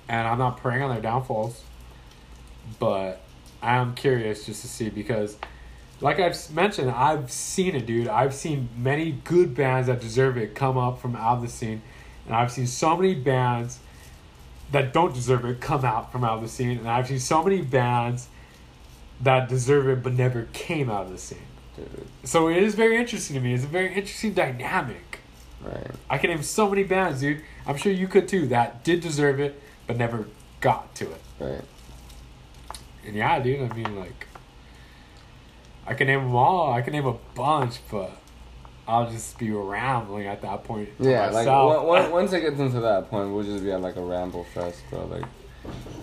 [0.10, 1.64] and I'm not preying on their downfalls,
[2.80, 3.22] but
[3.62, 5.38] I am curious just to see because
[6.00, 8.08] like I've mentioned, I've seen it, dude.
[8.08, 11.82] I've seen many good bands that deserve it come up from out of the scene,
[12.28, 13.80] and I've seen so many bands
[14.72, 17.44] that don't deserve it come out from out of the scene, and I've seen so
[17.44, 18.28] many bands
[19.22, 21.40] that deserve it but never came out of the scene.
[21.76, 23.54] Dude, So it is very interesting to me.
[23.56, 25.07] It's a very interesting dynamic.
[25.62, 25.92] Right.
[26.10, 27.42] I can name so many bands, dude.
[27.66, 30.28] I'm sure you could too that did deserve it but never
[30.60, 31.22] got to it.
[31.40, 31.62] Right.
[33.06, 34.28] And yeah, dude, I mean, like,
[35.88, 36.74] I can name them all.
[36.74, 38.12] I can name a bunch, but
[38.86, 40.90] I'll just be rambling at that point.
[41.00, 41.86] Yeah, like myself.
[41.86, 44.44] one, one, once it gets into that point, we'll just be at like a ramble
[44.54, 45.06] fest, bro.
[45.06, 45.24] Like,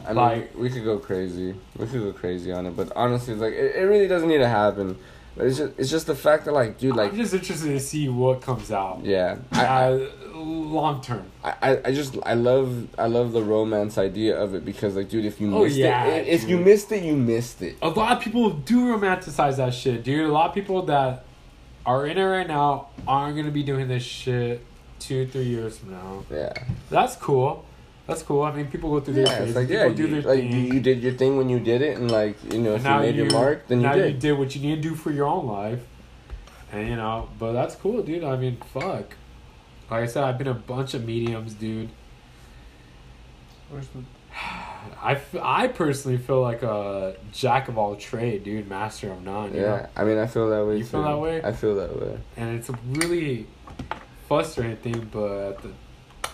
[0.05, 1.55] I mean, Like- we could go crazy.
[1.77, 4.39] We could go crazy on it, but honestly, it's like it, it really doesn't need
[4.39, 4.97] to happen.
[5.37, 7.81] But it's just it's just the fact that like, dude, like, I'm just interested to
[7.81, 9.01] see what comes out.
[9.05, 11.25] yeah, I, I, Uh, long term.
[11.43, 15.25] I, I just I love I love the romance idea of it because like, dude,
[15.25, 17.77] if you Oh, missed yeah, it, if you missed it, you missed it.
[17.83, 20.29] A lot of people do romanticize that shit, dude.
[20.29, 21.25] A lot of people that
[21.85, 24.65] are in it right now aren't gonna be doing this shit
[25.01, 26.25] two, three years from now.
[26.31, 26.53] Yeah,
[26.91, 27.65] That's cool.
[28.07, 28.43] That's cool.
[28.43, 29.49] I mean, people go through their yeah, phases.
[29.49, 30.73] it's like people yeah, do you, their like thing.
[30.75, 33.01] you did your thing when you did it, and like you know, if And you
[33.13, 34.15] made your mark, then you now did.
[34.15, 35.81] you did what you need to do for your own life,
[36.71, 37.29] and you know.
[37.39, 38.23] But that's cool, dude.
[38.25, 39.15] I mean, fuck.
[39.91, 41.89] Like I said, I've been a bunch of mediums, dude.
[43.71, 44.01] Where's the
[45.03, 49.55] I, f- I personally feel like a jack of all trade, dude, master of none.
[49.55, 49.89] You Yeah, know?
[49.97, 50.79] I mean, I feel that way.
[50.79, 51.43] You feel that way?
[51.43, 52.19] I feel that way.
[52.37, 53.47] and it's a really
[54.29, 55.71] frustrating thing, but the,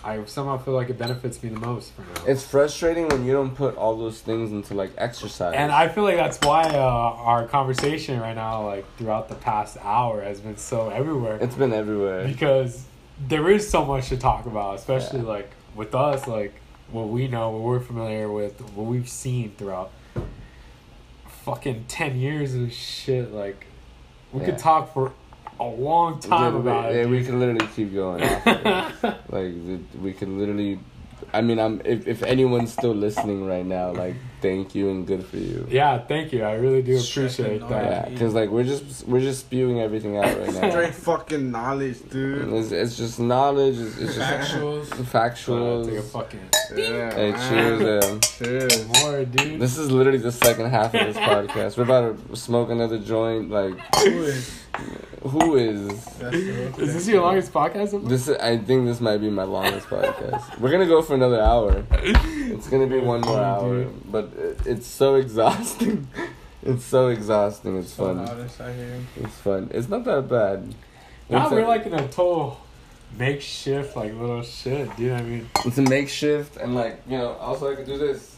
[0.03, 2.31] I somehow feel like it benefits me the most for now.
[2.31, 5.53] It's frustrating when you don't put all those things into like exercise.
[5.55, 9.77] and I feel like that's why uh, our conversation right now, like throughout the past
[9.81, 11.37] hour, has been so everywhere.
[11.41, 12.27] it's been everywhere.
[12.27, 12.83] because
[13.27, 15.25] there is so much to talk about, especially Yeah.
[15.25, 16.53] like with us, like
[16.91, 19.91] what we know, what we're familiar with, what we've seen throughout
[21.43, 23.31] fucking ten years of shit.
[23.31, 23.65] Like
[24.31, 24.47] we Yeah.
[24.47, 25.13] could talk for
[25.61, 27.09] a long time Dude, we- about yeah, it.
[27.09, 27.25] we dude.
[27.27, 28.21] could literally keep going.
[29.29, 30.79] like the- we could literally.
[31.33, 35.23] I mean, I'm if if anyone's still listening right now, like thank you and good
[35.25, 35.65] for you.
[35.69, 36.43] yeah, thank you.
[36.43, 37.85] I really do appreciate and that.
[37.85, 40.69] Yeah, because like we're just we're just spewing everything out right now.
[40.71, 42.51] Straight fucking knowledge, dude.
[42.51, 43.77] It's, it's just knowledge.
[43.77, 44.91] It's, it's just actuals?
[44.91, 45.85] Uh, factuals.
[45.89, 47.49] take a fucking Yeah, Hey, man.
[47.79, 48.03] cheers!
[48.03, 48.87] Um, Cheers.
[49.01, 49.61] more, dude.
[49.61, 51.77] this is literally the second half of this podcast.
[51.77, 53.49] We're about to smoke another joint.
[53.49, 53.77] Like,
[55.21, 56.07] Who is?
[56.17, 57.89] who is is this your longest podcast?
[57.91, 58.09] so far?
[58.09, 58.27] this?
[58.29, 60.59] I think this might be my longest podcast.
[60.59, 61.85] We're gonna go for another hour.
[61.91, 66.07] It's gonna be one more hour, but it, it's so exhausting.
[66.63, 67.77] It's so exhausting.
[67.77, 68.23] It's so fun.
[68.23, 68.75] loud inside.
[69.15, 69.71] It's fun.
[69.73, 70.75] It's not that bad.
[71.27, 72.59] Now It's we're like in a total
[73.17, 75.11] makeshift, like little shit, dude.
[75.13, 78.35] I mean, It's a makeshift, and like you know, also I could do this.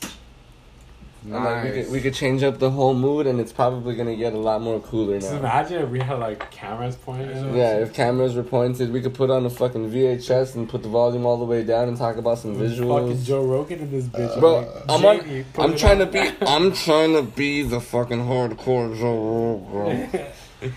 [1.25, 4.15] And, like, we could we could change up the whole mood, and it's probably gonna
[4.15, 5.39] get a lot more cooler Just now.
[5.39, 7.35] imagine if we had like cameras pointed.
[7.55, 10.89] Yeah, if cameras were pointed, we could put on a fucking VHS and put the
[10.89, 13.07] volume all the way down and talk about some visuals.
[13.09, 13.23] Fucking.
[13.23, 14.39] Joe Rogan in this bitch.
[14.39, 16.29] Bro, like, I'm on- I'm it trying to be.
[16.41, 20.25] I'm trying to be the fucking hardcore Joe Rogan.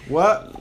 [0.09, 0.55] What?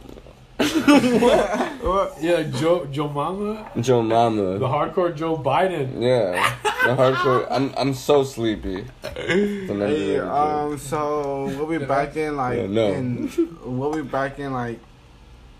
[0.57, 1.83] What?
[1.83, 2.17] What?
[2.21, 4.57] Yeah, Joe Joe Mama, Joe Mama.
[4.57, 6.01] the hardcore Joe Biden.
[6.01, 7.47] Yeah, the hardcore.
[7.51, 8.85] I'm I'm so sleepy.
[9.03, 12.93] Hey, um, so we'll be back in like Yeah, no.
[12.93, 14.79] in, we'll be back in like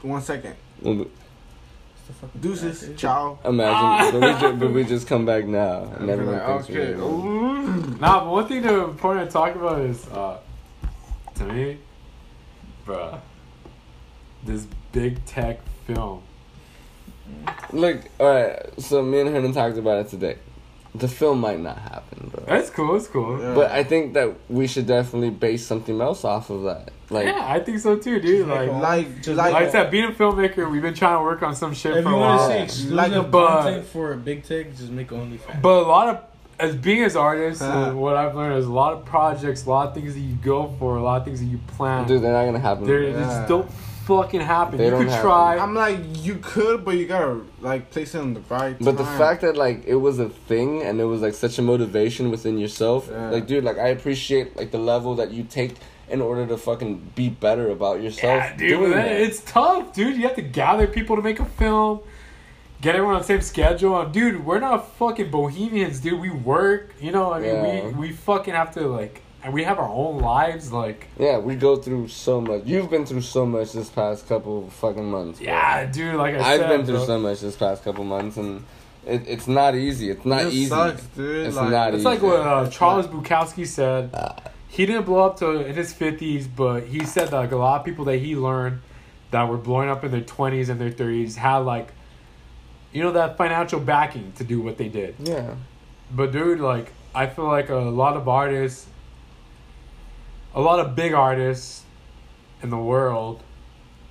[0.02, 0.56] one second.
[2.40, 3.40] Deuces, ciao.
[3.44, 6.94] Imagine, but we, just, but we just come back now, and everyone thinks okay.
[6.94, 7.98] we're.
[8.00, 10.38] Nah, but one thing to important to talk about is, uh,
[11.36, 11.80] to me,
[12.86, 13.20] bruh,
[14.44, 16.22] this big tech film.
[17.74, 18.82] Look, all right.
[18.82, 20.38] So me and Hernan talked about it today.
[20.96, 22.46] The film might not happen, bro.
[22.48, 22.96] That's cool.
[22.96, 23.38] It's cool.
[23.42, 23.54] Yeah.
[23.54, 26.92] But I think that we should definitely base something else off of that.
[27.10, 28.48] Like, yeah, I think so too, dude.
[28.48, 31.44] Like, like, Just like, like I said, being a filmmaker, we've been trying to work
[31.44, 32.48] on some shit If for you a want to while.
[32.50, 33.64] say exclusive Like a bug.
[33.64, 35.62] content for a big tech, just make OnlyFans.
[35.62, 36.24] But a lot of,
[36.60, 37.94] as being as artists, Uh-huh.
[37.94, 40.74] what I've learned is a lot of projects, a lot of things that you go
[40.80, 42.08] for, a lot of things that you plan.
[42.08, 42.86] dude, they're not gonna happen.
[42.88, 43.20] They Yeah.
[43.20, 43.70] just don't
[44.06, 44.78] fucking happen.
[44.78, 45.26] They you don't could happen.
[45.26, 45.58] try.
[45.58, 48.76] I'm like, you could, but you gotta like place it on the right.
[48.80, 51.62] But the fact that like it was a thing and it was like such a
[51.62, 53.30] motivation within yourself, Yeah.
[53.32, 55.76] like dude, like I appreciate like the level that you take
[56.08, 58.44] in order to fucking be better about yourself.
[58.44, 59.12] Yeah, dude, doing that.
[59.12, 60.16] it's tough, dude.
[60.18, 62.02] You have to gather people to make a film,
[62.82, 64.06] get everyone on the same schedule.
[64.06, 66.20] Dude, we're not fucking bohemians, dude.
[66.22, 67.34] We work, you know.
[67.34, 67.88] I mean, Yeah.
[67.88, 70.72] we we fucking have to like, and we have our own lives.
[70.74, 72.64] Like, yeah, we go through so much.
[72.66, 75.40] You've been through so much this past couple fucking months.
[75.40, 75.48] bro.
[75.48, 76.16] yeah, dude.
[76.16, 77.06] Like I I've said, been through bro.
[77.06, 78.66] so much this past couple months, and
[79.06, 80.10] it, it's not easy.
[80.10, 80.70] It's not it easy.
[80.70, 81.46] sucks, dude.
[81.48, 82.06] It's like, not It's easy.
[82.10, 84.10] like what uh, Charles Bukowski said.
[84.68, 87.80] He didn't blow up to in his fifties, but he said that like a lot
[87.80, 88.82] of people that he learned
[89.32, 91.94] that were blowing up in their twenties and their thirties had like,
[92.92, 95.16] you know, that financial backing to do what they did.
[95.20, 95.54] Yeah,
[96.12, 98.88] But dude, like I feel like a lot of artists,
[100.56, 101.84] a lot of big artists
[102.64, 103.44] in the world,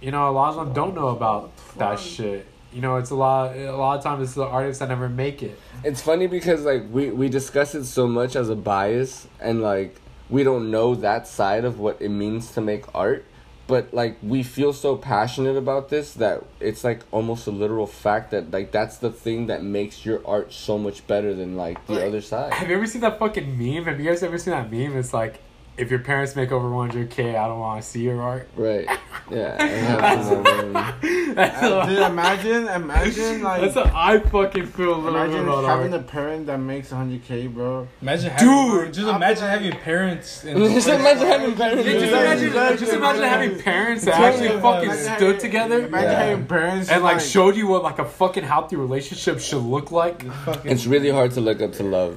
[0.01, 2.47] you know, a lot of them don't know about that shit.
[2.73, 3.57] You know, it's a lot.
[3.57, 5.59] A lot of times, it's the artists that never make it.
[5.85, 10.01] it's funny because like we we discuss it so much as a bias, and like
[10.29, 13.25] we don't know that side of what it means to make art.
[13.69, 18.33] But like we feel so passionate about this that it's like almost a literal fact
[18.33, 21.95] that like that's the thing that makes your art so much better than like the
[21.95, 22.53] Like, other side.
[22.53, 23.85] Have you ever seen that fucking meme?
[23.85, 24.97] Have you guys ever seen that meme?
[24.99, 25.39] It's like,
[25.77, 28.49] if your parents make over 100k, I don't want to see your art.
[28.57, 28.87] Right.
[29.31, 29.57] Yeah.
[29.59, 31.35] I have seen that one.
[31.35, 35.93] That's Uh, dude, imagine, imagine like, that's how I fucking feel a imagine about having
[35.93, 36.03] art.
[36.03, 37.89] a parent that makes 100k, bro.
[38.03, 38.95] Imagine having, Dude!
[38.95, 40.43] just imagine having parents.
[40.43, 41.87] Just imagine having parents.
[41.87, 42.79] Yeah, just imagine, exactly.
[42.79, 44.61] just imagine having parents that actually Yeah.
[44.61, 48.77] fucking stood together Imagine having parents and like showed you what like a fucking healthy
[48.77, 50.25] relationship should look like.
[50.65, 52.17] It's really hard to look up to love.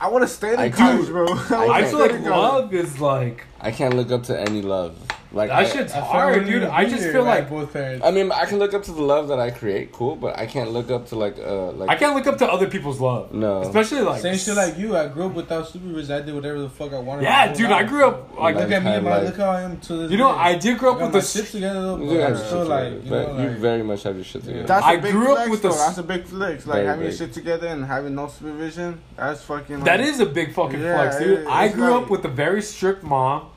[0.00, 1.12] I want to stay in I college, do.
[1.12, 1.26] bro.
[1.50, 4.94] I I feel like love is like I can't look up to any love.
[5.32, 6.62] Like that I, shit's I hard, like dude.
[6.62, 8.06] I just feel like both parents.
[8.06, 10.46] I mean, I can look up to the love that I create, cool, but I
[10.46, 13.34] can't look up to like uh like I can't look up to other people's love.
[13.34, 13.62] No.
[13.62, 14.96] especially like Same shit like you.
[14.96, 16.12] I grew up without supervision.
[16.14, 17.22] I did whatever the fuck I wanted.
[17.24, 19.24] Yeah, my whole dude, I grew up like Look at me, Lifetime my, life.
[19.24, 20.10] look how I am to this.
[20.12, 20.38] you know day.
[20.38, 22.92] I did grow up with the shit together, though, you, but have I'm still like,
[22.92, 24.66] you but know, you very much have your shit together.
[24.68, 25.72] That's I a big grew up flex, with though.
[25.72, 26.64] the- That's a big flex.
[26.68, 29.00] Like having your shit together and having no supervision.
[29.16, 29.80] That's fucking.
[29.82, 31.48] That is a big fucking flex, dude.
[31.48, 33.48] I grew up with a very strict mom,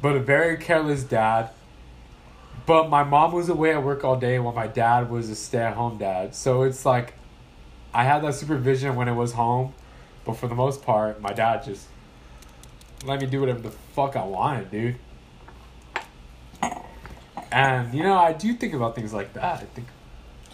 [0.00, 1.50] but a very careless dad.
[2.66, 5.58] But my mom was away at work all day while my dad was a stay
[5.58, 6.34] at home dad.
[6.34, 7.14] So it's like
[7.94, 9.72] I had that supervision when it was home,
[10.24, 11.86] but for the most part, my dad just
[13.04, 14.96] let me do whatever the fuck I wanted, dude.
[17.50, 19.62] And you know, I do think about things like that.
[19.62, 19.88] I think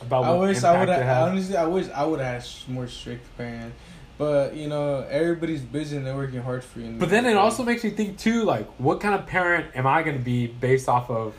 [0.00, 0.88] about I wish I would.
[0.88, 3.76] Honestly, I wish I would have had more strict parents.
[4.16, 6.96] But you know, everybody's busy and they're working hard for you.
[6.98, 10.02] But then it also makes me think too, like, what kind of parent am I
[10.02, 11.34] going to be based off of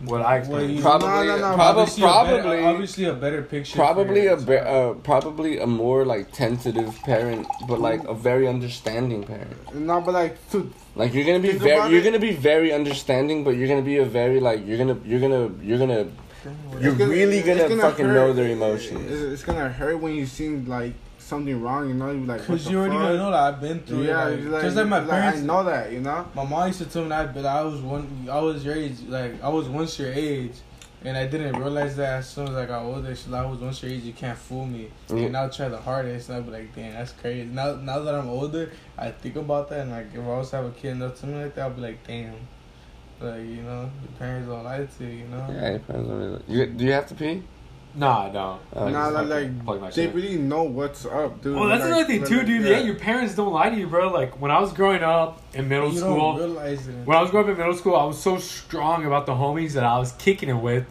[0.00, 3.40] what I Well, Probably, No, no, no, prob- obviously, a better, probably, obviously a better
[3.42, 3.76] picture.
[3.76, 9.22] probably a be- uh, probably a more like tentative parent, but like a very understanding
[9.24, 9.74] parent.
[9.74, 12.04] No, but like, to, Like you're gonna be very, you're it.
[12.04, 15.50] gonna be very understanding, but you're gonna be a very like you're gonna, you're gonna,
[15.62, 16.08] you're gonna,
[16.78, 18.12] you're gonna- really it's gonna, fucking hurt.
[18.14, 19.10] know their emotions.
[19.10, 20.92] It's, it's gonna hurt when you seem like
[21.26, 21.88] something wrong.
[21.88, 22.44] You know, you like.
[22.44, 23.02] Cause you already fuck?
[23.02, 24.40] gonna know that I've been through Yeah, it.
[24.40, 25.40] you're Like, just like my like, parents.
[25.40, 25.92] I know that.
[25.92, 26.26] You know.
[26.34, 28.28] My mom used to tell me that, but I was one.
[28.30, 29.00] I was your age.
[29.08, 30.54] Like I was once your age,
[31.04, 33.14] And I didn't realize that as soon as I got older.
[33.14, 34.90] She like, I was once your age, you can't fool me.
[35.08, 35.16] Yeah.
[35.16, 35.38] And mm.
[35.38, 36.28] I'll try the hardest.
[36.28, 37.44] And I'll be like, damn, that's crazy.
[37.46, 39.80] Now, now that I'm older, I think about that.
[39.80, 41.70] And like, if I was to have a kid and do something like that, I'll
[41.70, 42.34] be like, damn.
[43.20, 45.46] Like, you know, your parents don't lie to you, you know?
[45.48, 46.42] Yeah, it depends on it.
[46.48, 47.42] You, do you have to pee?
[47.96, 48.58] Nah, no.
[48.74, 50.14] Oh, uh, nah, just like, plug my like they shit.
[50.14, 51.56] really know what's up, dude.
[51.56, 52.62] Well, that's like, another thing too, dude.
[52.66, 52.78] Yeah.
[52.80, 54.12] your parents don't lie to you, bro.
[54.12, 57.06] Like when I was growing up in middle You school, don't realize it.
[57.06, 59.72] when I was growing up in middle school, I was so strong about the homies
[59.72, 60.84] that I was kicking it with.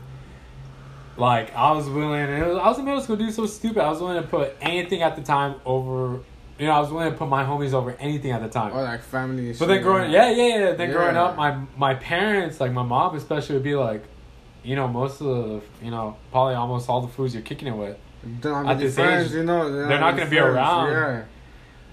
[1.15, 3.33] Like I was willing, and was, I was in middle school, dude.
[3.33, 3.83] So stupid.
[3.83, 6.21] I was willing to put anything at the time over.
[6.57, 8.73] You know, I was willing to put my homies over anything at the time.
[8.73, 9.49] Or like family.
[9.49, 10.71] But shit, then growing, yeah, yeah, yeah.
[10.71, 14.03] Then growing up, my my parents, like my mom especially, would be like,
[14.65, 17.75] you know, most of the, you know, probably almost all the foods you're kicking it
[17.77, 17.97] with
[18.41, 19.71] They're not At this friends, age, you know.
[19.71, 20.91] They're, they're not gonna be around.
[20.91, 21.23] Yeah.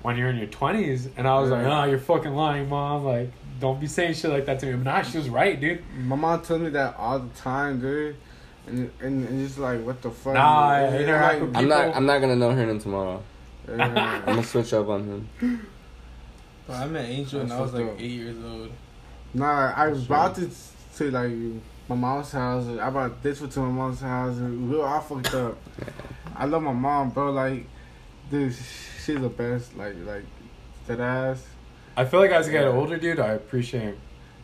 [0.02, 1.08] when you're in your twenties.
[1.16, 1.82] And I was like, Yeah.
[1.82, 3.04] oh, you're fucking lying, mom.
[3.04, 3.30] Like,
[3.60, 4.72] don't be saying shit like that to me.
[4.72, 5.84] But nah, she was right, dude.
[5.96, 8.16] My mom tells me that all the time, dude.
[8.66, 10.34] And and, and it's like, what the fuck?
[10.34, 11.96] Nah, I And, interact like, with I'm not.
[11.96, 13.22] I'm not gonna know her until tomorrow.
[13.68, 15.28] I'm gonna switch up on him.
[16.66, 18.00] Bro, I met Angel when I was like up.
[18.00, 18.70] eight years old.
[19.34, 20.50] Nah, I was That's about to
[20.92, 21.32] say like
[21.96, 22.66] my mom's house.
[22.78, 24.36] I brought this one to my mom's house.
[24.38, 25.58] And we were all fucked up.
[26.36, 27.32] I love my mom, bro.
[27.32, 27.66] Like,
[28.30, 28.54] dude,
[29.04, 29.76] she's the best.
[29.76, 30.24] Like, like
[30.86, 31.44] that ass.
[31.96, 33.96] I feel like as I get older, dude, I appreciate.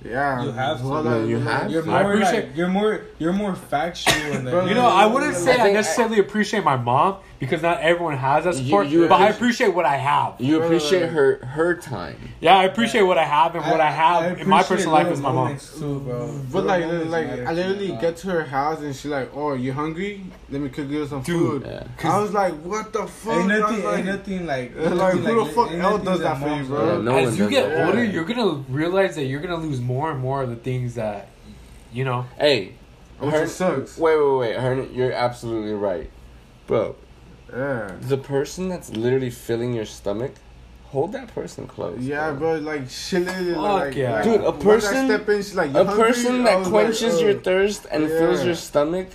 [0.04, 0.86] Yeah, You have to.
[0.86, 1.90] Well, Yeah, you have You're to.
[1.90, 4.66] I more appreciate- like, you're more you're more factual in Bro.
[4.66, 8.16] You know, I wouldn't say I I, think necessarily appreciate my mom because not everyone
[8.16, 8.88] has that support.
[8.88, 9.36] you but I appreciate-
[9.68, 10.34] appreciate what I have.
[10.38, 12.16] You appreciate her her time.
[12.40, 15.12] Yeah, I appreciate what I have and what I, have in my personal life little
[15.18, 15.58] is my mom.
[15.58, 16.40] Too, bro.
[16.52, 18.00] But like, like I literally dog.
[18.00, 20.24] get to her house and she like, "Oh, you hungry?
[20.50, 21.62] Let me cook you some Dude.
[21.62, 21.70] food."
[22.02, 22.10] Yeah.
[22.12, 24.76] I was like, "What the fuck?" Ain't nothing, like, ain't nothing like.
[24.76, 26.96] Like, nothing who the fuck else does that for you, moms bro?
[26.96, 27.86] Yeah, no As you get that.
[27.86, 28.10] older, Yeah.
[28.12, 31.28] you're gonna realize that you're gonna lose more and more of the things that,
[31.92, 32.26] you know.
[32.38, 32.72] Hey,
[33.18, 33.96] Which her, it sucks.
[33.98, 34.56] Wait, wait, wait.
[34.56, 36.10] Her, you're absolutely right,
[36.66, 36.94] bro.
[37.52, 37.92] Yeah.
[38.00, 40.32] The person that's literally filling your stomach,
[40.86, 42.00] hold that person close.
[42.00, 42.56] Yeah, bro.
[42.56, 44.12] Like she literally Fuck like, yeah.
[44.14, 47.86] like, Dude, a person- in, like, A hungry?" person that quenches like, your "Oh." thirst
[47.90, 49.08] and fills your stomach,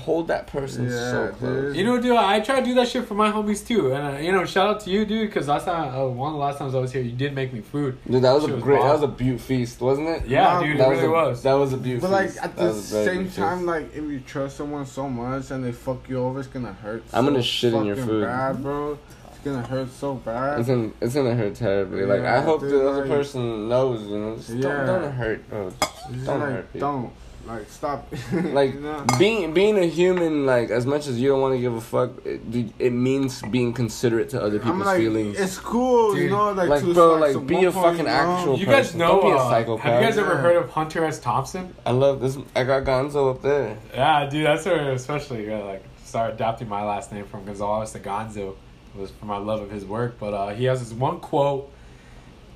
[0.00, 1.66] hold that person Yeah, so close.
[1.68, 1.76] dude.
[1.76, 3.92] You know, dude, I try to do that shit for my homies too.
[3.92, 6.34] And, uh, you know, shout out to you, dude, because last time, uh, one of
[6.34, 7.98] the last times I was here, you did make me food.
[8.10, 8.80] Dude, that was Shit a was great.
[8.82, 10.26] That was a beaut feast, wasn't it?
[10.26, 11.42] Yeah, Nah, dude, that it really a, was.
[11.42, 13.66] That was a beaut But like at That the was a very same time, feast.
[13.66, 17.02] like if you trust someone so much and they fuck you over, it's gonna hurt.
[17.12, 18.24] I'm so gonna shit in your food.
[18.24, 18.98] bad, bro.
[19.28, 20.58] It's gonna hurt so bad.
[20.60, 22.04] It's gonna, it's gonna hurt terribly.
[22.04, 24.02] like I hope dude, the other like- person knows.
[24.06, 24.84] You know, just Yeah.
[24.84, 25.48] don't, don't hurt.
[25.48, 25.70] Bro.
[26.12, 26.88] Just don't like, hurt people.
[26.92, 27.12] don't
[27.58, 28.12] like stop.
[28.32, 29.04] Like you know?
[29.18, 32.24] being being a human, like as much as you don't want to give a fuck,
[32.26, 35.38] it, dude, it means being considerate to other I'm people's like, feelings.
[35.40, 38.04] it's cool, you know, like, like, to, bro, like, like, be a point, fucking you
[38.04, 38.10] know?
[38.10, 38.98] actual You guys person.
[39.00, 39.84] know, Don't be a uh, psychopath.
[39.84, 40.40] have you guys ever Yeah.
[40.40, 41.18] heard of Hunter S.
[41.20, 41.74] Thompson?
[41.86, 42.36] I love this.
[42.54, 43.76] I got Gonzo up there.
[43.94, 48.00] Yeah, dude, that's where especially uh, like start adapting my last name from Gonzalez to
[48.00, 48.56] Gonzo
[48.96, 50.16] was for my love of his work.
[50.18, 51.70] But uh, he has this one quote,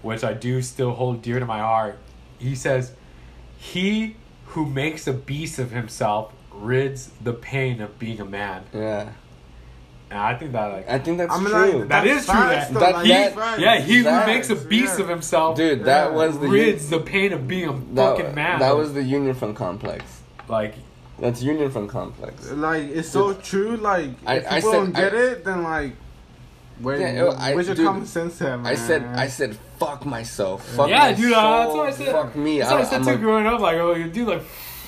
[0.02, 1.98] which I do still hold dear to my heart.
[2.38, 2.92] He says,
[3.58, 4.16] "He
[4.54, 9.08] who makes a beast of himself rids the pain of being a man." Yeah,
[10.10, 11.78] And I think that like I think that's I mean, true.
[11.80, 14.56] like, That that's true, facts, that- though, that- like, that- yeah, he who makes a
[14.56, 15.04] beast yeah.
[15.04, 16.16] of himself Dude, that Yeah.
[16.16, 18.58] was the rids the pain of being a that, fucking man.
[18.60, 20.04] that was the Union Front complex.
[20.48, 20.74] like
[21.18, 22.50] That's Union Front complex.
[22.50, 23.76] Like it's so true.
[23.76, 25.92] Like I- if I people said- don't get I- it, then like,
[26.80, 28.66] where, Yeah, I- where's your dude, common sense at, man?
[28.66, 30.66] I said, I said, fuck myself.
[30.70, 31.32] Fuck yeah, my dude.
[31.32, 32.12] soul, Uh, that's what I said.
[32.12, 32.58] Fuck me.
[32.58, 33.60] That's what I, said I'm too a- growing up.
[33.60, 34.42] Like, oh, dude, like,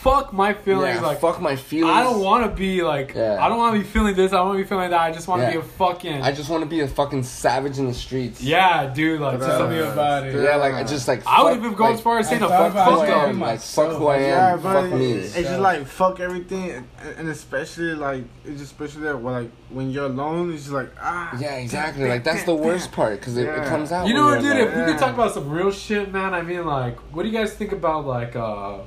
[0.07, 0.97] fuck my feelings.
[1.01, 1.95] yeah, like, fuck my feelings.
[1.97, 3.15] I don't want to be like.
[3.15, 3.45] Yeah.
[3.45, 4.33] I don't want to be feeling this.
[4.33, 5.01] I don't want to be feeling that.
[5.01, 5.53] I just want to Yeah.
[5.53, 6.23] be a fucking.
[6.23, 8.41] I just want to be a fucking savage in the streets.
[8.43, 9.21] yeah, dude.
[9.21, 10.35] Like, But, just Tell me Uh, about it.
[10.43, 11.27] Yeah, like I just like.
[11.27, 13.07] I would fuck, even go as like, far as saying I a fuck about Fuck
[13.09, 13.41] fuck i'm them.
[13.41, 14.23] like fuck who I am.
[14.23, 15.13] Yeah, but fuck me.
[15.13, 16.89] it's just like fuck everything, and,
[17.19, 21.37] and especially like it's especially that when, like when you're alone, it's just like ah.
[21.39, 22.09] Yeah, exactly.
[22.09, 24.07] Like that's the worst part because it, it comes out.
[24.07, 24.57] You know what, dude?
[24.57, 26.35] If we could talk about some real shit, man.
[26.35, 28.37] I mean, like, what do you guys think about like?
[28.37, 28.79] uh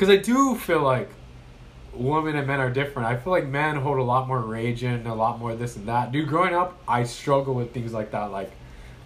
[0.00, 1.10] Because I do feel like
[1.92, 3.06] women and men are different.
[3.06, 5.88] I feel like men hold a lot more rage in, a lot more this and
[5.88, 6.10] that.
[6.10, 8.30] Dude, growing up, I struggle with things like that.
[8.30, 8.50] Like,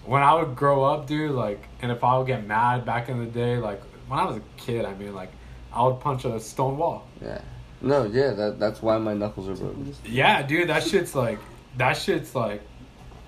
[0.04, 3.18] when I would grow up, dude, like, and if I would get mad back in
[3.18, 5.32] the day, like, when I was a kid, I mean, like,
[5.72, 7.08] I would punch a stone wall.
[7.20, 7.40] Yeah.
[7.82, 9.92] No, yeah, that that's why my knuckles are broken.
[10.06, 11.40] Yeah, dude, that shit's like,
[11.76, 12.62] that shit's like,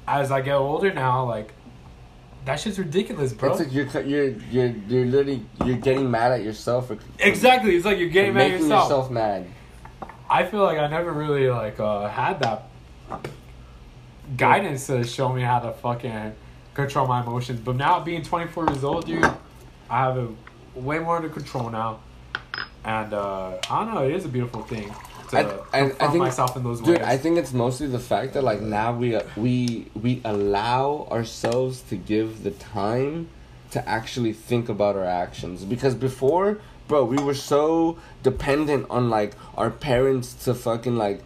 [0.06, 1.52] as I get older now, like,
[2.46, 3.50] that shit's ridiculous, bro.
[3.50, 7.76] It's like you're you're you're you're literally you're getting mad at yourself for for- exactly,
[7.76, 8.84] it's like you're getting mad at making yourself.
[8.84, 9.46] yourself mad.
[10.30, 12.68] I feel like I never really like uh, had that
[14.36, 16.34] guidance to show me how to fucking
[16.74, 17.60] control my emotions.
[17.60, 19.24] But now being 24 years old, dude,
[19.88, 20.28] I have it
[20.74, 22.00] way more under control now.
[22.84, 24.04] and uh, I don't know.
[24.04, 24.92] It is a beautiful thing
[25.30, 27.06] to I- I- I think- myself in those Dude, ways.
[27.06, 31.96] I think it's mostly the fact that like now we we we allow ourselves to
[31.96, 33.28] give the time
[33.72, 36.58] to actually think about our actions because before,
[36.88, 41.20] bro, we were so dependent on like our parents to fucking like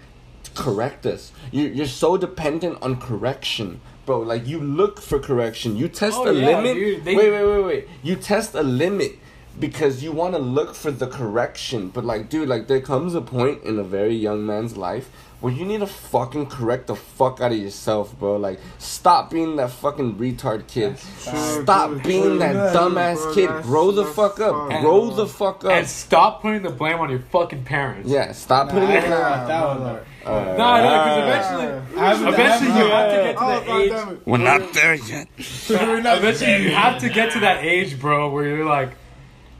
[0.54, 1.32] correct us.
[1.52, 3.80] You you're so dependent on correction.
[4.06, 5.76] Bro, like you look for correction.
[5.76, 6.74] You test Oh, a yeah, limit.
[6.74, 7.88] dude, they- wait, wait, wait, wait.
[8.02, 9.18] You test a limit
[9.60, 11.88] because you want to look for the correction.
[11.88, 15.10] But like, dude, like there comes a point in a very young man's life
[15.40, 18.36] where you need to fucking correct the fuck out of yourself, bro.
[18.36, 20.98] Like, stop being that fucking retard kid.
[21.24, 23.48] True, Stop dude, being true, that dude, dumbass bro, kid.
[23.48, 24.68] that's- Grow the fuck up.
[24.70, 25.70] fucked, Grow the fuck up.
[25.70, 28.10] and stop putting the blame on your fucking parents.
[28.10, 29.00] Yeah, stop Nah, putting I it.
[29.00, 30.00] don't know about that one though.
[30.22, 34.18] Uh, No, no, because eventually, I eventually you have to get to Oh, that age.
[34.26, 35.28] We're not there yet.
[35.70, 38.90] We're not Eventually, you have to get to that age, bro, where you're like,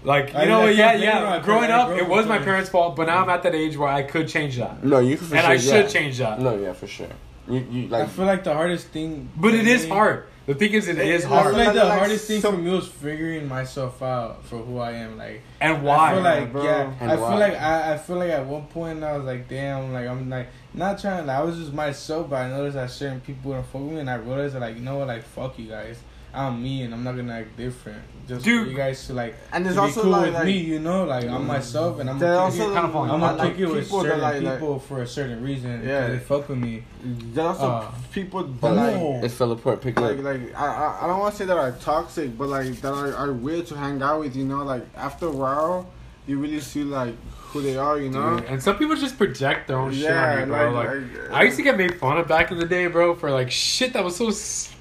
[0.02, 1.40] like you I- know, I yeah, yeah.
[1.43, 1.93] Growing parents.
[1.93, 4.02] up, it was my with parents' fault, but now I'm at that age where I
[4.02, 5.52] could change that, No, you can for and sure.
[5.52, 6.01] I should yeah.
[6.01, 6.40] change that.
[6.40, 7.09] No, yeah, for sure.
[7.48, 8.10] You, you I like.
[8.10, 9.28] feel like the hardest thing.
[9.36, 10.24] But it for is hard.
[10.47, 11.39] The thing is, it is hard.
[11.39, 11.55] I hard.
[11.55, 14.78] feel like the Like, hardest thing some- for me was figuring myself out for who
[14.78, 15.18] I am.
[15.18, 16.10] Like And why?
[16.10, 16.64] I feel like bro?
[16.64, 16.93] yeah.
[17.01, 17.28] And I why?
[17.31, 20.28] feel like I, I feel like at one point I was like, damn, like I'm
[20.31, 21.27] like not trying.
[21.27, 24.01] Like, I was just myself, but I noticed that certain people wouldn't fuck with me,
[24.01, 25.98] and I realized that like you know what, like fuck you guys.
[26.32, 28.02] I'm me, and I'm not gonna act different.
[28.28, 28.65] Just Dude.
[28.66, 30.59] for you guys to like And there's to be also cool like, with like me,
[30.59, 33.59] you know, like I'm myself, and I'm gonna also it- kind of I'm gonna kick
[33.59, 35.82] it with people certain like, like people for a certain reason.
[35.82, 35.89] Yeah.
[35.89, 36.85] Yeah, they fuck with me.
[37.02, 39.81] there's also Uh, people that like it fell apart.
[39.81, 40.24] Pick it like up.
[40.24, 43.12] like I, I I don't want to say that are toxic, but like that are,
[43.16, 44.36] are weird to hang out with.
[44.36, 45.90] You know, like after a while,
[46.28, 47.15] you really see like
[47.51, 47.98] who they are.
[47.98, 48.36] You know.
[48.39, 50.70] Dude, And some people just project their own shit on you, bro.
[50.73, 53.32] Like, like, I used to get made fun of back in the day, bro, for
[53.32, 54.31] like shit that was so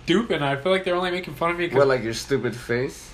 [0.10, 0.42] stupid.
[0.42, 3.12] I feel like they're only making fun of me because What, like your stupid face?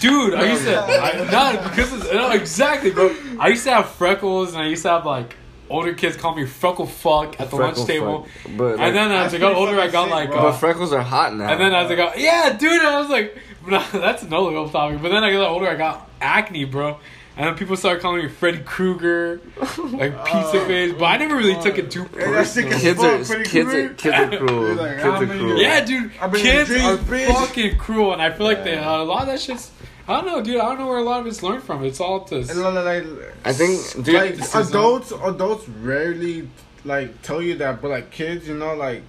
[0.00, 3.14] Dude, I used to I, not because of, no, exactly, bro.
[3.38, 5.36] I used to have freckles, and I used to have like
[5.68, 8.24] older kids call me freckle fuck at the lunch table.
[8.42, 8.52] fuck.
[8.56, 11.02] But like, And then as I got older, I got like, but uh, freckles are
[11.02, 11.50] hot now.
[11.50, 13.38] and then as I got, yeah, dude, I was like,
[13.92, 15.00] that's another little topic.
[15.02, 16.98] But then I got older, I got acne, bro.
[17.40, 20.92] And then people started calling me Freddy Krueger, like pizza face.
[20.92, 22.78] But I never really took it too Yeah, that shit personal.
[22.78, 23.94] kids are kids are cruel.
[23.94, 24.74] kids are cruel.
[24.74, 25.58] Like, kids are cruel.
[25.62, 27.28] Yeah, dude, kids are bitch.
[27.28, 29.70] fucking cruel, and I feel like they, uh, a lot of that shit's.
[30.06, 30.60] I don't know, dude.
[30.60, 31.82] I don't know where a lot of it's learned from.
[31.82, 32.40] It's all to.
[32.40, 33.06] Like,
[33.46, 36.46] I think, dude, like adults, adults rarely
[36.84, 39.02] like tell you that, but like kids, you know, like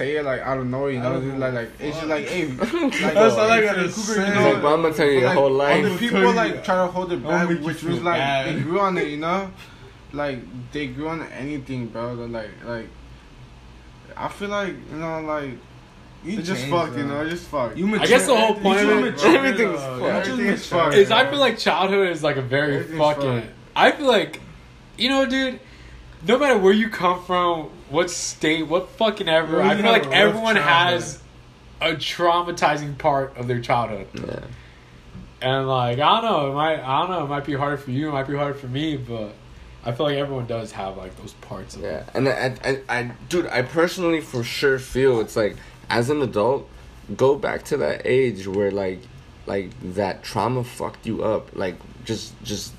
[0.00, 1.38] say it like I don't know, you know, don't just know.
[1.46, 4.14] like like it's just like hey, like, That's all I gotta say.
[4.34, 6.00] you like, bro, I'm gonna tell you but, your like, whole Other life.
[6.00, 8.56] people tell like try to hold it I'll back, which feel was like bad.
[8.56, 9.50] they grew on it, you know,
[10.12, 10.38] like
[10.72, 12.16] they grew on anything, bro.
[12.16, 12.88] They're like like
[14.16, 15.50] I feel like you know like
[16.24, 17.76] You it's just changed, fucked, you know, it's just fucked.
[17.76, 20.00] You mature, I guess the whole point you of it- mature, Everything's fucked.
[20.00, 20.84] You Everything is mature.
[20.84, 20.96] fucked.
[20.96, 23.22] is I feel like childhood is like a very fucking.
[23.22, 23.48] fun.
[23.76, 24.40] I feel like,
[24.98, 25.60] you know, dude.
[26.28, 30.06] No matter where you come from, what state, what fucking ever, We're I feel like
[30.08, 31.20] everyone has
[31.80, 34.40] a traumatizing part of their childhood, Yeah.
[35.42, 37.90] and like I don't know, it might I don't know, it might be harder for
[37.90, 39.32] you, it might be harder for me, but
[39.84, 42.08] I feel like everyone does have like those parts of Yeah, it.
[42.14, 45.56] and I, I, I, dude, I personally for sure feel it's like
[45.88, 46.68] as an adult,
[47.16, 49.00] go back to that age where like,
[49.46, 52.72] like that trauma fucked you up, like just, just,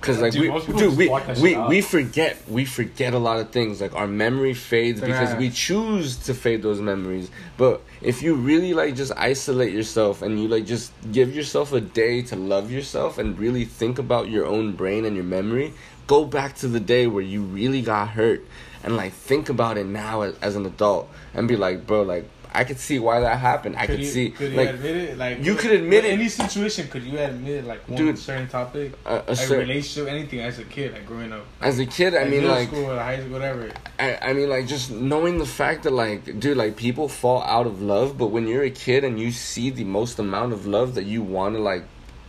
[0.00, 3.50] cause like Dude, we, dude, we, we, shit we forget, we forget a lot of
[3.50, 3.80] things.
[3.80, 7.30] Like our memory fades because we choose to fade those memories.
[7.56, 11.80] But if you really like just isolate yourself and you like just give yourself a
[11.80, 15.74] day to love yourself and really think about your own brain and your memory,
[16.06, 18.44] go back to the day where you really got hurt
[18.82, 22.28] and like think about it now as, as an adult and be like, bro, like
[22.52, 23.76] I could see why that happened.
[23.76, 25.18] I could you, see Could you like admit it?
[25.18, 26.14] Like you could admit in it.
[26.14, 30.08] Any situation, could you admit like one Dude, certain topic, a, a like cer- relationship,
[30.12, 31.44] anything as a kid, like growing up?
[31.60, 33.70] as a kid, I Like mean middle like school or high school, whatever.
[33.98, 37.66] I, I mean, like, just knowing the fact that, like, dude, like, people fall out
[37.66, 40.94] of love, but when you're a kid and you see the most amount of love
[40.94, 41.84] that you want to, like,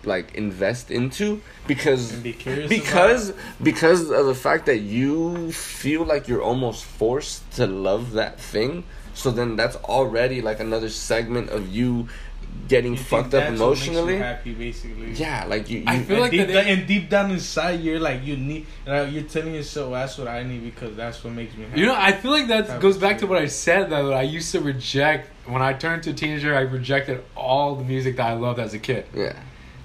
[0.05, 2.31] like invest into because be
[2.69, 8.39] because because of the fact that you feel like you're almost forced to love that
[8.39, 8.85] thing
[9.19, 12.07] so then that's already like another segment of you
[12.67, 15.11] getting You fucked up that's what makes you emotionally happy, basically.
[15.13, 17.79] yeah like you, you I feel And like deep, that down, and deep down inside,
[17.81, 18.65] you're like you need.
[18.87, 21.79] Like, uh, you're telling yourself, "That's what I need because that's what makes me happy."
[21.79, 23.19] You know, I feel like that goes back shit.
[23.21, 26.55] to what I said that I used to reject when I turned to a teenager.
[26.55, 29.05] I rejected all the music that I loved as a kid.
[29.15, 29.33] yeah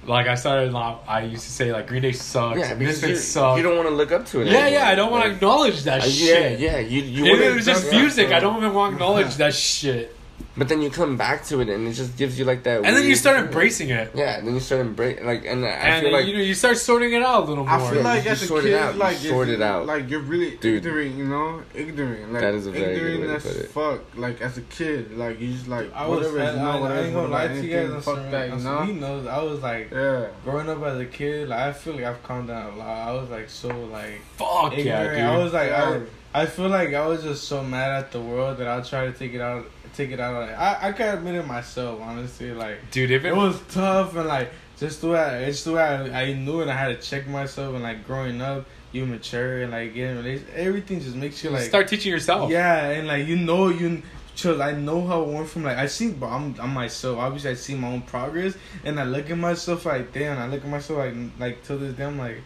[0.07, 3.15] Like I started, like, I used to say like Green Day sucks, yeah because you,
[3.15, 3.57] suck.
[3.57, 4.71] you don't want to look up to it yeah, anymore.
[4.71, 6.59] yeah, I don't want to acknowledge that uh, yeah shit.
[6.59, 7.99] yeah you you If it was just yeah.
[7.99, 10.14] music, I don't even want to acknowledge that shit.
[10.57, 12.83] But then you come back to it and it just gives you like that.
[12.85, 13.47] And then you start feeling.
[13.49, 14.11] embracing it.
[14.15, 16.53] Yeah, and then you start embracing like, and I And feel like you know, you
[16.53, 17.73] start sorting it out a little more.
[17.73, 19.85] I feel like you as a sort it kid, out, you like sort it out.
[19.85, 20.85] like you're really Dude.
[20.85, 22.31] ignorant, you know, ignorant.
[22.33, 23.69] Like That is a very good ignorant way to as put it.
[23.71, 24.17] fuck.
[24.17, 26.79] Like as a kid, like you just like I was, whatever, I, you know, I,
[26.79, 26.99] whatever.
[26.99, 27.73] I ain't gonna lie to you guys.
[27.73, 29.17] anything, On fuck some, that, you some- he know.
[29.17, 29.27] knows.
[29.27, 30.27] I was like, Yeah.
[30.43, 33.07] growing up as a kid, like I feel like I've calmed down a lot.
[33.09, 34.85] I was like so like Fuck ignorant.
[34.85, 35.19] yeah, dude.
[35.21, 36.01] I was like, I,
[36.33, 39.13] I feel like I was just so mad at the world that I tried to
[39.13, 39.65] take it out,
[39.95, 40.35] take it out.
[40.49, 42.51] I, I can't admit it myself, honestly.
[42.51, 45.73] Like dude, if it, it was tough and like just the way I, it's the
[45.73, 46.67] way I, I knew it.
[46.67, 50.43] I had to check myself and like growing up, you mature and like getting.
[50.53, 52.49] Everything just makes you like start teaching yourself.
[52.51, 54.03] yeah, and like you know you.
[54.41, 57.19] Cause I know how I went from like I see, but I'm I'm myself.
[57.19, 60.37] Obviously, I see my own progress, and I look at myself like damn.
[60.37, 62.41] I look at myself like like till this day, I'm like,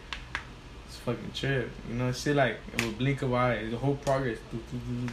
[1.04, 1.70] fucking trip.
[1.88, 4.38] You know, see like it would blink of eye, the whole progress.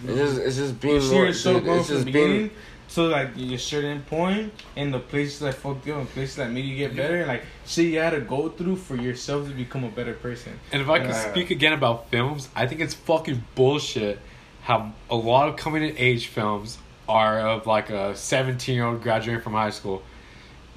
[0.06, 1.26] it's just it's just being You see more.
[1.26, 2.52] yourself dude, going it's from the just beginning being.
[2.96, 6.52] to like your certain point, and the places that fucked you, up, and places that
[6.52, 9.54] made you get better, and like shit you had to go through for yourself to
[9.54, 10.60] become a better person.
[10.72, 11.16] And if I can Yeah.
[11.16, 14.20] Uh, speak again about films, I think it's fucking bullshit
[14.64, 16.78] how a lot of coming of age films
[17.08, 20.02] are of like a 17 year old graduating from high school.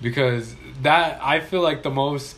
[0.00, 2.36] Because that, I feel like the most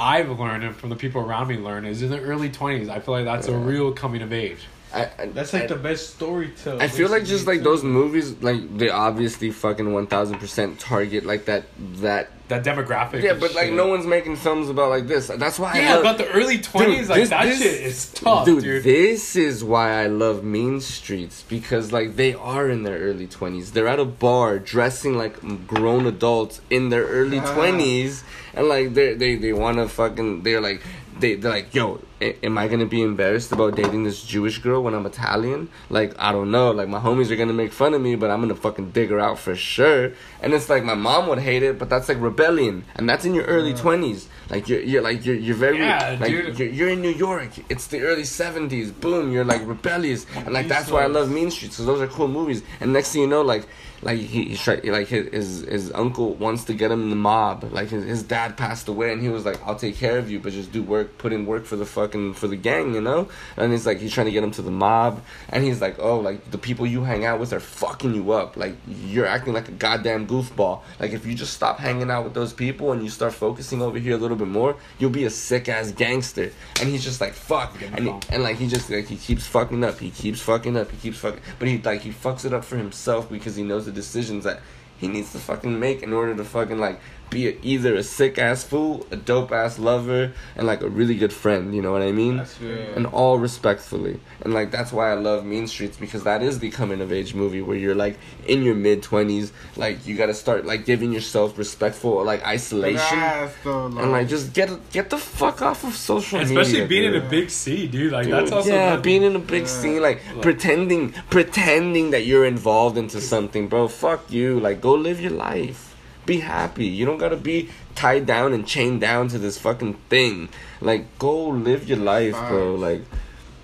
[0.00, 2.88] I've learned and from the people around me learn is in the early 20s.
[2.88, 4.66] I feel like that's a real coming of age.
[4.92, 6.80] I, I, That's like I, the best story tell.
[6.82, 8.30] I feel like just like those movies.
[8.30, 11.64] movies, like they obviously fucking one thousand percent target like that
[12.02, 12.30] that.
[12.48, 13.22] That demographic.
[13.22, 15.28] Yeah, and but like no one's making films about like this.
[15.28, 15.74] That's why.
[15.74, 18.44] I Yeah, love, about the early 20s, Dude, like this- that this- shit is tough,
[18.44, 18.64] dude.
[18.64, 23.28] dude, this is why I love Mean Streets because like they are in their early
[23.28, 23.70] twenties.
[23.70, 25.36] They're at a bar dressing like
[25.68, 27.54] grown adults in their early Ah.
[27.54, 30.42] twenties, and like they they they want to fucking.
[30.42, 30.82] They're like
[31.20, 32.00] they they're like yo.
[32.20, 35.70] Am I gonna be embarrassed about dating this Jewish girl when I'm Italian?
[35.88, 36.70] Like I don't know.
[36.70, 39.18] Like my homies are gonna make fun of me, but I'm gonna fucking dig her
[39.18, 40.12] out for sure.
[40.42, 43.32] And it's like my mom would hate it, but that's like rebellion, and that's in
[43.34, 44.28] your early twenties.
[44.50, 46.58] Like you're you're like you're you're very Yeah, like dude.
[46.58, 47.50] you're, you're in New York.
[47.70, 48.92] It's the early '70s.
[49.00, 52.08] Boom, you're like rebellious, and like that's why I love Mean Streets because those are
[52.08, 52.62] cool movies.
[52.80, 53.66] And next thing you know, like
[54.02, 57.16] like he, he's try, like his, his his uncle wants to get him in the
[57.16, 57.64] mob.
[57.70, 60.40] Like his, his dad passed away, and he was like, "I'll take care of you,
[60.40, 63.28] but just do work, put in work for the fucking for the gang, you know."
[63.56, 66.18] And he's like, he's trying to get him to the mob, and he's like, "Oh,
[66.18, 68.56] like the people you hang out with are fucking you up.
[68.56, 70.80] Like you're acting like a goddamn goofball.
[70.98, 73.98] Like if you just stop hanging out with those people and you start focusing over
[73.98, 76.50] here a little bit more, you'll be a sick ass gangster."
[76.80, 79.84] And he's just like, "Fuck," and he, and like he just like he keeps fucking
[79.84, 79.98] up.
[79.98, 80.90] He keeps fucking up.
[80.90, 83.89] He keeps fucking, but he like he fucks it up for himself because he knows
[83.90, 84.60] the decisions that
[84.98, 87.00] he needs to fucking make in order to fucking like
[87.30, 91.14] be a, either a sick ass fool, a dope ass lover, and like a really
[91.16, 91.74] good friend.
[91.74, 92.38] You know what I mean?
[92.38, 92.96] That's good.
[92.96, 94.20] and all respectfully.
[94.42, 97.34] And like that's why I love Mean Streets because that is the coming of age
[97.34, 101.56] movie where you're like in your mid twenties, like you gotta start like giving yourself
[101.56, 103.18] respectful like isolation.
[103.18, 106.60] Ass, though, And like just get get the fuck off of social Especially media.
[106.82, 108.12] Especially being in a big city, dude.
[108.12, 109.68] Like Dude, that's also yeah, another- being in a big Yeah.
[109.68, 110.42] scene, like Look.
[110.42, 113.88] pretending, pretending that you're involved into something, bro.
[113.88, 114.58] Fuck you.
[114.60, 115.89] Like, go live your life.
[116.30, 116.86] Be happy.
[116.86, 120.48] You don't gotta be tied down and chained down to this fucking thing.
[120.80, 122.76] Like, go live your life, bro.
[122.76, 123.02] Like,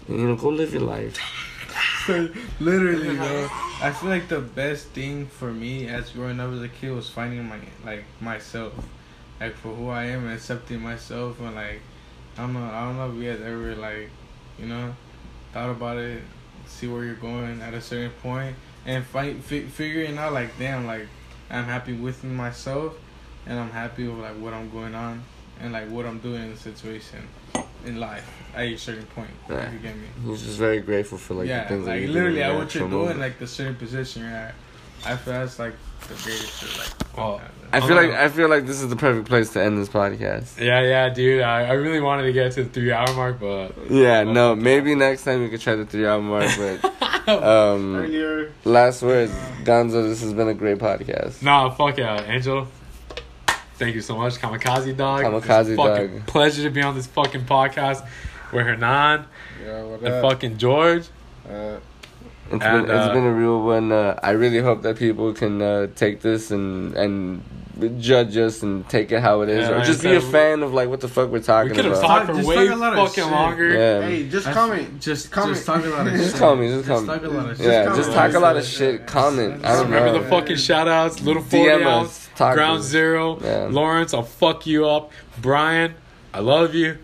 [0.09, 1.17] you know, go live your life.
[2.59, 3.49] Literally, bro.
[3.81, 7.09] I feel like the best thing for me as growing up as a kid was
[7.09, 8.73] finding my like myself,
[9.39, 11.83] like for who I am and accepting myself and like
[12.37, 12.65] I don't know.
[12.65, 14.11] I don't know if you guys ever like,
[14.59, 14.93] you know,
[15.53, 16.21] thought about it,
[16.67, 20.85] see where you're going at a certain point, and fight fi- figuring out like damn
[20.85, 21.07] like
[21.51, 22.95] I'm happy with myself,
[23.47, 25.23] and I'm happy with like what I'm going on
[25.61, 27.27] and like what I'm doing in the situation
[27.85, 29.31] in life at a certain point.
[29.49, 29.67] Yeah.
[29.67, 32.01] If you get me He's just very grateful for like yeah, the things that like
[32.03, 33.21] you're literally doing at in what you're doing, moment.
[33.21, 34.55] like the certain position you're at.
[35.05, 35.75] I feel that's like
[36.09, 36.79] the greatest shit.
[36.79, 37.41] Like, Well,
[37.73, 40.59] I feel like I feel like this is the perfect place to end this podcast.
[40.61, 41.43] Yeah, yeah, dude.
[41.43, 44.95] I, I really wanted to get to the three hour mark, but Yeah, no, maybe
[44.95, 48.53] next time we could try the three hour mark, but um earlier.
[48.65, 49.33] last words.
[49.65, 51.43] Gonzo, this has been a great podcast.
[51.43, 52.67] nah, fuck yeah, Angel.
[53.79, 55.23] Thank you so much, Kamikaze Dog.
[55.23, 56.27] Kamikaze It's a fucking Dog.
[56.27, 58.07] Pleasure to be on this fucking podcast
[58.53, 59.27] with Hernan
[59.63, 60.23] Yeah, what and up?
[60.33, 61.09] fucking George.
[61.47, 61.77] Uh,
[62.51, 63.91] It's And, been it's uh, been a real one.
[63.93, 67.43] Uh, I really hope that people can uh, take this and and
[68.01, 70.63] judge us and take it how it is, Yeah, or like just be a fan
[70.63, 71.77] of like what the fuck we're talking about.
[71.77, 72.07] We could have about.
[72.07, 73.69] talked for Just way talk a lot fucking longer.
[73.71, 75.01] yeah, hey, just comment.
[75.03, 75.57] Just, comment.
[75.57, 76.21] just talk a lot of shit.
[76.23, 77.07] just call me, just call me.
[77.07, 77.67] talk a lot of shit.
[77.67, 78.03] Yeah, comment.
[78.05, 79.07] just talk a lot of shit.
[79.07, 79.63] Comment.
[79.65, 80.23] I don't Remember know.
[80.23, 81.21] the fucking shout outs?
[81.21, 82.55] Little 40 DM ounce, us.
[82.55, 82.83] Ground.
[82.83, 83.67] Zero, Yeah.
[83.71, 85.11] Lawrence, I'll fuck you up.
[85.43, 85.95] Brian,
[86.33, 86.97] I love you.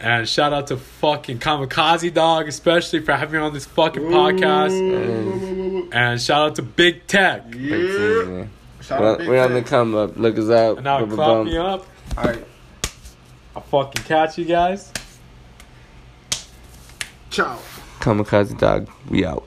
[0.00, 4.70] And shout out to fucking Kamikaze Dog, especially for having me on this fucking podcast.
[4.70, 5.94] Mm.
[5.94, 7.44] And shout out to Big Tech.
[7.54, 8.46] Yeah.
[8.82, 10.16] Shout We're, out we're on the come up.
[10.16, 10.76] Look us up.
[10.76, 11.46] And now Bum, bum, clap bum.
[11.46, 11.86] me up.
[12.16, 12.44] Alright,
[13.56, 14.92] I'll fucking catch you guys.
[17.30, 17.58] ciao.
[18.00, 18.88] Kamikaze dog.
[19.08, 19.44] We out.